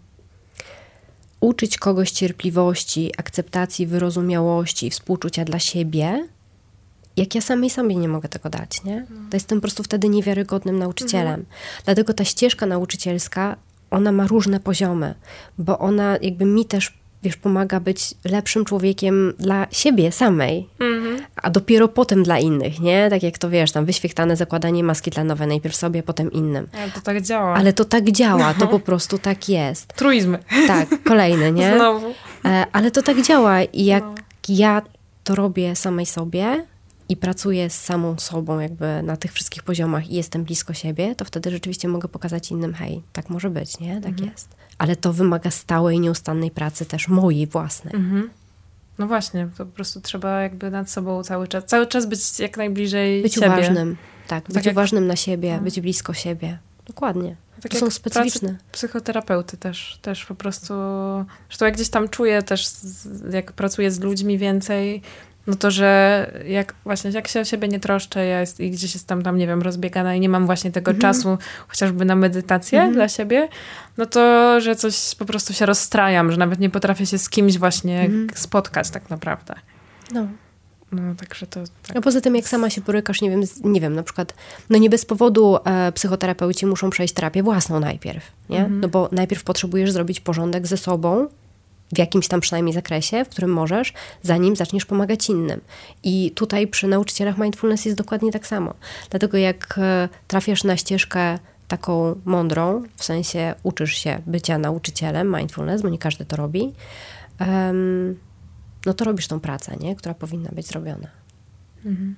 uczyć 1.39 1.77
kogoś 1.77 2.11
cierpliwości, 2.11 3.11
akceptacji, 3.17 3.87
wyrozumiałości, 3.87 4.89
współczucia 4.89 5.45
dla 5.45 5.59
siebie, 5.59 6.27
jak 7.19 7.35
ja 7.35 7.41
samej 7.41 7.69
sobie 7.69 7.95
nie 7.95 8.07
mogę 8.07 8.29
tego 8.29 8.49
dać, 8.49 8.83
nie? 8.83 9.05
To 9.29 9.35
jestem 9.35 9.57
po 9.57 9.61
prostu 9.61 9.83
wtedy 9.83 10.09
niewiarygodnym 10.09 10.79
nauczycielem. 10.79 11.39
Mhm. 11.39 11.45
Dlatego 11.85 12.13
ta 12.13 12.25
ścieżka 12.25 12.65
nauczycielska, 12.65 13.55
ona 13.91 14.11
ma 14.11 14.27
różne 14.27 14.59
poziomy, 14.59 15.15
bo 15.57 15.79
ona 15.79 16.17
jakby 16.21 16.45
mi 16.45 16.65
też 16.65 16.99
wiesz, 17.23 17.37
pomaga 17.37 17.79
być 17.79 18.13
lepszym 18.25 18.65
człowiekiem 18.65 19.33
dla 19.39 19.67
siebie 19.71 20.11
samej, 20.11 20.69
mhm. 20.79 21.19
a 21.35 21.49
dopiero 21.49 21.87
potem 21.87 22.23
dla 22.23 22.39
innych, 22.39 22.79
nie? 22.79 23.09
Tak 23.09 23.23
jak 23.23 23.37
to 23.37 23.49
wiesz, 23.49 23.71
tam 23.71 23.85
wyświechtane 23.85 24.35
zakładanie 24.35 24.83
maski 24.83 25.11
tlenowej, 25.11 25.47
najpierw 25.47 25.75
sobie, 25.75 26.03
potem 26.03 26.31
innym. 26.31 26.67
Ale 26.73 26.91
to 26.91 27.01
tak 27.01 27.21
działa. 27.21 27.55
Ale 27.55 27.73
to 27.73 27.85
tak 27.85 28.11
działa, 28.11 28.53
to 28.53 28.67
po 28.67 28.79
prostu 28.79 29.17
tak 29.17 29.49
jest. 29.49 29.93
Truizmy. 29.93 30.39
Tak, 30.67 31.03
kolejny, 31.03 31.51
nie? 31.51 31.73
Znowu. 31.75 32.13
E, 32.45 32.65
ale 32.71 32.91
to 32.91 33.01
tak 33.01 33.21
działa 33.21 33.63
i 33.63 33.85
jak 33.85 34.03
no. 34.03 34.15
ja 34.49 34.81
to 35.23 35.35
robię 35.35 35.75
samej 35.75 36.05
sobie, 36.05 36.65
i 37.09 37.17
pracuję 37.17 37.69
z 37.69 37.81
samą 37.81 38.17
sobą 38.17 38.59
jakby 38.59 39.03
na 39.03 39.17
tych 39.17 39.33
wszystkich 39.33 39.63
poziomach 39.63 40.09
i 40.09 40.15
jestem 40.15 40.43
blisko 40.43 40.73
siebie, 40.73 41.15
to 41.15 41.25
wtedy 41.25 41.51
rzeczywiście 41.51 41.87
mogę 41.87 42.07
pokazać 42.07 42.51
innym, 42.51 42.73
hej, 42.73 43.01
tak 43.13 43.29
może 43.29 43.49
być, 43.49 43.79
nie? 43.79 44.01
Tak 44.01 44.11
mhm. 44.11 44.31
jest. 44.31 44.49
Ale 44.77 44.95
to 44.95 45.13
wymaga 45.13 45.51
stałej, 45.51 45.99
nieustannej 45.99 46.51
pracy 46.51 46.85
też 46.85 47.07
mojej 47.07 47.47
własnej. 47.47 47.95
Mhm. 47.95 48.29
No 48.99 49.07
właśnie, 49.07 49.49
to 49.57 49.65
po 49.65 49.71
prostu 49.71 50.01
trzeba 50.01 50.41
jakby 50.41 50.71
nad 50.71 50.89
sobą 50.89 51.23
cały 51.23 51.47
czas, 51.47 51.65
cały 51.65 51.87
czas 51.87 52.05
być 52.05 52.39
jak 52.39 52.57
najbliżej 52.57 53.21
być 53.21 53.33
siebie. 53.33 53.47
uważnym, 53.47 53.97
tak, 54.27 54.43
tak 54.43 54.53
być 54.53 54.65
jak... 54.65 54.73
uważnym 54.73 55.07
na 55.07 55.15
siebie, 55.15 55.55
no. 55.57 55.63
być 55.63 55.81
blisko 55.81 56.13
siebie. 56.13 56.57
Dokładnie. 56.87 57.35
Tak 57.61 57.71
to 57.71 57.77
są 57.77 57.89
specyficzne. 57.89 58.57
Psychoterapeuty 58.71 59.57
też, 59.57 59.99
też 60.01 60.25
po 60.25 60.35
prostu, 60.35 60.73
zresztą 61.47 61.65
jak 61.65 61.73
gdzieś 61.73 61.89
tam 61.89 62.09
czuję 62.09 62.43
też, 62.43 62.67
jak 63.31 63.51
pracuję 63.53 63.91
z 63.91 63.99
ludźmi 63.99 64.37
więcej, 64.37 65.01
no 65.49 65.55
to, 65.55 65.71
że 65.71 66.31
jak 66.47 66.75
właśnie, 66.83 67.11
jak 67.11 67.27
się 67.27 67.39
o 67.39 67.45
siebie 67.45 67.67
nie 67.67 67.79
troszczę, 67.79 68.25
ja 68.25 68.39
jest, 68.39 68.59
i 68.59 68.71
gdzieś 68.71 68.93
jestem 68.93 69.21
tam, 69.21 69.37
nie 69.37 69.47
wiem, 69.47 69.61
rozbiegana 69.61 70.15
i 70.15 70.19
nie 70.19 70.29
mam 70.29 70.45
właśnie 70.45 70.71
tego 70.71 70.91
mhm. 70.91 71.01
czasu 71.01 71.37
chociażby 71.67 72.05
na 72.05 72.15
medytację 72.15 72.79
mhm. 72.79 72.95
dla 72.95 73.09
siebie, 73.09 73.47
no 73.97 74.05
to, 74.05 74.61
że 74.61 74.75
coś 74.75 75.15
po 75.15 75.25
prostu 75.25 75.53
się 75.53 75.65
rozstrajam, 75.65 76.31
że 76.31 76.37
nawet 76.37 76.59
nie 76.59 76.69
potrafię 76.69 77.05
się 77.05 77.17
z 77.17 77.29
kimś 77.29 77.57
właśnie 77.57 78.01
mhm. 78.01 78.27
spotkać 78.35 78.89
tak 78.89 79.09
naprawdę. 79.09 79.55
No. 80.13 80.27
No, 80.91 81.15
także 81.15 81.47
to... 81.47 81.59
Tak. 81.87 81.97
A 81.97 82.01
poza 82.01 82.21
tym, 82.21 82.35
jak 82.35 82.47
sama 82.47 82.69
się 82.69 82.81
borykasz, 82.81 83.21
nie 83.21 83.29
wiem, 83.29 83.41
nie 83.63 83.81
wiem, 83.81 83.95
na 83.95 84.03
przykład, 84.03 84.33
no 84.69 84.77
nie 84.77 84.89
bez 84.89 85.05
powodu 85.05 85.57
e, 85.65 85.91
psychoterapeuci 85.91 86.65
muszą 86.65 86.89
przejść 86.89 87.13
terapię 87.13 87.43
własną 87.43 87.79
najpierw, 87.79 88.31
nie? 88.49 88.59
Mhm. 88.59 88.79
No 88.79 88.87
bo 88.87 89.09
najpierw 89.11 89.43
potrzebujesz 89.43 89.91
zrobić 89.91 90.19
porządek 90.19 90.67
ze 90.67 90.77
sobą, 90.77 91.27
w 91.93 91.97
jakimś 91.97 92.27
tam 92.27 92.39
przynajmniej 92.39 92.73
zakresie, 92.73 93.25
w 93.25 93.29
którym 93.29 93.53
możesz, 93.53 93.93
zanim 94.21 94.55
zaczniesz 94.55 94.85
pomagać 94.85 95.29
innym. 95.29 95.61
I 96.03 96.31
tutaj 96.35 96.67
przy 96.67 96.87
nauczycielach 96.87 97.37
mindfulness 97.37 97.85
jest 97.85 97.97
dokładnie 97.97 98.31
tak 98.31 98.47
samo. 98.47 98.73
Dlatego 99.09 99.37
jak 99.37 99.75
e, 99.77 100.09
trafiasz 100.27 100.63
na 100.63 100.77
ścieżkę 100.77 101.39
taką 101.67 102.15
mądrą, 102.25 102.83
w 102.95 103.03
sensie 103.03 103.55
uczysz 103.63 103.93
się 103.93 104.21
bycia 104.27 104.57
nauczycielem 104.57 105.35
mindfulness, 105.35 105.81
bo 105.81 105.89
nie 105.89 105.97
każdy 105.97 106.25
to 106.25 106.35
robi, 106.35 106.73
no 108.85 108.93
to 108.93 109.05
robisz 109.05 109.27
tą 109.27 109.39
pracę, 109.39 109.75
nie? 109.79 109.95
która 109.95 110.13
powinna 110.13 110.49
być 110.53 110.67
zrobiona. 110.67 111.07
Mhm. 111.85 112.15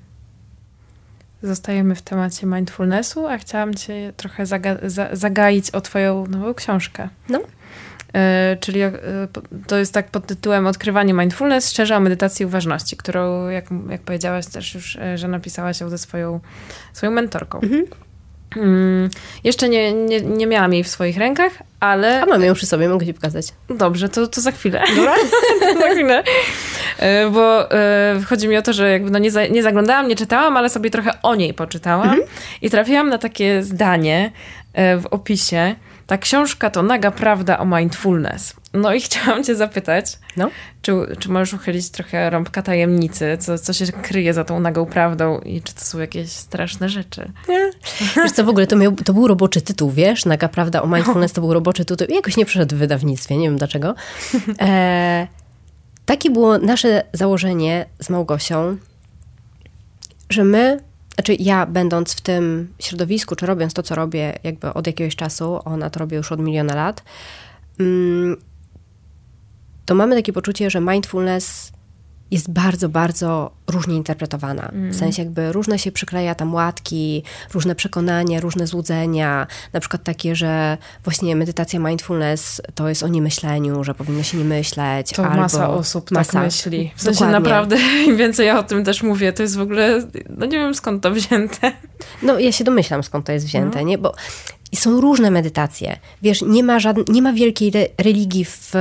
Zostajemy 1.43 1.95
w 1.95 2.01
temacie 2.01 2.47
mindfulnessu, 2.47 3.27
a 3.27 3.37
chciałam 3.37 3.73
cię 3.73 4.13
trochę 4.17 4.45
zaga 4.45 4.77
zagaić 5.13 5.71
o 5.71 5.81
twoją 5.81 6.27
nową 6.27 6.53
książkę. 6.53 7.09
No. 7.29 7.39
E, 8.13 8.57
czyli 8.59 8.81
e, 8.81 8.91
to 9.67 9.77
jest 9.77 9.93
tak 9.93 10.07
pod 10.07 10.25
tytułem 10.25 10.67
Odkrywanie 10.67 11.13
mindfulness, 11.13 11.69
szczerze 11.69 11.97
o 11.97 11.99
medytacji 11.99 12.43
i 12.43 12.45
uważności, 12.45 12.97
którą, 12.97 13.49
jak, 13.49 13.65
jak 13.89 14.01
powiedziałaś 14.01 14.47
też 14.47 14.75
już, 14.75 14.95
e, 14.95 15.17
że 15.17 15.27
napisałaś 15.27 15.81
ją 15.81 15.89
ze 15.89 15.97
swoją, 15.97 16.39
swoją 16.93 17.11
mentorką. 17.11 17.59
Mhm. 17.59 17.85
Mm, 18.57 19.09
jeszcze 19.43 19.69
nie, 19.69 19.93
nie, 19.93 20.21
nie 20.21 20.47
miałam 20.47 20.73
jej 20.73 20.83
w 20.83 20.87
swoich 20.87 21.17
rękach, 21.17 21.51
ale... 21.79 22.21
A 22.21 22.25
mam 22.25 22.43
ją 22.43 22.53
przy 22.53 22.65
sobie, 22.65 22.89
mogę 22.89 23.05
ci 23.05 23.13
pokazać. 23.13 23.47
Dobrze, 23.69 24.09
to, 24.09 24.27
to 24.27 24.41
za 24.41 24.51
chwilę. 24.51 24.83
Dobra? 24.95 25.15
za 25.81 25.89
chwilę. 25.89 26.23
Bo 27.31 27.69
chodzi 28.29 28.47
mi 28.47 28.57
o 28.57 28.61
to, 28.61 28.73
że 28.73 28.91
jakby 28.91 29.11
no 29.11 29.19
nie, 29.19 29.31
za, 29.31 29.47
nie 29.47 29.63
zaglądałam, 29.63 30.07
nie 30.07 30.15
czytałam, 30.15 30.57
ale 30.57 30.69
sobie 30.69 30.89
trochę 30.89 31.21
o 31.21 31.35
niej 31.35 31.53
poczytałam 31.53 32.09
mhm. 32.09 32.21
i 32.61 32.69
trafiłam 32.69 33.09
na 33.09 33.17
takie 33.17 33.63
zdanie 33.63 34.31
w 34.75 35.03
opisie, 35.11 35.75
ta 36.07 36.17
książka 36.17 36.69
to 36.69 36.83
naga 36.83 37.11
prawda 37.11 37.59
o 37.59 37.65
mindfulness. 37.65 38.53
No 38.73 38.93
i 38.93 39.01
chciałam 39.07 39.43
cię 39.43 39.55
zapytać, 39.55 40.19
no? 40.37 40.49
czy, 40.81 40.93
czy 41.19 41.29
możesz 41.29 41.53
uchylić 41.53 41.89
trochę 41.89 42.29
rąbka 42.29 42.61
tajemnicy, 42.61 43.37
co, 43.39 43.57
co 43.57 43.73
się 43.73 43.85
kryje 43.85 44.33
za 44.33 44.43
tą 44.43 44.59
nagą 44.59 44.85
prawdą 44.85 45.39
i 45.39 45.61
czy 45.61 45.75
to 45.75 45.81
są 45.81 45.99
jakieś 45.99 46.29
straszne 46.29 46.89
rzeczy? 46.89 47.31
Nie. 47.49 47.71
Wiesz 48.15 48.31
co, 48.31 48.43
w 48.43 48.49
ogóle 48.49 48.67
to, 48.67 48.75
miał, 48.75 48.91
to 48.91 49.13
był 49.13 49.27
roboczy 49.27 49.61
tytuł, 49.61 49.91
wiesz? 49.91 50.25
Naga 50.25 50.47
prawda 50.47 50.81
o 50.81 50.87
mindfulness 50.87 51.33
to 51.33 51.41
był 51.41 51.53
roboczy 51.53 51.85
tytuł. 51.85 52.07
Jakoś 52.09 52.37
nie 52.37 52.45
przyszedł 52.45 52.75
w 52.75 52.79
wydawnictwie, 52.79 53.37
nie 53.37 53.49
wiem 53.49 53.57
dlaczego. 53.57 53.95
E, 54.61 55.27
takie 56.05 56.29
było 56.29 56.57
nasze 56.57 57.03
założenie 57.13 57.85
z 57.99 58.09
Małgosią, 58.09 58.77
że 60.29 60.43
my 60.43 60.90
znaczy 61.15 61.35
ja 61.39 61.65
będąc 61.65 62.13
w 62.13 62.21
tym 62.21 62.73
środowisku, 62.79 63.35
czy 63.35 63.45
robiąc 63.45 63.73
to, 63.73 63.83
co 63.83 63.95
robię 63.95 64.39
jakby 64.43 64.73
od 64.73 64.87
jakiegoś 64.87 65.15
czasu, 65.15 65.59
ona 65.65 65.89
to 65.89 65.99
robi 65.99 66.15
już 66.15 66.31
od 66.31 66.39
miliona 66.39 66.75
lat, 66.75 67.03
mm, 67.79 68.37
to 69.85 69.95
mamy 69.95 70.15
takie 70.15 70.33
poczucie, 70.33 70.69
że 70.69 70.81
mindfulness 70.81 71.71
jest 72.31 72.51
bardzo, 72.51 72.89
bardzo 72.89 73.51
różnie 73.67 73.95
interpretowana. 73.95 74.69
Mm. 74.69 74.91
W 74.91 74.95
sensie 74.95 75.21
jakby 75.21 75.51
różne 75.51 75.79
się 75.79 75.91
przykleja 75.91 76.35
tam 76.35 76.53
łatki, 76.53 77.23
różne 77.53 77.75
przekonania, 77.75 78.39
różne 78.39 78.67
złudzenia. 78.67 79.47
Na 79.73 79.79
przykład 79.79 80.03
takie, 80.03 80.35
że 80.35 80.77
właśnie 81.03 81.35
medytacja 81.35 81.79
mindfulness 81.79 82.61
to 82.75 82.89
jest 82.89 83.03
o 83.03 83.07
niemyśleniu, 83.07 83.83
że 83.83 83.93
powinno 83.93 84.23
się 84.23 84.37
nie 84.37 84.43
myśleć. 84.43 85.11
To 85.11 85.25
albo 85.25 85.37
masa 85.37 85.69
osób 85.69 86.09
tak 86.09 86.17
masa. 86.17 86.33
tak 86.33 86.43
myśli. 86.43 86.91
W 86.95 87.01
sensie 87.01 87.19
Dokładnie. 87.19 87.39
naprawdę 87.39 87.77
im 88.07 88.17
więcej 88.17 88.47
ja 88.47 88.59
o 88.59 88.63
tym 88.63 88.85
też 88.85 89.03
mówię, 89.03 89.33
to 89.33 89.43
jest 89.43 89.57
w 89.57 89.61
ogóle, 89.61 90.07
no 90.29 90.45
nie 90.45 90.57
wiem 90.57 90.75
skąd 90.75 91.03
to 91.03 91.11
wzięte. 91.11 91.71
No 92.23 92.39
ja 92.39 92.51
się 92.51 92.63
domyślam 92.63 93.03
skąd 93.03 93.25
to 93.25 93.31
jest 93.31 93.45
wzięte, 93.45 93.79
no. 93.79 93.85
nie? 93.85 93.97
Bo 93.97 94.13
i 94.71 94.75
są 94.75 95.01
różne 95.01 95.31
medytacje. 95.31 95.99
Wiesz, 96.21 96.41
nie 96.41 96.63
ma, 96.63 96.79
żadne, 96.79 97.03
nie 97.07 97.21
ma 97.21 97.33
wielkiej 97.33 97.71
re 97.75 97.87
religii 97.97 98.45
w, 98.45 98.73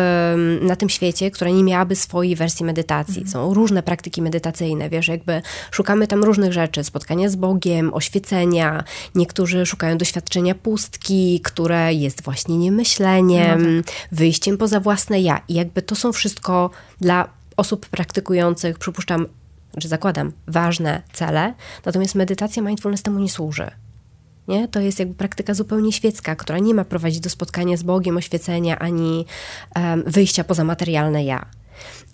na 0.62 0.76
tym 0.76 0.88
świecie, 0.88 1.30
która 1.30 1.50
nie 1.50 1.64
miałaby 1.64 1.96
swojej 1.96 2.36
wersji 2.36 2.66
medytacji. 2.66 3.22
Mhm. 3.22 3.28
Są 3.28 3.54
różne 3.54 3.82
praktyki 3.82 4.22
medytacyjne, 4.22 4.90
wiesz, 4.90 5.08
jakby 5.08 5.42
szukamy 5.70 6.06
tam 6.06 6.24
różnych 6.24 6.52
rzeczy. 6.52 6.84
Spotkania 6.84 7.28
z 7.28 7.36
Bogiem, 7.36 7.94
oświecenia. 7.94 8.84
Niektórzy 9.14 9.66
szukają 9.66 9.98
doświadczenia 9.98 10.54
pustki, 10.54 11.40
które 11.40 11.94
jest 11.94 12.22
właśnie 12.22 12.58
niemyśleniem, 12.58 13.76
no 13.76 13.82
tak. 13.82 13.94
wyjściem 14.12 14.58
poza 14.58 14.80
własne 14.80 15.20
ja. 15.20 15.40
I 15.48 15.54
jakby 15.54 15.82
to 15.82 15.94
są 15.94 16.12
wszystko 16.12 16.70
dla 17.00 17.28
osób 17.56 17.86
praktykujących, 17.86 18.78
przypuszczam, 18.78 19.26
czy 19.80 19.88
zakładam, 19.88 20.32
ważne 20.46 21.02
cele. 21.12 21.54
Natomiast 21.84 22.14
medytacja 22.14 22.62
mindfulness 22.62 23.02
temu 23.02 23.18
nie 23.18 23.28
służy. 23.28 23.70
Nie? 24.50 24.68
To 24.68 24.80
jest 24.80 24.98
jakby 24.98 25.14
praktyka 25.14 25.54
zupełnie 25.54 25.92
świecka, 25.92 26.36
która 26.36 26.58
nie 26.58 26.74
ma 26.74 26.84
prowadzić 26.84 27.20
do 27.20 27.30
spotkania 27.30 27.76
z 27.76 27.82
Bogiem, 27.82 28.16
oświecenia, 28.16 28.78
ani 28.78 29.26
um, 29.76 30.02
wyjścia 30.06 30.44
poza 30.44 30.64
materialne 30.64 31.24
ja. 31.24 31.46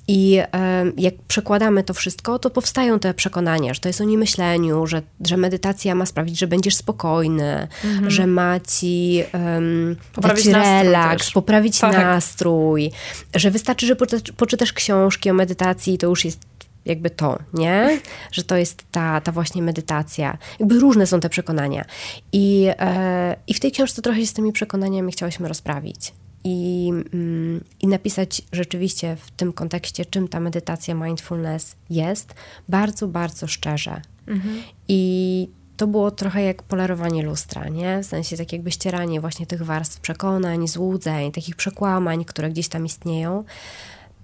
I 0.09 0.41
um, 0.53 0.93
jak 0.97 1.15
przekładamy 1.29 1.85
to 1.85 1.95
wszystko, 1.95 2.39
to 2.39 2.51
powstają 2.51 2.99
te 2.99 3.15
przekonania, 3.15 3.75
że 3.75 3.81
to 3.81 3.89
jest 3.89 4.01
o 4.01 4.05
niemyśleniu, 4.05 4.87
że, 4.87 5.03
że 5.25 5.37
medytacja 5.37 5.95
ma 5.95 6.07
sprawić, 6.07 6.39
że 6.39 6.47
będziesz 6.47 6.77
spokojny, 6.77 7.69
mhm. 7.85 8.11
że 8.11 8.27
ma 8.27 8.61
ci 8.61 9.23
um, 9.35 9.97
poprawić 10.13 10.47
relaks, 10.47 11.31
poprawić 11.31 11.79
tak. 11.79 11.93
nastrój, 11.93 12.91
że 13.35 13.51
wystarczy, 13.51 13.87
że 13.87 13.97
poczytasz 14.37 14.73
książki 14.73 15.31
o 15.31 15.35
medytacji, 15.35 15.99
to 15.99 16.07
już 16.07 16.25
jest 16.25 16.41
jakby 16.87 17.11
to, 17.11 17.39
nie? 17.55 18.01
Że 18.33 18.45
to 18.45 18.57
jest 18.57 18.85
ta, 18.91 19.21
ta 19.21 19.33
właśnie 19.33 19.63
medytacja. 19.63 20.39
Jakby 20.61 20.79
różne 20.79 21.07
są 21.07 21.21
te 21.21 21.29
przekonania. 21.29 21.85
I, 22.33 22.67
e, 22.79 23.37
I 23.47 23.55
w 23.55 23.61
tej 23.61 23.73
książce 23.73 24.03
trochę 24.03 24.21
się 24.21 24.27
z 24.27 24.33
tymi 24.33 24.53
przekonaniami 24.53 25.13
chciałyśmy 25.13 25.49
rozprawić. 25.49 26.13
i, 26.49 26.93
mm, 27.13 27.65
i 27.81 27.87
napisać 27.87 28.43
rzeczywiście 28.53 29.17
w 29.17 29.31
tym 29.31 29.53
kontekście, 29.53 30.05
czym 30.05 30.29
ta 30.29 30.41
medytacja 30.41 30.95
mindfulness 30.95 31.77
jest, 31.91 32.35
bardzo, 32.69 33.09
bardzo 33.09 33.47
szczerze. 33.47 34.03
Mhm. 34.27 34.63
I 34.89 35.49
to 35.77 35.87
było 35.87 36.11
trochę 36.11 36.43
jak 36.43 36.63
polerowanie 36.63 37.23
lustra, 37.23 37.69
nie? 37.69 38.03
W 38.03 38.07
sensie 38.07 38.37
tak 38.37 38.53
jakby 38.53 38.71
ścieranie 38.71 39.21
właśnie 39.21 39.47
tych 39.47 39.63
warstw 39.63 40.01
przekonań, 40.01 40.69
złudzeń, 40.69 41.33
takich 41.33 41.57
przekłamań, 41.57 42.25
które 42.25 42.51
gdzieś 42.51 42.69
tam 42.69 42.87
istnieją. 42.87 43.45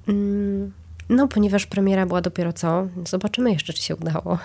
Mm, 0.09 0.73
no, 1.09 1.29
ponieważ 1.29 1.67
premiera 1.67 2.07
była 2.07 2.21
dopiero 2.21 2.53
co, 2.53 2.89
zobaczymy 3.07 3.53
jeszcze, 3.53 3.73
czy 3.73 3.83
się 3.83 3.97
udało. 3.97 4.39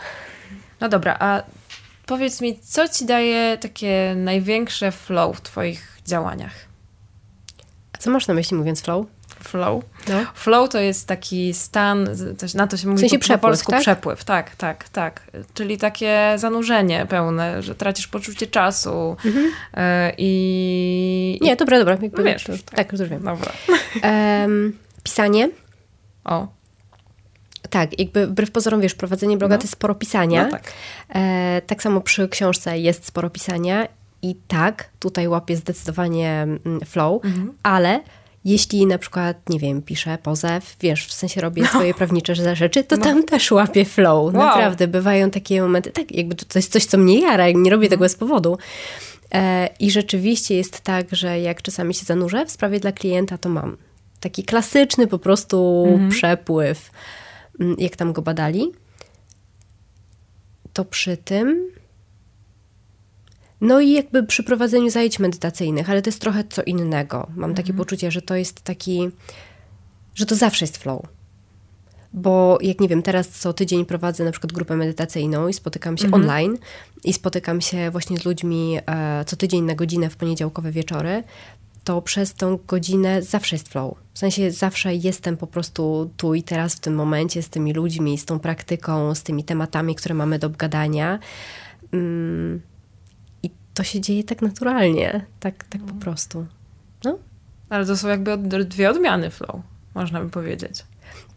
No 0.82 0.90
dobra, 0.90 1.18
a 1.20 1.44
powiedz 2.06 2.42
mi, 2.42 2.60
co 2.60 2.88
ci 2.88 3.06
daje 3.06 3.58
takie 3.58 4.14
największe 4.18 4.92
flow 4.92 5.38
w 5.38 5.42
twoich 5.42 6.00
działaniach? 6.06 6.54
A 7.94 7.98
co 7.98 8.10
masz 8.10 8.28
na 8.28 8.34
myśli 8.34 8.58
mówiąc 8.58 8.82
flow? 8.82 9.06
Flow. 9.40 9.84
No. 10.10 10.26
Flow 10.34 10.70
to 10.70 10.80
jest 10.80 11.08
taki 11.08 11.54
stan, 11.54 12.10
na 12.56 12.68
to 12.68 12.78
się 12.78 12.88
mówi 12.88 12.98
w 12.98 13.02
sensie 13.02 13.18
po, 13.18 13.22
przepływ, 13.22 13.42
po 13.42 13.48
polsku 13.48 13.72
tak? 13.72 13.82
przepływ. 13.82 14.24
Tak, 14.24 14.56
tak, 14.56 14.90
tak. 14.90 15.32
Czyli 15.54 15.78
takie 15.78 16.34
zanurzenie 16.36 17.06
pełne, 17.10 17.62
że 17.64 17.76
tracisz 17.76 18.08
poczucie 18.08 18.48
czasu 18.48 19.18
mhm. 19.26 19.46
y 19.46 19.52
i... 20.18 21.40
Nie, 21.42 21.56
dobra, 21.56 21.80
dobra. 21.80 21.98
Wiesz, 22.24 22.44
tak, 22.44 22.76
tak, 22.76 22.92
już 22.92 23.02
wiem. 23.02 23.24
Dobra. 23.24 23.52
Um, 24.04 24.78
pisanie. 25.04 25.50
O. 26.28 26.48
Tak, 27.70 28.00
jakby 28.00 28.28
wbrew 28.28 28.52
pozorom, 28.52 28.82
wiesz, 28.82 28.96
prowadzenie 28.96 29.38
bloga 29.38 29.56
no. 29.56 29.60
to 29.60 29.64
jest 29.64 29.74
sporo 29.74 29.96
pisania. 29.96 30.44
No 30.44 30.52
tak. 30.52 30.74
E, 31.10 31.62
tak 31.68 31.84
samo 31.84 32.02
przy 32.02 32.30
książce 32.30 32.80
jest 32.80 33.06
sporo 33.06 33.30
pisania 33.30 33.88
i 34.22 34.36
tak, 34.48 34.90
tutaj 35.00 35.28
łapię 35.28 35.56
zdecydowanie 35.56 36.32
mm, 36.42 36.80
flow, 36.86 37.26
mhm. 37.26 37.54
ale 37.64 38.00
jeśli 38.46 38.86
na 38.86 38.98
przykład, 38.98 39.50
nie 39.50 39.60
wiem, 39.60 39.82
piszę 39.82 40.18
pozew, 40.24 40.76
wiesz, 40.82 41.08
w 41.08 41.14
sensie 41.14 41.42
robię 41.42 41.62
no. 41.62 41.68
swoje 41.68 41.94
prawnicze 41.94 42.56
rzeczy, 42.56 42.84
to 42.84 42.98
no. 42.98 43.04
tam 43.04 43.24
też 43.24 43.52
łapię 43.52 43.86
flow. 43.86 44.24
Wow. 44.24 44.34
Naprawdę, 44.34 44.88
bywają 44.88 45.32
takie 45.32 45.62
momenty, 45.62 45.92
tak, 45.92 46.12
jakby 46.12 46.36
to 46.36 46.60
jest 46.60 46.72
coś, 46.72 46.86
co 46.86 46.98
mnie 46.98 47.22
jara, 47.22 47.52
nie 47.52 47.72
robię 47.72 47.90
tego 47.90 48.06
bez 48.06 48.16
powodu. 48.16 48.58
E, 49.34 49.70
I 49.80 49.92
rzeczywiście 49.92 50.56
jest 50.56 50.82
tak, 50.82 51.06
że 51.12 51.40
jak 51.40 51.62
czasami 51.62 51.94
się 51.94 52.06
zanurzę 52.06 52.46
w 52.46 52.52
sprawie 52.52 52.80
dla 52.80 52.92
klienta, 52.92 53.38
to 53.38 53.50
mam 53.50 53.78
taki 54.20 54.44
klasyczny 54.44 55.08
po 55.08 55.20
prostu 55.20 55.86
mhm. 55.88 56.10
przepływ, 56.10 56.92
mm, 57.60 57.76
jak 57.80 57.96
tam 57.96 58.14
go 58.14 58.22
badali. 58.22 58.72
To 60.74 60.86
przy 60.86 61.18
tym 61.18 61.72
no 63.62 63.82
i 63.82 63.92
jakby 63.92 64.24
przy 64.24 64.44
prowadzeniu 64.44 64.90
zajęć 64.90 65.20
medytacyjnych, 65.20 65.90
ale 65.90 66.02
to 66.02 66.08
jest 66.08 66.22
trochę 66.22 66.44
co 66.50 66.64
innego. 66.64 67.28
Mam 67.36 67.54
takie 67.54 67.70
mhm. 67.70 67.78
poczucie, 67.78 68.12
że 68.12 68.22
to 68.22 68.36
jest 68.36 68.62
taki, 68.62 69.10
że 70.16 70.26
to 70.26 70.36
zawsze 70.36 70.66
jest 70.66 70.78
flow. 70.78 71.02
Bo 72.14 72.58
jak 72.62 72.80
nie 72.80 72.88
wiem, 72.88 73.02
teraz 73.02 73.30
co 73.30 73.54
tydzień 73.54 73.86
prowadzę 73.86 74.24
na 74.24 74.32
przykład 74.32 74.54
grupę 74.54 74.76
medytacyjną 74.76 75.48
i 75.48 75.54
spotykam 75.54 75.98
się 75.98 76.06
mhm. 76.06 76.24
online 76.24 76.58
i 77.04 77.14
spotykam 77.14 77.62
się 77.62 77.92
właśnie 77.92 78.18
z 78.18 78.26
ludźmi 78.26 78.80
e, 78.86 79.26
co 79.26 79.36
tydzień 79.36 79.64
na 79.64 79.76
godzinę 79.76 80.10
w 80.10 80.16
poniedziałkowe 80.16 80.72
wieczory, 80.72 81.24
to 81.88 82.02
przez 82.02 82.34
tą 82.34 82.58
godzinę 82.68 83.22
zawsze 83.22 83.56
jest 83.56 83.70
flow. 83.70 83.98
W 84.14 84.20
sensie 84.20 84.52
zawsze 84.52 84.96
jestem 84.96 85.38
po 85.38 85.48
prostu 85.48 86.10
tu 86.18 86.34
i 86.34 86.44
teraz 86.44 86.76
w 86.76 86.80
tym 86.80 86.96
momencie 86.96 87.42
z 87.42 87.50
tymi 87.50 87.74
ludźmi, 87.74 88.18
z 88.18 88.26
tą 88.26 88.40
praktyką, 88.40 89.16
z 89.16 89.24
tymi 89.24 89.44
tematami, 89.44 89.96
które 89.96 90.16
mamy 90.16 90.40
do 90.40 90.48
obgadania. 90.48 91.20
Mm 91.92 92.62
to 93.78 93.84
się 93.84 94.02
dzieje 94.02 94.24
tak 94.24 94.42
naturalnie, 94.42 95.26
tak, 95.40 95.64
tak 95.64 95.82
po 95.82 95.94
prostu. 95.94 96.46
No. 97.04 97.18
Ale 97.70 97.86
to 97.86 97.98
są 97.98 98.08
jakby 98.08 98.38
dwie 98.66 98.90
odmiany 98.90 99.30
flow, 99.30 99.62
można 99.96 100.22
by 100.22 100.30
powiedzieć. 100.30 100.86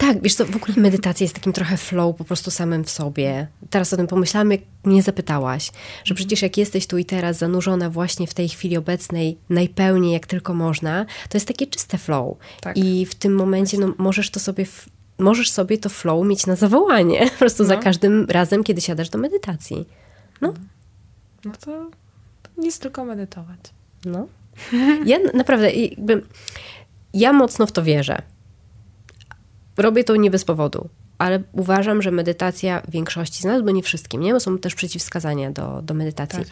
Tak, 0.01 0.23
wiesz 0.23 0.35
co, 0.35 0.47
w 0.47 0.57
ogóle 0.57 0.75
medytacja 0.77 1.25
jest 1.25 1.35
takim 1.35 1.53
trochę 1.53 1.77
flow 1.77 2.17
po 2.17 2.25
prostu 2.25 2.51
samym 2.51 2.85
w 2.85 2.91
sobie. 2.91 3.47
Teraz 3.71 3.93
o 3.93 3.97
tym 3.97 4.07
pomyślałam, 4.07 4.51
jak 4.51 4.61
mnie 4.85 5.03
zapytałaś, 5.03 5.73
że 6.05 6.15
przecież 6.15 6.43
jak 6.43 6.57
jesteś 6.57 6.87
tu 6.87 6.99
i 6.99 7.05
teraz 7.05 7.39
zanurzona 7.39 7.91
właśnie 7.91 8.27
w 8.27 8.35
tej 8.35 8.49
chwili 8.49 8.77
obecnej 8.77 9.39
najpełniej 9.51 10.13
jak 10.13 10.27
tylko 10.27 10.55
można, 10.55 11.07
to 11.29 11.37
jest 11.37 11.49
takie 11.49 11.67
czyste 11.67 11.99
flow. 11.99 12.37
Tak. 12.61 12.77
I 12.77 13.07
w 13.07 13.15
tym 13.15 13.35
momencie 13.35 13.79
no, 13.79 13.95
możesz 13.99 14.31
to 14.31 14.41
sobie 14.41 14.67
możesz 15.19 15.51
sobie 15.51 15.79
to 15.79 15.89
flow 15.89 16.27
mieć 16.27 16.47
na 16.47 16.57
zawołanie, 16.57 17.27
po 17.31 17.39
prostu 17.39 17.63
no. 17.63 17.69
za 17.69 17.77
każdym 17.77 18.27
razem, 18.29 18.65
kiedy 18.65 18.81
siadasz 18.81 19.09
do 19.09 19.19
medytacji. 19.19 19.89
No. 20.41 20.55
No 21.45 21.53
to 21.65 21.91
nic, 22.59 22.79
tylko 22.79 23.05
medytować. 23.05 23.61
No. 24.05 24.27
Ja 25.07 25.19
naprawdę, 25.35 25.73
jakby, 25.73 26.23
ja 27.15 27.33
mocno 27.33 27.67
w 27.67 27.73
to 27.73 27.83
wierzę. 27.83 28.23
Robię 29.83 30.05
to 30.05 30.17
nie 30.17 30.31
bez 30.31 30.45
powodu, 30.45 30.89
ale 31.19 31.43
uważam, 31.53 32.03
że 32.03 32.11
medytacja 32.11 32.83
większości 32.89 33.43
z 33.43 33.45
nas, 33.45 33.63
bo 33.63 33.71
nie 33.71 33.83
wszystkim, 33.83 34.21
nie? 34.21 34.33
Bo 34.33 34.41
są 34.41 34.59
też 34.59 34.75
przeciwwskazania 34.75 35.51
do, 35.51 35.83
do 35.83 35.95
medytacji. 35.95 36.39
Tak. 36.39 36.49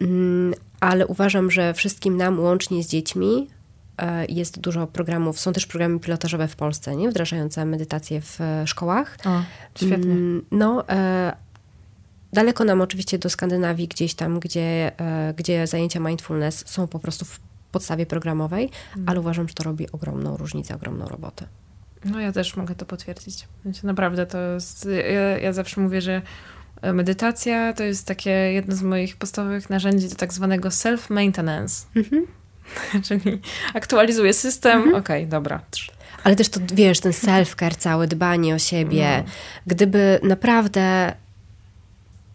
Mm, 0.00 0.54
ale 0.80 1.06
uważam, 1.06 1.50
że 1.50 1.74
wszystkim 1.74 2.16
nam, 2.16 2.40
łącznie 2.40 2.82
z 2.84 2.88
dziećmi, 2.88 3.48
e, 3.98 4.26
jest 4.26 4.60
dużo 4.60 4.86
programów, 4.86 5.40
są 5.40 5.52
też 5.52 5.66
programy 5.66 6.00
pilotażowe 6.00 6.48
w 6.48 6.56
Polsce, 6.56 6.96
nie? 6.96 7.10
Wdrażające 7.10 7.64
medytację 7.64 8.20
w 8.20 8.40
e, 8.40 8.66
szkołach. 8.66 9.18
O, 9.24 9.42
świetnie. 9.74 10.12
Mm, 10.12 10.44
no, 10.50 10.88
e, 10.88 11.46
Daleko 12.32 12.64
nam 12.64 12.80
oczywiście 12.80 13.18
do 13.18 13.30
Skandynawii, 13.30 13.88
gdzieś 13.88 14.14
tam, 14.14 14.40
gdzie, 14.40 14.92
e, 15.00 15.34
gdzie 15.36 15.66
zajęcia 15.66 16.00
mindfulness 16.00 16.64
są 16.66 16.86
po 16.86 16.98
prostu 16.98 17.24
w 17.24 17.40
podstawie 17.72 18.06
programowej, 18.06 18.70
mm. 18.96 19.08
ale 19.08 19.20
uważam, 19.20 19.48
że 19.48 19.54
to 19.54 19.64
robi 19.64 19.92
ogromną 19.92 20.36
różnicę, 20.36 20.74
ogromną 20.74 21.08
robotę. 21.08 21.46
No 22.04 22.20
ja 22.20 22.32
też 22.32 22.56
mogę 22.56 22.74
to 22.74 22.86
potwierdzić. 22.86 23.48
Naprawdę 23.82 24.26
to 24.26 24.38
jest, 24.38 24.88
ja, 25.14 25.38
ja 25.38 25.52
zawsze 25.52 25.80
mówię, 25.80 26.00
że 26.00 26.22
medytacja 26.82 27.72
to 27.72 27.84
jest 27.84 28.06
takie 28.06 28.30
jedno 28.30 28.76
z 28.76 28.82
moich 28.82 29.16
podstawowych 29.16 29.70
narzędzi 29.70 30.08
do 30.08 30.14
tak 30.14 30.32
zwanego 30.32 30.68
self-maintenance. 30.68 31.84
Mm-hmm. 31.96 32.22
Czyli 33.08 33.40
aktualizuję 33.74 34.32
system, 34.32 34.82
mm-hmm. 34.82 34.88
okej, 34.88 35.22
okay, 35.22 35.26
dobra. 35.26 35.60
Ale 36.24 36.36
też 36.36 36.48
to, 36.48 36.60
wiesz, 36.74 37.00
ten 37.00 37.12
self-care, 37.12 37.76
całe 37.76 38.06
dbanie 38.06 38.54
o 38.54 38.58
siebie. 38.58 39.22
No. 39.26 39.32
Gdyby 39.66 40.20
naprawdę 40.22 41.12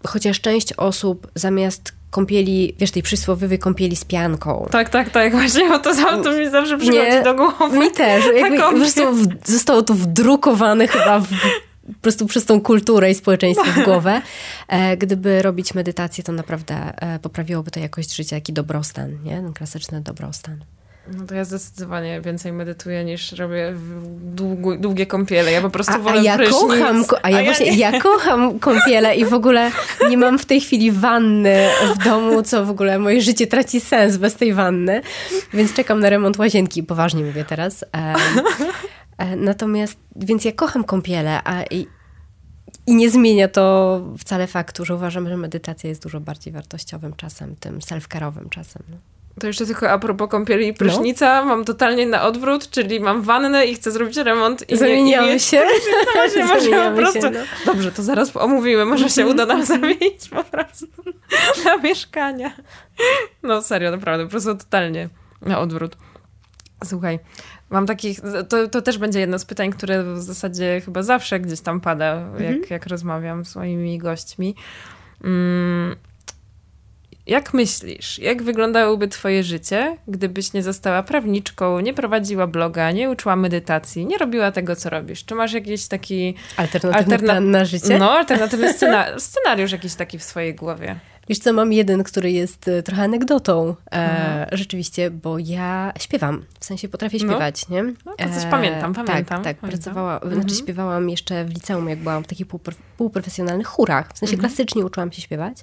chociaż 0.08 0.42
część 0.42 0.74
osób 0.74 1.32
zamiast 1.36 1.94
kąpieli, 2.12 2.76
wiesz, 2.80 2.92
tej 2.92 3.04
przysłowiowej 3.04 3.60
kąpieli 3.60 3.96
z 3.96 4.06
pianką. 4.06 4.68
Tak, 4.72 4.90
tak, 4.90 5.10
tak, 5.10 5.32
właśnie 5.32 5.74
o 5.74 5.80
to, 5.80 5.94
to 6.24 6.34
mi 6.34 6.50
zawsze 6.50 6.78
przychodzi 6.78 7.00
nie, 7.00 7.24
do 7.24 7.36
głowy. 7.36 7.80
Mi 7.80 7.92
też. 7.92 8.24
Jakby 8.36 8.60
po 8.60 8.72
prostu 8.72 9.02
zostało 9.46 9.82
to 9.82 9.94
wdrukowane 9.94 10.88
chyba 10.88 11.20
w, 11.20 11.28
po 11.88 12.02
prostu 12.02 12.26
przez 12.26 12.46
tą 12.46 12.62
kulturę 12.62 13.12
i 13.12 13.16
społeczeństwo 13.16 13.72
w 13.82 13.86
głowę. 13.86 14.22
E, 14.68 14.98
gdyby 14.98 15.42
robić 15.42 15.74
medytację, 15.74 16.24
to 16.24 16.32
naprawdę 16.32 16.76
e, 16.76 17.20
poprawiłoby 17.20 17.72
to 17.72 17.80
jakość 17.80 18.16
życia, 18.16 18.36
jaki 18.36 18.54
dobrostan, 18.54 19.24
nie? 19.24 19.36
Ten 19.36 19.54
klasyczny 19.54 20.02
dobrostan. 20.02 20.64
No 21.18 21.26
to 21.26 21.36
ja 21.36 21.46
zdecydowanie 21.46 22.22
więcej 22.22 22.54
medytuję 22.54 23.04
niż 23.04 23.32
robię 23.32 23.74
długu, 24.22 24.78
długie 24.78 25.06
kąpiele. 25.06 25.52
Ja 25.52 25.62
po 25.62 25.70
prostu 25.70 25.94
a, 25.94 26.00
wolę 26.00 26.20
a 26.20 26.24
ja 26.24 26.38
kocham, 26.38 27.06
a 27.22 27.30
ja, 27.30 27.40
a 27.40 27.44
właśnie, 27.44 27.66
ja, 27.66 27.92
ja 27.92 28.02
kocham 28.02 28.60
kąpiele 28.60 29.16
i 29.16 29.26
w 29.26 29.34
ogóle 29.34 29.72
nie 30.10 30.18
mam 30.18 30.40
w 30.40 30.46
tej 30.46 30.62
chwili 30.62 30.92
wanny 30.92 31.70
w 31.96 32.04
domu, 32.04 32.44
co 32.44 32.66
w 32.66 32.70
ogóle 32.70 33.00
moje 33.00 33.22
życie 33.22 33.48
traci 33.48 33.80
sens 33.80 34.18
bez 34.18 34.36
tej 34.36 34.54
wanny, 34.54 35.02
więc 35.54 35.74
czekam 35.74 36.00
na 36.00 36.10
remont 36.10 36.38
łazienki, 36.38 36.84
poważnie 36.84 37.24
mówię 37.24 37.46
teraz. 37.46 37.86
E, 39.18 39.36
natomiast, 39.36 39.98
więc 40.16 40.46
ja 40.46 40.52
kocham 40.52 40.84
kąpiele, 40.84 41.42
a 41.44 41.64
i, 41.64 41.88
i 42.88 42.96
nie 42.96 43.10
zmienia 43.10 43.48
to 43.48 44.02
wcale 44.18 44.48
faktu, 44.48 44.86
że 44.86 44.96
uważam, 44.96 45.30
że 45.30 45.38
medytacja 45.38 45.90
jest 45.90 46.04
dużo 46.04 46.20
bardziej 46.20 46.54
wartościowym 46.54 47.14
czasem, 47.14 47.56
tym 47.56 47.80
self-care'owym 47.80 48.50
czasem. 48.50 48.84
No. 48.90 49.11
To 49.40 49.48
jeszcze 49.48 49.66
tylko 49.66 49.90
a 49.90 50.00
propos 50.00 50.30
kąpieli 50.30 50.68
i 50.68 50.74
prysznica, 50.74 51.42
no. 51.42 51.46
mam 51.46 51.66
totalnie 51.66 52.08
na 52.08 52.24
odwrót, 52.24 52.70
czyli 52.70 53.00
mam 53.00 53.22
wannę 53.22 53.66
i 53.66 53.76
chcę 53.76 53.92
zrobić 53.92 54.18
remont. 54.18 54.70
I 54.70 54.78
Zamieniamy 54.78 55.28
nie, 55.28 55.36
i 55.36 55.40
się. 55.40 55.62
Właśnie, 56.16 56.46
może 56.46 56.90
po 56.92 56.98
prostu... 56.98 57.22
Się, 57.22 57.32
no. 57.32 57.40
Dobrze, 57.66 57.92
to 57.92 58.04
zaraz 58.04 58.38
omówimy, 58.38 58.86
może 58.86 59.10
się 59.10 59.28
uda 59.28 59.46
nam 59.46 59.66
zamienić 59.76 60.30
po 60.30 60.44
prostu 60.44 60.86
na 61.66 61.78
mieszkania. 61.78 62.52
No 63.44 63.62
serio, 63.62 63.92
naprawdę, 63.92 64.26
po 64.26 64.32
prostu 64.32 64.56
totalnie 64.56 65.10
na 65.42 65.60
odwrót. 65.60 65.98
Słuchaj, 66.84 67.20
mam 67.70 67.86
takich, 67.86 68.20
to, 68.50 68.68
to 68.68 68.82
też 68.82 68.98
będzie 68.98 69.20
jedno 69.20 69.40
z 69.40 69.46
pytań, 69.46 69.72
które 69.72 70.04
w 70.04 70.22
zasadzie 70.22 70.82
chyba 70.86 71.04
zawsze 71.04 71.40
gdzieś 71.40 71.62
tam 71.62 71.82
pada, 71.82 72.14
mhm. 72.14 72.54
jak, 72.54 72.72
jak 72.72 72.88
rozmawiam 72.88 73.46
z 73.46 73.56
moimi 73.56 73.98
gośćmi. 73.98 74.56
Mm, 75.24 75.96
jak 77.28 77.54
myślisz, 77.54 78.20
jak 78.20 78.44
wyglądałoby 78.44 79.08
Twoje 79.08 79.44
życie, 79.44 79.98
gdybyś 80.08 80.54
nie 80.54 80.64
została 80.64 81.04
prawniczką, 81.04 81.80
nie 81.80 81.94
prowadziła 81.94 82.48
bloga, 82.48 82.92
nie 82.92 83.10
uczyła 83.10 83.36
medytacji, 83.36 84.06
nie 84.06 84.18
robiła 84.18 84.52
tego, 84.52 84.76
co 84.76 84.90
robisz? 84.90 85.26
Czy 85.26 85.36
masz 85.36 85.54
jakiś 85.54 85.88
taki. 85.88 86.36
Alternatywny 86.58 87.14
alterna... 87.14 87.40
na 87.40 87.66
życie? 87.66 88.00
No, 88.00 88.12
alternatywny 88.12 88.74
scena... 88.78 89.20
scenariusz 89.20 89.72
jakiś 89.72 89.96
taki 89.96 90.20
w 90.20 90.24
swojej 90.24 90.56
głowie. 90.56 90.96
Wiesz 91.30 91.40
co, 91.40 91.54
mam 91.54 91.74
jeden, 91.74 92.04
który 92.04 92.32
jest 92.32 92.68
e, 92.68 92.84
trochę 92.84 93.04
anegdotą 93.04 93.70
e, 93.70 93.92
mhm. 93.92 94.48
rzeczywiście, 94.52 95.12
bo 95.12 95.40
ja 95.40 95.94
śpiewam, 96.00 96.46
w 96.60 96.66
sensie 96.66 96.90
potrafię 96.90 97.18
no. 97.22 97.26
śpiewać, 97.26 97.70
no. 97.70 97.76
nie? 97.76 97.84
No, 98.06 98.16
to 98.18 98.30
coś 98.30 98.46
pamiętam, 98.52 98.94
pamiętam. 98.94 99.04
Tak, 99.24 99.44
tak, 99.44 99.58
pamiętam. 99.58 99.70
pracowała, 99.70 100.12
znaczy 100.12 100.26
mhm. 100.26 100.42
znaczy 100.42 100.64
śpiewałam 100.64 101.10
jeszcze 101.10 101.46
w 101.46 101.50
liceum, 101.50 101.90
jak 101.90 102.00
byłam 102.00 102.24
w 102.24 102.28
takich 102.28 102.48
półprofesjonalnych 102.98 103.68
chórach, 103.68 104.14
w 104.14 104.18
sensie 104.18 104.34
mhm. 104.34 104.50
klasycznie 104.50 104.86
uczyłam 104.86 105.12
się 105.12 105.22
śpiewać. 105.22 105.58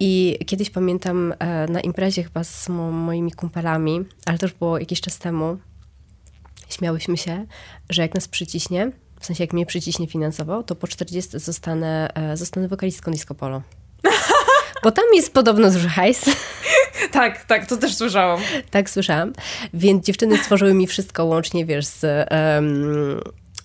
I 0.00 0.38
kiedyś 0.46 0.70
pamiętam 0.70 1.34
e, 1.38 1.66
na 1.66 1.80
imprezie 1.80 2.22
chyba 2.22 2.44
z 2.44 2.68
mo 2.68 2.90
moimi 2.90 3.32
kumpelami, 3.32 4.04
ale 4.26 4.38
to 4.38 4.46
już 4.46 4.54
było 4.54 4.78
jakiś 4.78 5.00
czas 5.00 5.18
temu, 5.18 5.58
śmiałyśmy 6.68 7.16
się, 7.16 7.46
że 7.90 8.02
jak 8.02 8.14
nas 8.14 8.28
przyciśnie, 8.28 8.92
w 9.20 9.26
sensie 9.26 9.44
jak 9.44 9.52
mnie 9.52 9.66
przyciśnie 9.66 10.06
finansowo, 10.06 10.62
to 10.62 10.74
po 10.74 10.88
40 10.88 11.38
zostanę, 11.38 12.08
e, 12.14 12.36
zostanę 12.36 12.68
wokalistką 12.68 13.10
disco 13.10 13.34
polo. 13.34 13.62
Bo 14.84 14.90
tam 14.90 15.04
jest 15.14 15.34
podobno 15.34 15.70
duży 15.70 15.88
hajs. 15.88 16.24
Tak, 17.12 17.44
tak, 17.44 17.66
to 17.66 17.76
też 17.76 17.94
słyszałam. 17.94 18.40
tak, 18.70 18.90
słyszałam. 18.90 19.32
Więc 19.74 20.06
dziewczyny 20.06 20.38
stworzyły 20.38 20.74
mi 20.74 20.86
wszystko 20.86 21.24
łącznie, 21.24 21.66
wiesz, 21.66 21.86
z 21.86 22.04
um, 22.04 23.20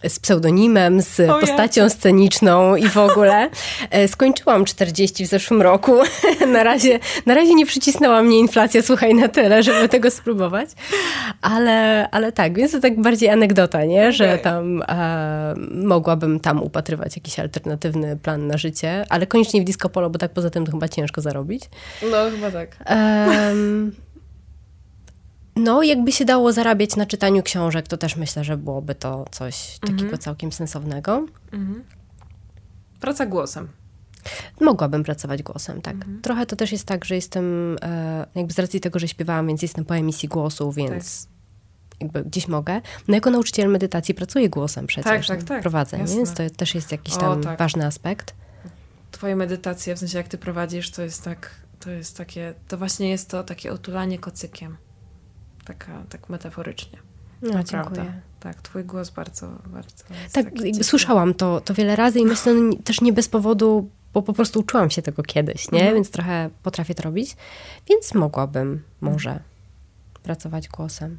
z 0.07 0.19
pseudonimem, 0.19 1.01
z 1.01 1.19
o 1.29 1.39
postacią 1.39 1.89
sceniczną 1.89 2.75
i 2.75 2.89
w 2.89 2.97
ogóle. 2.97 3.49
E, 3.89 4.07
skończyłam 4.07 4.65
40 4.65 5.25
w 5.25 5.27
zeszłym 5.27 5.61
roku. 5.61 5.95
na, 6.53 6.63
razie, 6.63 6.99
na 7.25 7.33
razie 7.33 7.55
nie 7.55 7.65
przycisnęła 7.65 8.23
mnie 8.23 8.39
inflacja, 8.39 8.81
słuchaj, 8.81 9.15
na 9.15 9.27
tyle, 9.27 9.63
żeby 9.63 9.89
tego 9.89 10.11
spróbować. 10.11 10.69
Ale, 11.41 12.09
ale 12.11 12.31
tak, 12.31 12.57
więc 12.57 12.71
to 12.71 12.79
tak 12.79 13.01
bardziej 13.01 13.29
anegdota, 13.29 13.85
nie? 13.85 14.11
Że 14.11 14.25
okay. 14.25 14.39
tam 14.39 14.83
e, 14.87 15.55
mogłabym 15.71 16.39
tam 16.39 16.63
upatrywać 16.63 17.15
jakiś 17.15 17.39
alternatywny 17.39 18.17
plan 18.17 18.47
na 18.47 18.57
życie, 18.57 19.05
ale 19.09 19.27
koniecznie 19.27 19.61
w 19.61 19.63
disco 19.63 19.89
polo, 19.89 20.09
bo 20.09 20.19
tak 20.19 20.31
poza 20.31 20.49
tym 20.49 20.65
to 20.65 20.71
chyba 20.71 20.87
ciężko 20.87 21.21
zarobić. 21.21 21.63
No, 22.11 22.17
chyba 22.31 22.51
tak. 22.51 22.77
Um, 22.89 23.91
no, 25.55 25.83
jakby 25.83 26.11
się 26.11 26.25
dało 26.25 26.53
zarabiać 26.53 26.95
na 26.95 27.05
czytaniu 27.05 27.43
książek, 27.43 27.87
to 27.87 27.97
też 27.97 28.15
myślę, 28.17 28.43
że 28.43 28.57
byłoby 28.57 28.95
to 28.95 29.25
coś 29.31 29.79
takiego 29.79 30.01
mhm. 30.01 30.17
całkiem 30.17 30.51
sensownego. 30.51 31.25
Mhm. 31.51 31.83
Praca 32.99 33.25
głosem. 33.25 33.67
Mogłabym 34.61 35.03
pracować 35.03 35.43
głosem, 35.43 35.81
tak. 35.81 35.95
Mhm. 35.95 36.21
Trochę 36.21 36.45
to 36.45 36.55
też 36.55 36.71
jest 36.71 36.85
tak, 36.85 37.05
że 37.05 37.15
jestem, 37.15 37.77
e, 37.81 38.25
jakby 38.35 38.53
z 38.53 38.59
racji 38.59 38.79
tego, 38.79 38.99
że 38.99 39.07
śpiewałam, 39.07 39.47
więc 39.47 39.61
jestem 39.61 39.85
po 39.85 39.95
emisji 39.95 40.29
głosu, 40.29 40.71
więc 40.71 41.25
tak. 41.25 42.01
jakby 42.01 42.23
gdzieś 42.23 42.47
mogę. 42.47 42.81
No 43.07 43.15
jako 43.15 43.29
nauczyciel 43.29 43.69
medytacji 43.69 44.13
pracuję 44.13 44.49
głosem 44.49 44.87
przecież. 44.87 45.27
Tak, 45.27 45.37
tak, 45.37 45.47
tak. 45.47 45.61
Prowadzę, 45.61 45.97
Jasne. 45.97 46.15
więc 46.15 46.33
to 46.33 46.49
też 46.49 46.75
jest 46.75 46.91
jakiś 46.91 47.17
tam 47.17 47.39
o, 47.39 47.43
tak. 47.43 47.59
ważny 47.59 47.85
aspekt. 47.85 48.35
Twoje 49.11 49.35
medytacje, 49.35 49.95
w 49.95 49.99
sensie 49.99 50.17
jak 50.17 50.27
ty 50.27 50.37
prowadzisz, 50.37 50.91
to 50.91 51.01
jest 51.01 51.23
tak, 51.23 51.51
to 51.79 51.91
jest 51.91 52.17
takie, 52.17 52.53
to 52.67 52.77
właśnie 52.77 53.09
jest 53.09 53.29
to 53.29 53.43
takie 53.43 53.71
otulanie 53.71 54.19
kocykiem 54.19 54.77
taka, 55.65 56.03
tak 56.09 56.29
metaforycznie. 56.29 56.99
No, 57.41 57.53
Naprawdę. 57.53 57.95
Dziękuję. 57.95 58.21
Tak, 58.39 58.61
twój 58.61 58.83
głos 58.83 59.09
bardzo, 59.09 59.47
bardzo. 59.65 60.05
Tak, 60.31 60.45
słyszałam 60.81 61.33
to, 61.33 61.61
to 61.61 61.73
wiele 61.73 61.95
razy 61.95 62.19
i 62.19 62.25
myślę 62.25 62.53
no, 62.53 62.75
też 62.83 63.01
nie 63.01 63.13
bez 63.13 63.29
powodu, 63.29 63.89
bo 64.13 64.21
po 64.21 64.33
prostu 64.33 64.59
uczyłam 64.59 64.89
się 64.89 65.01
tego 65.01 65.23
kiedyś, 65.23 65.71
nie? 65.71 65.79
Mhm. 65.79 65.95
Więc 65.95 66.11
trochę 66.11 66.49
potrafię 66.63 66.95
to 66.95 67.03
robić. 67.03 67.35
Więc 67.89 68.13
mogłabym 68.13 68.83
może 69.01 69.39
pracować 70.23 70.69
głosem. 70.69 71.17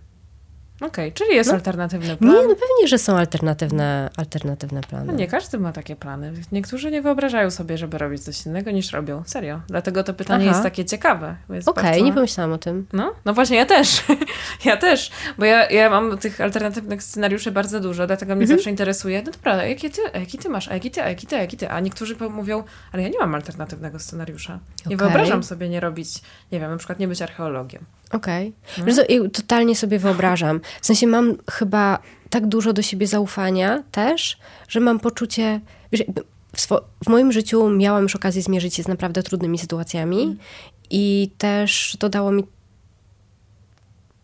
Okej, 0.76 0.88
okay, 0.88 1.12
czyli 1.12 1.36
jest 1.36 1.50
no, 1.50 1.56
alternatywny 1.56 2.16
plan. 2.16 2.34
Nie, 2.34 2.42
no 2.42 2.54
pewnie, 2.54 2.88
że 2.88 2.98
są 2.98 3.16
alternatywne, 3.16 4.10
alternatywne 4.16 4.80
plany. 4.80 5.06
No 5.06 5.12
nie 5.12 5.26
każdy 5.26 5.58
ma 5.58 5.72
takie 5.72 5.96
plany. 5.96 6.32
Niektórzy 6.52 6.90
nie 6.90 7.02
wyobrażają 7.02 7.50
sobie, 7.50 7.78
żeby 7.78 7.98
robić 7.98 8.24
coś 8.24 8.46
innego 8.46 8.70
niż 8.70 8.92
robią. 8.92 9.22
Serio. 9.26 9.60
Dlatego 9.68 10.04
to 10.04 10.14
pytanie 10.14 10.44
Aha. 10.44 10.52
jest 10.52 10.62
takie 10.62 10.84
ciekawe. 10.84 11.36
Okej, 11.48 11.60
okay, 11.66 11.84
bardzo... 11.84 12.04
nie 12.04 12.12
pomyślałam 12.12 12.52
o 12.52 12.58
tym. 12.58 12.86
No, 12.92 13.14
no 13.24 13.34
właśnie, 13.34 13.56
ja 13.56 13.66
też. 13.66 14.04
ja 14.64 14.76
też. 14.76 15.10
Bo 15.38 15.44
ja, 15.44 15.70
ja 15.70 15.90
mam 15.90 16.18
tych 16.18 16.40
alternatywnych 16.40 17.02
scenariuszy 17.02 17.52
bardzo 17.52 17.80
dużo, 17.80 18.06
dlatego 18.06 18.34
mnie 18.34 18.42
mhm. 18.42 18.58
zawsze 18.58 18.70
interesuje, 18.70 19.22
no 19.26 19.32
dobra, 19.32 19.52
a 19.52 19.64
jaki 19.64 19.90
ty, 19.90 20.00
a 20.12 20.18
jaki 20.18 20.38
ty 20.38 20.48
masz, 20.48 20.68
a 20.68 20.74
jaki 20.74 20.90
ty, 20.90 21.02
a 21.02 21.08
jaki 21.08 21.26
ty, 21.26 21.36
a 21.36 21.40
jaki 21.40 21.56
ty. 21.56 21.68
A 21.68 21.80
niektórzy 21.80 22.16
mówią, 22.30 22.64
ale 22.92 23.02
ja 23.02 23.08
nie 23.08 23.18
mam 23.18 23.34
alternatywnego 23.34 23.98
scenariusza. 23.98 24.58
Nie 24.86 24.96
okay. 24.96 25.08
wyobrażam 25.08 25.42
sobie 25.42 25.68
nie 25.68 25.80
robić, 25.80 26.22
nie 26.52 26.60
wiem, 26.60 26.70
na 26.70 26.76
przykład 26.76 26.98
nie 26.98 27.08
być 27.08 27.22
archeologiem. 27.22 27.84
Okej. 28.12 28.52
Okay. 28.78 28.94
No. 29.22 29.28
Totalnie 29.28 29.76
sobie 29.76 29.98
wyobrażam. 29.98 30.61
W 30.80 30.86
sensie 30.86 31.07
mam 31.07 31.36
chyba 31.50 31.98
tak 32.30 32.46
dużo 32.46 32.72
do 32.72 32.82
siebie 32.82 33.07
zaufania 33.07 33.82
też, 33.92 34.38
że 34.68 34.80
mam 34.80 35.00
poczucie, 35.00 35.61
wiesz, 35.92 36.05
w, 36.57 36.66
w, 37.05 37.09
moim 37.09 37.32
życiu 37.32 37.70
miałam 37.70 38.02
już 38.02 38.16
okazję 38.16 38.42
zmierzyć 38.42 38.74
się 38.74 38.82
z 38.82 38.88
naprawdę 38.88 39.22
trudnymi 39.22 39.59
sytuacjami 39.59 40.22
mm. 40.22 40.36
i 40.90 41.30
też 41.38 41.96
to 42.00 42.09
dało 42.09 42.32
mi 42.32 42.44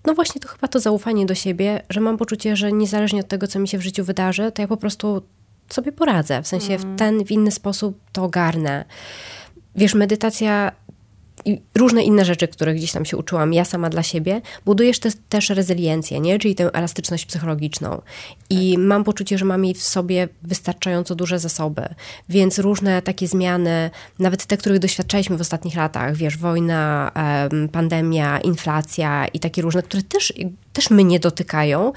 no 0.04 0.14
właśnie 0.14 0.40
to 0.40 0.48
chyba 0.48 0.68
to 0.68 0.80
zaufanie 0.80 1.26
do 1.26 1.34
siebie, 1.34 1.82
że 1.90 2.00
mam 2.00 2.16
poczucie, 2.16 2.56
że 2.56 2.72
niezależnie 2.72 3.20
od 3.20 3.28
tego, 3.28 3.46
co 3.46 3.58
mi 3.58 3.68
się 3.68 3.78
w 3.78 3.82
życiu 3.82 4.04
wydarzy, 4.04 4.52
to 4.52 4.62
ja 4.62 4.68
po 4.68 4.76
prostu 4.76 5.22
sobie 5.68 5.92
poradzę. 5.92 6.42
W 6.42 6.48
sensie 6.48 6.74
mm. 6.74 6.96
w 6.96 6.98
ten, 6.98 7.24
w 7.24 7.30
inny 7.30 7.50
sposób 7.50 8.00
to 8.12 8.24
ogarnę. 8.24 8.84
Wiesz, 9.76 9.94
medytacja 9.94 10.72
i 11.44 11.62
różne 11.74 12.02
inne 12.02 12.24
rzeczy, 12.24 12.48
których 12.48 12.76
gdzieś 12.76 12.92
tam 12.92 13.04
się 13.04 13.16
uczyłam 13.16 13.52
ja 13.52 13.64
sama 13.64 13.90
dla 13.90 14.02
siebie, 14.02 14.40
budujesz 14.64 14.98
te, 14.98 15.10
też 15.28 15.50
rezyliencję, 15.50 16.20
nie? 16.20 16.38
czyli 16.38 16.54
tę 16.54 16.70
elastyczność 16.72 17.26
psychologiczną. 17.26 18.02
I 18.50 18.72
tak. 18.74 18.84
mam 18.84 19.04
poczucie, 19.04 19.38
że 19.38 19.44
mam 19.44 19.64
jej 19.64 19.74
w 19.74 19.82
sobie 19.82 20.28
wystarczająco 20.42 21.14
duże 21.14 21.38
zasoby. 21.38 21.82
Więc 22.28 22.58
różne 22.58 23.02
takie 23.02 23.28
zmiany, 23.28 23.90
nawet 24.18 24.46
te, 24.46 24.56
których 24.56 24.78
doświadczaliśmy 24.78 25.36
w 25.36 25.40
ostatnich 25.40 25.76
latach, 25.76 26.16
wiesz, 26.16 26.36
wojna, 26.36 27.12
pandemia, 27.72 28.40
inflacja 28.40 29.26
i 29.26 29.40
takie 29.40 29.62
różne, 29.62 29.82
które 29.82 30.02
też, 30.02 30.32
też 30.72 30.90
mnie 30.90 31.20
dotykają, 31.20 31.92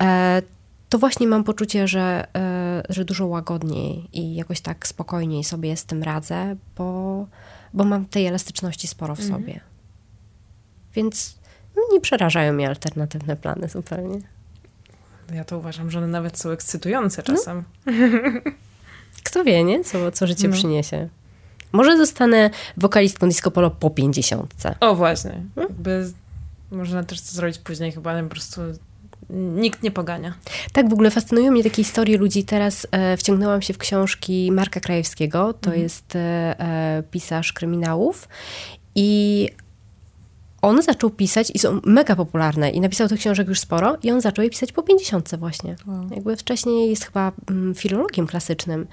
e, 0.00 0.42
to 0.90 0.98
właśnie 0.98 1.26
mam 1.26 1.44
poczucie, 1.44 1.88
że, 1.88 2.26
e, 2.36 2.82
że 2.88 3.04
dużo 3.04 3.26
łagodniej 3.26 4.08
i 4.12 4.34
jakoś 4.34 4.60
tak 4.60 4.86
spokojniej 4.86 5.44
sobie 5.44 5.76
z 5.76 5.84
tym 5.84 6.02
radzę, 6.02 6.56
bo 6.76 7.26
bo 7.72 7.84
mam 7.84 8.06
tej 8.06 8.26
elastyczności 8.26 8.88
sporo 8.88 9.14
w 9.14 9.20
mhm. 9.20 9.40
sobie. 9.40 9.60
Więc 10.94 11.38
nie 11.92 12.00
przerażają 12.00 12.52
mnie 12.52 12.68
alternatywne 12.68 13.36
plany 13.36 13.68
zupełnie. 13.68 14.18
Ja 15.34 15.44
to 15.44 15.58
uważam, 15.58 15.90
że 15.90 15.98
one 15.98 16.06
nawet 16.06 16.38
są 16.38 16.50
ekscytujące 16.50 17.22
no. 17.28 17.34
czasem. 17.34 17.64
No. 17.86 17.92
Kto 19.24 19.44
wie, 19.44 19.64
nie? 19.64 19.84
Co, 19.84 20.12
co 20.12 20.26
życie 20.26 20.48
no. 20.48 20.54
przyniesie. 20.54 21.08
Może 21.72 21.96
zostanę 21.96 22.50
wokalistką 22.76 23.28
disco 23.28 23.50
polo 23.50 23.70
po 23.70 23.90
pięćdziesiątce. 23.90 24.74
O 24.80 24.94
właśnie. 24.94 25.30
Hmm? 25.30 25.48
Jakby 25.56 26.12
można 26.70 27.04
też 27.04 27.20
to 27.20 27.32
zrobić 27.32 27.58
później 27.58 27.92
chyba, 27.92 28.22
po 28.22 28.28
prostu 28.28 28.60
nikt 29.34 29.82
nie 29.82 29.90
pogania. 29.90 30.34
Tak, 30.72 30.88
w 30.88 30.92
ogóle 30.92 31.10
fascynują 31.10 31.52
mnie 31.52 31.62
takie 31.62 31.84
historie 31.84 32.18
ludzi. 32.18 32.44
Teraz 32.44 32.86
e, 32.90 33.16
wciągnęłam 33.16 33.62
się 33.62 33.74
w 33.74 33.78
książki 33.78 34.52
Marka 34.52 34.80
Krajewskiego, 34.80 35.52
to 35.52 35.66
mhm. 35.66 35.82
jest 35.82 36.16
e, 36.16 36.20
e, 36.60 37.02
pisarz 37.10 37.52
kryminałów 37.52 38.28
i 38.94 39.48
on 40.62 40.82
zaczął 40.82 41.10
pisać 41.10 41.50
i 41.54 41.58
są 41.58 41.80
mega 41.84 42.16
popularne 42.16 42.70
i 42.70 42.80
napisał 42.80 43.08
tych 43.08 43.20
książek 43.20 43.48
już 43.48 43.60
sporo 43.60 43.96
i 44.02 44.10
on 44.10 44.20
zaczął 44.20 44.42
je 44.42 44.50
pisać 44.50 44.72
po 44.72 44.82
pięćdziesiątce 44.82 45.36
właśnie. 45.36 45.76
Wow. 45.86 46.06
Jakby 46.10 46.36
wcześniej 46.36 46.90
jest 46.90 47.04
chyba 47.04 47.32
mm, 47.50 47.74
filologiem 47.74 48.26
klasycznym. 48.26 48.86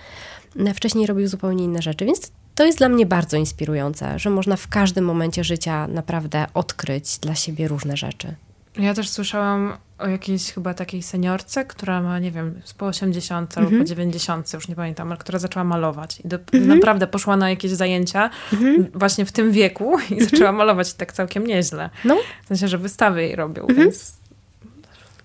E, 0.59 0.73
wcześniej 0.73 1.07
robił 1.07 1.27
zupełnie 1.27 1.63
inne 1.63 1.81
rzeczy, 1.81 2.05
więc 2.05 2.31
to 2.55 2.65
jest 2.65 2.77
dla 2.77 2.89
mnie 2.89 3.05
bardzo 3.05 3.37
inspirujące, 3.37 4.19
że 4.19 4.29
można 4.29 4.55
w 4.55 4.67
każdym 4.67 5.05
momencie 5.05 5.43
życia 5.43 5.87
naprawdę 5.87 6.45
odkryć 6.53 7.17
dla 7.17 7.35
siebie 7.35 7.67
różne 7.67 7.97
rzeczy. 7.97 8.35
Ja 8.79 8.93
też 8.93 9.09
słyszałam 9.09 9.77
o 9.97 10.07
jakiejś 10.07 10.53
chyba 10.53 10.73
takiej 10.73 11.03
seniorce, 11.03 11.65
która 11.65 12.01
ma, 12.01 12.19
nie 12.19 12.31
wiem, 12.31 12.61
po 12.77 12.85
80 12.85 13.57
albo 13.57 13.69
po 13.69 13.83
90, 13.83 14.45
mhm. 14.45 14.59
już 14.59 14.67
nie 14.67 14.75
pamiętam, 14.75 15.07
ale 15.07 15.17
która 15.17 15.39
zaczęła 15.39 15.63
malować. 15.63 16.19
I 16.25 16.27
do, 16.27 16.37
mhm. 16.37 16.67
naprawdę 16.67 17.07
poszła 17.07 17.37
na 17.37 17.49
jakieś 17.49 17.71
zajęcia 17.71 18.29
mhm. 18.53 18.87
właśnie 18.93 19.25
w 19.25 19.31
tym 19.31 19.51
wieku 19.51 19.97
i 20.09 20.23
zaczęła 20.23 20.51
malować 20.51 20.93
tak 20.93 21.13
całkiem 21.13 21.47
nieźle. 21.47 21.89
No. 22.05 22.17
W 22.43 22.47
sensie, 22.47 22.67
że 22.67 22.77
wystawy 22.77 23.21
jej 23.21 23.35
robią, 23.35 23.67
więc 23.77 24.17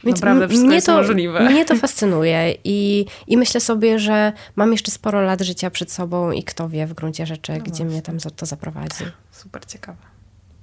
więc 0.05 0.21
Naprawdę 0.21 0.49
wszystko 0.49 0.67
mnie 0.67 0.75
jest 0.75 0.87
to, 0.87 0.97
możliwe. 0.97 1.51
Mnie 1.51 1.65
to 1.65 1.77
fascynuje 1.77 2.55
i, 2.65 3.07
i 3.27 3.37
myślę 3.37 3.61
sobie, 3.61 3.99
że 3.99 4.33
mam 4.57 4.73
jeszcze 4.73 4.91
sporo 4.91 5.21
lat 5.21 5.41
życia 5.41 5.71
przed 5.71 5.93
sobą 5.93 6.31
i 6.31 6.43
kto 6.43 6.69
wie 6.69 6.87
w 6.87 6.95
gruncie 6.95 7.27
rzeczy, 7.27 7.53
no 7.53 7.59
gdzie 7.59 7.71
właśnie. 7.71 7.85
mnie 7.85 8.03
tam 8.03 8.19
to 8.37 8.47
zaprowadzi. 8.47 9.05
Super 9.33 9.67
ciekawe. 9.67 9.99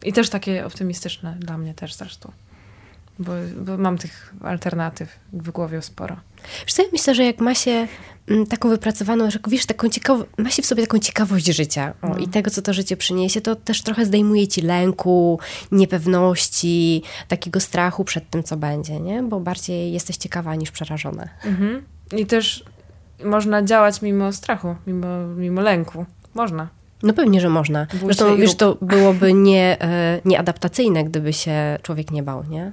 I 0.04 0.14
też 0.14 0.30
takie 0.30 0.66
optymistyczne 0.66 1.36
dla 1.40 1.58
mnie 1.58 1.74
też 1.74 1.94
zresztą 1.94 2.32
bo, 3.20 3.32
bo 3.58 3.78
mam 3.78 3.98
tych 3.98 4.34
alternatyw 4.42 5.20
w 5.34 5.52
głowie 5.52 5.82
sporo. 5.82 6.16
Wiesz 6.66 6.74
co, 6.74 6.84
ja 6.84 6.90
myślę, 6.92 7.16
że 7.16 7.24
jak 7.24 7.40
ma 7.40 7.56
się 7.56 7.88
mm, 8.28 8.46
taką 8.46 8.70
wypracowaną, 8.70 9.32
że 9.32 9.40
wiesz, 9.48 9.66
taką 9.66 9.88
ciekaw- 9.88 10.24
ma 10.38 10.50
się 10.50 10.62
w 10.62 10.66
sobie 10.66 10.84
taką 10.84 11.00
ciekawość 11.00 11.46
życia 11.46 11.94
o, 12.02 12.10
no. 12.10 12.18
i 12.18 12.28
tego, 12.28 12.52
co 12.52 12.62
to 12.62 12.74
życie 12.74 12.98
przyniesie, 12.98 13.42
to 13.42 13.56
też 13.56 13.84
trochę 13.84 14.06
zdejmuje 14.06 14.48
ci 14.48 14.62
lęku, 14.62 15.40
niepewności, 15.72 17.04
takiego 17.28 17.60
strachu 17.60 18.04
przed 18.04 18.30
tym, 18.30 18.44
co 18.44 18.58
będzie, 18.58 19.00
nie? 19.00 19.24
Bo 19.24 19.40
bardziej 19.40 19.94
jesteś 19.94 20.18
ciekawa 20.18 20.56
niż 20.56 20.72
przerażona. 20.72 21.28
Mhm. 21.46 21.84
I 22.18 22.26
też 22.26 22.64
można 23.24 23.64
działać 23.64 24.02
mimo 24.02 24.34
strachu, 24.34 24.76
mimo, 24.88 25.08
mimo 25.36 25.62
lęku. 25.62 26.06
Można. 26.34 26.68
No 27.04 27.14
pewnie, 27.14 27.42
że 27.42 27.50
można. 27.50 27.88
Bój 27.92 28.00
Zresztą, 28.00 28.38
wiesz, 28.38 28.56
to 28.56 28.78
byłoby 28.82 29.34
nie, 29.34 29.82
e, 29.82 30.22
nieadaptacyjne, 30.26 31.04
gdyby 31.04 31.34
się 31.34 31.78
człowiek 31.82 32.12
nie 32.12 32.24
bał, 32.24 32.44
nie? 32.50 32.72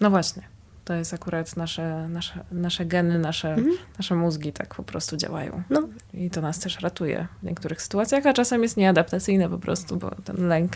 No 0.00 0.10
właśnie. 0.10 0.42
To 0.84 0.94
jest 0.94 1.14
akurat 1.14 1.56
nasze, 1.56 2.08
nasze, 2.08 2.44
nasze 2.52 2.86
geny, 2.86 3.18
nasze, 3.18 3.48
Mhm. 3.54 3.76
nasze 3.98 4.14
mózgi 4.14 4.52
tak 4.52 4.74
po 4.74 4.82
prostu 4.82 5.16
działają. 5.16 5.62
No, 5.70 5.88
I 6.14 6.30
to 6.30 6.40
nas 6.40 6.58
też 6.58 6.80
ratuje 6.80 7.26
w 7.42 7.46
niektórych 7.46 7.82
sytuacjach, 7.82 8.26
a 8.26 8.32
czasem 8.32 8.62
jest 8.62 8.76
nieadaptacyjne 8.76 9.48
po 9.48 9.58
prostu, 9.58 9.96
bo 9.96 10.10
ten 10.24 10.48
lęk, 10.48 10.72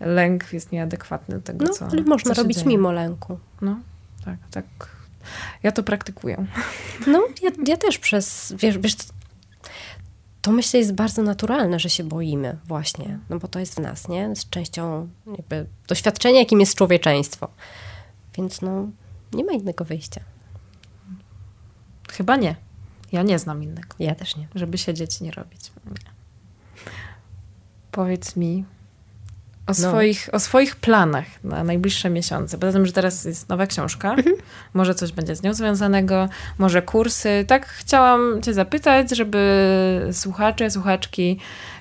lęk 0.00 0.52
jest 0.52 0.72
nieadekwatny 0.72 1.34
do 1.34 1.42
tego, 1.42 1.64
no 1.64 1.72
co 1.72 1.86
ale 1.86 2.02
można 2.02 2.34
co 2.34 2.42
robić 2.42 2.56
dzieje. 2.56 2.68
mimo 2.68 2.92
lęku. 2.92 3.38
No, 3.60 3.76
tak, 4.24 4.36
tak. 4.50 4.64
Ja 5.62 5.72
to 5.72 5.82
praktykuję. 5.82 6.46
No, 7.06 7.22
ja, 7.42 7.50
ja 7.66 7.76
też 7.76 7.98
przez, 7.98 8.54
wiesz, 8.58 8.78
wiesz, 8.78 8.94
to 10.42 10.52
myślę 10.52 10.80
jest 10.80 10.92
bardzo 10.94 11.22
naturalne, 11.22 11.78
że 11.80 11.90
się 11.90 12.04
boimy 12.04 12.56
właśnie, 12.64 13.18
no 13.30 13.38
bo 13.38 13.48
to 13.48 13.58
jest 13.58 13.74
w 13.74 13.78
nas, 13.78 14.08
nie? 14.08 14.36
Z 14.36 14.48
częścią 14.50 15.08
doświadczenia, 15.88 16.38
jakim 16.38 16.60
jest 16.60 16.74
człowieczeństwo. 16.76 17.48
Więc 18.38 18.62
no, 18.62 18.88
nie 19.32 19.44
ma 19.44 19.52
innego 19.52 19.84
wyjścia. 19.84 20.20
Chyba 22.12 22.36
nie. 22.36 22.56
Ja 23.12 23.22
nie 23.22 23.38
znam 23.38 23.62
innego. 23.62 23.88
Ja 23.98 24.14
też 24.14 24.36
nie. 24.36 24.48
żeby 24.54 24.78
siedzieć 24.78 25.20
i 25.20 25.24
nie 25.24 25.30
robić. 25.30 25.72
Nie. 25.86 26.10
Powiedz 27.90 28.36
mi 28.36 28.64
o, 29.66 29.68
No. 29.68 29.74
swoich, 29.74 30.28
o 30.32 30.40
swoich 30.40 30.76
planach 30.76 31.26
na 31.44 31.64
najbliższe 31.64 32.10
miesiące. 32.10 32.58
Poza 32.58 32.72
tym, 32.72 32.86
że 32.86 32.92
teraz 32.92 33.24
jest 33.24 33.48
nowa 33.48 33.66
książka, 33.66 34.14
Mhm. 34.14 34.36
może 34.74 34.94
coś 34.94 35.12
będzie 35.12 35.36
z 35.36 35.42
nią 35.42 35.54
związanego, 35.54 36.28
może 36.58 36.82
kursy. 36.82 37.44
Tak 37.48 37.66
chciałam 37.66 38.42
cię 38.42 38.54
zapytać, 38.54 39.10
żeby 39.16 40.08
słuchacze, 40.12 40.70
słuchaczki 40.70 41.38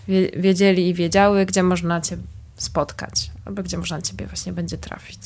wie- 0.08 0.32
wiedzieli 0.38 0.89
i 0.89 0.93
wiedziały, 0.93 1.45
gdzie 1.45 1.64
można 1.64 2.01
cię 2.01 2.18
spotkać, 2.56 3.32
albo 3.45 3.64
gdzie 3.64 3.78
można 3.78 4.01
ciebie 4.01 4.26
właśnie 4.28 4.53
będzie 4.53 4.78
trafić. 4.78 5.20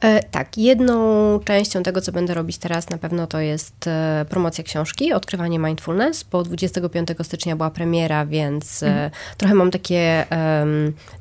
E, 0.00 0.22
tak, 0.22 0.58
jedną 0.58 1.00
częścią 1.44 1.82
tego, 1.82 2.00
co 2.00 2.12
będę 2.12 2.34
robić 2.34 2.58
teraz, 2.58 2.90
na 2.90 2.98
pewno 2.98 3.26
to 3.26 3.40
jest 3.40 3.86
e, 3.86 4.26
promocja 4.28 4.64
książki, 4.64 5.12
odkrywanie 5.12 5.58
mindfulness, 5.58 6.24
bo 6.32 6.42
25 6.42 7.08
stycznia 7.22 7.56
była 7.56 7.70
premiera, 7.70 8.26
więc 8.26 8.82
e, 8.82 9.10
trochę 9.36 9.54
mam 9.54 9.70
takie, 9.70 10.26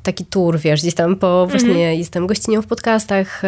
taki 0.04 0.26
tour, 0.26 0.60
wiesz, 0.60 0.82
gdzieś 0.82 0.96
tam 0.96 1.16
po, 1.16 1.48
właśnie 1.48 1.96
jestem 1.96 2.28
gościnią 2.28 2.62
w 2.62 2.68
podcastach, 2.68 3.42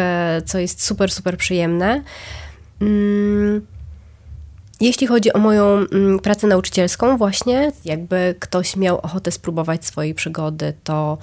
co 0.46 0.58
jest 0.58 0.84
super, 0.84 1.12
super 1.12 1.36
przyjemne. 1.36 2.02
Mm, 2.80 3.66
jeśli 4.80 5.06
chodzi 5.06 5.32
o 5.32 5.38
moją 5.38 5.64
mm, 5.66 6.18
pracę 6.18 6.46
nauczycielską, 6.46 7.16
właśnie, 7.16 7.72
jakby 7.84 8.34
ktoś 8.38 8.76
miał 8.76 8.98
ochotę 8.98 9.30
spróbować 9.30 9.86
swojej 9.86 10.14
przygody, 10.14 10.72
to 10.84 11.18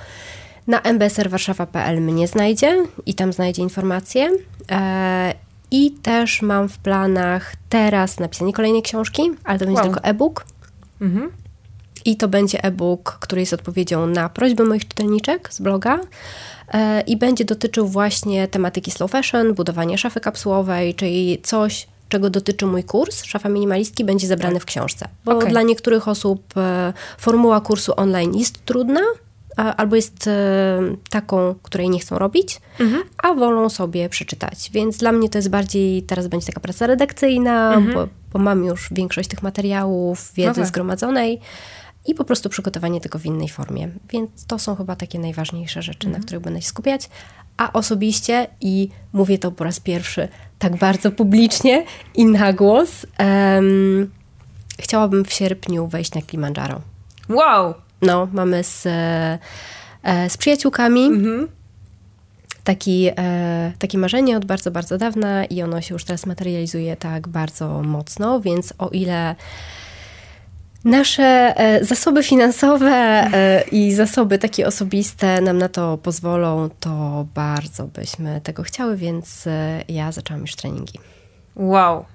na 0.69 0.81
mbsrwarszawa.pl 0.93 2.01
mnie 2.01 2.27
znajdzie 2.27 2.85
i 3.05 3.13
tam 3.13 3.33
znajdzie 3.33 3.61
informacje. 3.61 4.29
E, 4.71 5.33
I 5.71 5.91
też 5.91 6.41
mam 6.41 6.69
w 6.69 6.77
planach 6.77 7.53
teraz 7.69 8.19
napisanie 8.19 8.53
kolejnej 8.53 8.81
książki, 8.81 9.31
ale 9.43 9.59
to 9.59 9.65
będzie 9.65 9.81
Wow. 9.81 9.91
tylko 9.91 10.03
e-book. 10.03 10.45
Mhm. 11.01 11.31
I 12.05 12.17
to 12.17 12.27
będzie 12.27 12.63
e-book, 12.63 13.17
który 13.21 13.41
jest 13.41 13.53
odpowiedzią 13.53 14.07
na 14.07 14.29
prośby 14.29 14.65
moich 14.65 14.87
czytelniczek 14.87 15.53
z 15.53 15.59
bloga. 15.61 15.99
E, 16.73 17.01
I 17.01 17.17
będzie 17.17 17.45
dotyczył 17.45 17.87
właśnie 17.87 18.47
tematyki 18.47 18.91
slow 18.91 19.11
fashion, 19.11 19.53
budowania 19.53 19.97
szafy 19.97 20.19
kapsułowej, 20.19 20.95
czyli 20.95 21.39
coś, 21.43 21.87
czego 22.09 22.29
dotyczy 22.29 22.65
mój 22.65 22.83
kurs, 22.83 23.23
szafa 23.23 23.49
minimalistki, 23.49 24.03
będzie 24.05 24.27
zebrany 24.27 24.59
w 24.59 24.65
książce. 24.65 25.07
Bo 25.25 25.37
Okej. 25.37 25.49
dla 25.49 25.61
niektórych 25.61 26.07
osób 26.07 26.57
e, 26.57 26.93
formuła 27.17 27.61
kursu 27.61 27.93
online 27.97 28.35
jest 28.35 28.65
trudna, 28.65 29.01
albo 29.77 29.95
jest 29.95 30.27
e, 30.27 30.79
taką, 31.09 31.55
której 31.63 31.89
nie 31.89 31.99
chcą 31.99 32.19
robić, 32.19 32.61
a 33.23 33.33
wolą 33.33 33.69
sobie 33.69 34.09
przeczytać. 34.09 34.69
Więc 34.73 34.97
dla 34.97 35.11
mnie 35.11 35.29
to 35.29 35.37
jest 35.37 35.49
bardziej, 35.49 36.03
teraz 36.03 36.27
będzie 36.27 36.47
taka 36.47 36.59
praca 36.59 36.87
redakcyjna, 36.87 37.81
bo, 37.93 38.07
bo 38.33 38.39
mam 38.39 38.65
już 38.65 38.87
większość 38.91 39.29
tych 39.29 39.43
materiałów, 39.43 40.33
wiedzy 40.33 40.47
No 40.49 40.55
tak. 40.55 40.67
zgromadzonej 40.67 41.39
i 42.07 42.15
po 42.15 42.23
prostu 42.23 42.49
przygotowanie 42.49 43.01
tego 43.01 43.19
w 43.19 43.25
innej 43.25 43.49
formie. 43.49 43.89
Więc 44.09 44.45
to 44.45 44.59
są 44.59 44.75
chyba 44.75 44.95
takie 44.95 45.19
najważniejsze 45.19 45.81
rzeczy, 45.81 46.09
na 46.09 46.19
których 46.19 46.41
będę 46.41 46.61
się 46.61 46.67
skupiać. 46.67 47.09
A 47.57 47.73
osobiście, 47.73 48.47
i 48.61 48.89
mówię 49.13 49.37
to 49.37 49.51
po 49.51 49.63
raz 49.63 49.79
pierwszy 49.79 50.27
tak 50.59 50.75
bardzo 50.77 51.11
publicznie 51.11 51.85
i 52.15 52.25
na 52.25 52.53
głos, 52.53 53.05
em, 53.17 54.11
chciałabym 54.79 55.25
w 55.25 55.33
sierpniu 55.33 55.87
wejść 55.87 56.13
na 56.15 56.21
Kilimandżaro. 56.21 56.81
Wow! 57.29 57.73
No, 58.01 58.27
mamy 58.33 58.63
z, 58.63 58.85
e, 58.85 59.39
e, 60.03 60.29
z 60.29 60.37
przyjaciółkami 60.37 61.09
taki, 62.63 63.09
e, 63.17 63.71
takie 63.79 63.97
marzenie 63.97 64.37
od 64.37 64.45
bardzo, 64.45 64.71
bardzo 64.71 64.97
dawna 64.97 65.45
i 65.45 65.61
ono 65.61 65.81
się 65.81 65.95
już 65.95 66.05
teraz 66.05 66.25
materializuje 66.25 66.95
tak 66.95 67.27
bardzo 67.27 67.83
mocno, 67.83 68.41
więc 68.41 68.73
o 68.77 68.89
ile 68.89 69.35
nasze 70.83 71.53
zasoby 71.81 72.23
finansowe 72.23 73.27
i 73.71 73.93
zasoby 73.93 74.37
takie 74.37 74.67
osobiste 74.67 75.41
nam 75.41 75.57
na 75.57 75.69
to 75.69 75.97
pozwolą, 75.97 76.69
to 76.79 77.25
bardzo 77.35 77.87
byśmy 77.87 78.41
tego 78.41 78.63
chciały, 78.63 78.97
więc 78.97 79.45
ja 79.87 80.11
zaczęłam 80.11 80.41
już 80.41 80.55
treningi. 80.55 80.99
Wow! 81.55 82.05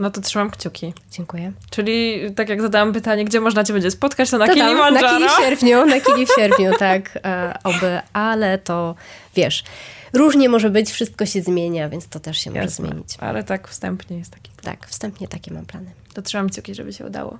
No 0.00 0.10
to 0.10 0.20
trzymam 0.20 0.50
kciuki. 0.50 0.94
Dziękuję. 1.10 1.52
Czyli 1.70 2.20
tak 2.34 2.48
jak 2.48 2.62
zadałam 2.62 2.92
pytanie, 2.92 3.24
gdzie 3.24 3.40
można 3.40 3.64
cię 3.64 3.72
będzie 3.72 3.90
spotkać, 3.90 4.30
to 4.30 4.38
na 4.38 4.46
To 4.46 4.54
tam, 4.54 4.62
Kilimandżaro. 4.62 5.12
Na 5.12 5.18
Kili 5.18 5.28
w 5.28 5.44
sierpniu, 5.44 5.86
na 5.86 6.00
Kili 6.06 6.26
w 6.26 6.30
sierpniu, 6.36 6.72
tak, 6.78 7.18
e, 7.24 7.58
oby, 7.64 8.00
ale 8.12 8.58
to 8.58 8.94
wiesz, 9.34 9.64
różnie 10.12 10.48
może 10.48 10.70
być, 10.70 10.90
wszystko 10.90 11.26
się 11.26 11.42
zmienia, 11.42 11.88
więc 11.88 12.08
to 12.08 12.20
też 12.20 12.38
się 12.38 12.50
może 12.50 12.62
Jasne. 12.62 12.86
zmienić. 12.86 13.08
Ale 13.18 13.44
tak 13.44 13.68
wstępnie 13.68 14.18
jest 14.18 14.30
taki. 14.30 14.50
Tak, 14.62 14.86
wstępnie 14.86 15.28
takie 15.28 15.54
mam 15.54 15.66
plany. 15.66 15.90
To 16.14 16.22
trzymam 16.22 16.48
kciuki, 16.48 16.74
żeby 16.74 16.92
się 16.92 17.06
udało. 17.06 17.38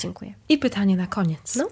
Dziękuję. 0.00 0.34
I 0.48 0.58
pytanie 0.58 0.96
na 0.96 1.06
koniec. 1.06 1.56
No. 1.56 1.68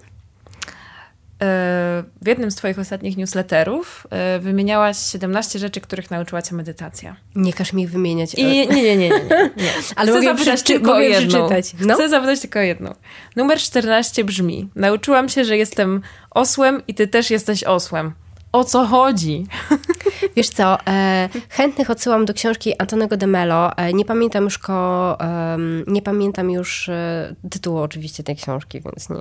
E, 1.41 2.03
W 2.21 2.27
jednym 2.27 2.51
z 2.51 2.55
Twoich 2.55 2.79
ostatnich 2.79 3.17
newsletterów 3.17 4.07
e, 4.09 4.39
wymieniałaś 4.39 4.97
17 5.11 5.59
rzeczy, 5.59 5.81
których 5.81 6.11
nauczyła 6.11 6.41
Cię 6.41 6.55
medytacja. 6.55 7.15
Nie 7.35 7.53
każ 7.53 7.73
mi 7.73 7.87
wymieniać. 7.87 8.33
I 8.35 8.45
nie, 8.45 8.65
nie, 8.67 8.83
nie, 8.83 8.97
nie. 8.97 9.09
nie. 9.09 9.71
Ale 9.95 10.11
Chcę 10.11 10.21
zapytać 10.23 10.61
tylko 10.63 10.93
o 10.95 10.99
jedną. 10.99 11.27
przeczytać. 11.47 11.75
No. 11.79 11.93
Chcę 11.93 12.09
zapytać 12.09 12.39
tylko 12.39 12.59
o 12.59 12.61
jedną. 12.61 12.93
Numer 13.35 13.57
14 13.59 14.23
brzmi: 14.23 14.69
Nauczyłam 14.75 15.29
się, 15.29 15.45
że 15.45 15.57
jestem 15.57 16.01
osłem 16.31 16.81
i 16.87 16.93
Ty 16.93 17.07
też 17.07 17.31
jesteś 17.31 17.63
osłem. 17.63 18.11
O 18.51 18.63
co 18.63 18.85
chodzi? 18.85 19.45
Wiesz 20.35 20.49
co, 20.49 20.77
e, 20.87 21.29
chętnych 21.49 21.89
odsyłam 21.89 22.25
do 22.25 22.33
książki 22.33 22.73
Antonego 22.77 23.17
de 23.17 23.27
Mello. 23.27 23.77
E, 23.77 23.93
nie 23.93 24.05
pamiętam 24.05 24.43
już 24.43 24.57
ko, 24.57 25.17
em, 25.19 25.83
nie 25.87 26.01
pamiętam 26.01 26.51
już 26.51 26.89
e, 26.89 27.35
tytułu 27.49 27.77
oczywiście 27.77 28.23
tej 28.23 28.35
książki, 28.35 28.81
więc 28.81 29.09
nie, 29.09 29.15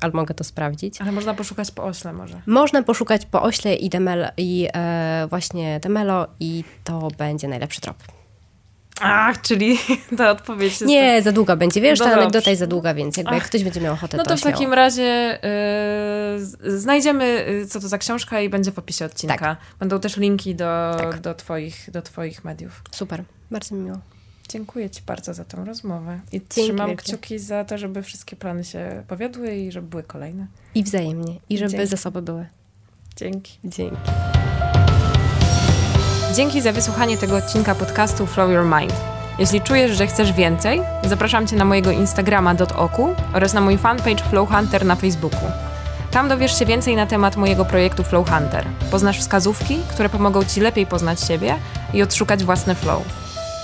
ale 0.00 0.12
mogę 0.12 0.34
to 0.34 0.44
sprawdzić. 0.44 1.00
Ale 1.00 1.12
można 1.12 1.34
poszukać 1.34 1.70
po 1.70 1.84
ośle 1.84 2.12
może. 2.12 2.40
Można 2.46 2.82
poszukać 2.82 3.26
po 3.26 3.42
ośle 3.42 3.74
i, 3.74 3.88
Demel, 3.88 4.28
i 4.36 4.68
e, 4.74 5.26
właśnie 5.30 5.80
Demelo 5.80 6.26
i 6.40 6.64
to 6.84 7.08
będzie 7.18 7.48
najlepszy 7.48 7.80
trop. 7.80 8.17
Ach, 9.00 9.40
czyli 9.42 9.78
ta 10.18 10.30
odpowiedź 10.30 10.70
jest... 10.72 10.86
Nie, 10.86 11.22
za 11.22 11.32
długa 11.32 11.56
będzie, 11.56 11.80
wiesz, 11.80 11.98
No 11.98 12.04
ta 12.04 12.12
anegdota 12.12 12.50
jest 12.50 12.60
za 12.60 12.66
długa, 12.66 12.94
więc 12.94 13.16
jakby 13.16 13.34
jak 13.34 13.42
Ach. 13.42 13.48
ktoś 13.48 13.64
będzie 13.64 13.80
miał 13.80 13.94
ochotę, 13.94 14.16
No 14.16 14.24
to 14.24 14.36
w 14.36 14.40
śmiało. 14.40 14.52
takim 14.56 14.72
razie 14.72 15.36
y, 15.36 15.38
z- 16.44 16.80
znajdziemy, 16.82 17.46
y, 17.48 17.66
co 17.66 17.80
to 17.80 17.88
za 17.88 17.98
książka 17.98 18.40
i 18.40 18.48
będzie 18.48 18.72
w 18.72 18.78
opisie 18.78 19.04
odcinka. 19.04 19.38
Tak. 19.38 19.58
Będą 19.80 20.00
też 20.00 20.16
linki 20.16 20.54
do, 20.54 20.96
Tak. 20.98 21.20
do, 21.20 21.34
twoich, 21.34 21.90
do 21.90 22.02
Twoich 22.02 22.44
mediów. 22.44 22.82
Super, 22.90 23.24
bardzo 23.50 23.74
mi 23.74 23.80
miło. 23.82 23.98
Dziękuję 24.48 24.90
Ci 24.90 25.02
bardzo 25.06 25.34
za 25.34 25.44
tą 25.44 25.64
rozmowę. 25.64 26.20
I 26.26 26.30
Dzięki 26.32 26.46
trzymam 26.48 26.88
wielkie. 26.88 27.02
kciuki 27.04 27.38
za 27.38 27.64
to, 27.64 27.78
żeby 27.78 28.02
wszystkie 28.02 28.36
plany 28.36 28.64
się 28.64 29.02
powiodły 29.08 29.56
i 29.56 29.72
żeby 29.72 29.88
były 29.88 30.02
kolejne. 30.02 30.46
I 30.74 30.82
wzajemnie. 30.84 31.34
I 31.48 31.58
żeby 31.58 31.70
Dzięki. 31.70 31.86
zasoby 31.86 32.22
były. 32.22 32.46
Dzięki. 33.16 33.58
Dzięki. 33.64 33.96
Dzięki 36.34 36.60
za 36.60 36.72
wysłuchanie 36.72 37.18
tego 37.18 37.36
odcinka 37.36 37.74
podcastu 37.74 38.26
Flow 38.26 38.50
Your 38.50 38.64
Mind. 38.64 38.94
Jeśli 39.38 39.60
czujesz, 39.60 39.92
że 39.92 40.06
chcesz 40.06 40.32
więcej, 40.32 40.82
zapraszam 41.04 41.46
Cię 41.46 41.56
na 41.56 41.64
mojego 41.64 41.90
Instagrama 41.90 42.54
.oku 42.76 43.14
oraz 43.34 43.52
na 43.52 43.60
mój 43.60 43.78
fanpage 43.78 44.24
Flow 44.30 44.48
Hunter 44.50 44.84
na 44.84 44.96
Facebooku. 44.96 45.50
Tam 46.10 46.28
dowiesz 46.28 46.58
się 46.58 46.66
więcej 46.66 46.96
na 46.96 47.06
temat 47.06 47.36
mojego 47.36 47.64
projektu 47.64 48.04
Flow 48.04 48.30
Hunter. 48.30 48.64
Poznasz 48.90 49.18
wskazówki, 49.18 49.78
które 49.90 50.08
pomogą 50.08 50.44
Ci 50.44 50.60
lepiej 50.60 50.86
poznać 50.86 51.20
siebie 51.20 51.54
i 51.94 52.02
odszukać 52.02 52.44
własny 52.44 52.74
flow. 52.74 53.02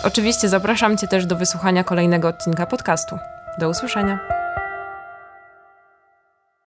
Oczywiście 0.05 0.49
zapraszam 0.49 0.97
Cię 0.97 1.09
też 1.09 1.27
do 1.27 1.37
wysłuchania 1.37 1.85
kolejnego 1.85 2.29
odcinka 2.29 2.67
podcastu. 2.67 3.19
Do 3.59 3.69
usłyszenia. 3.69 4.19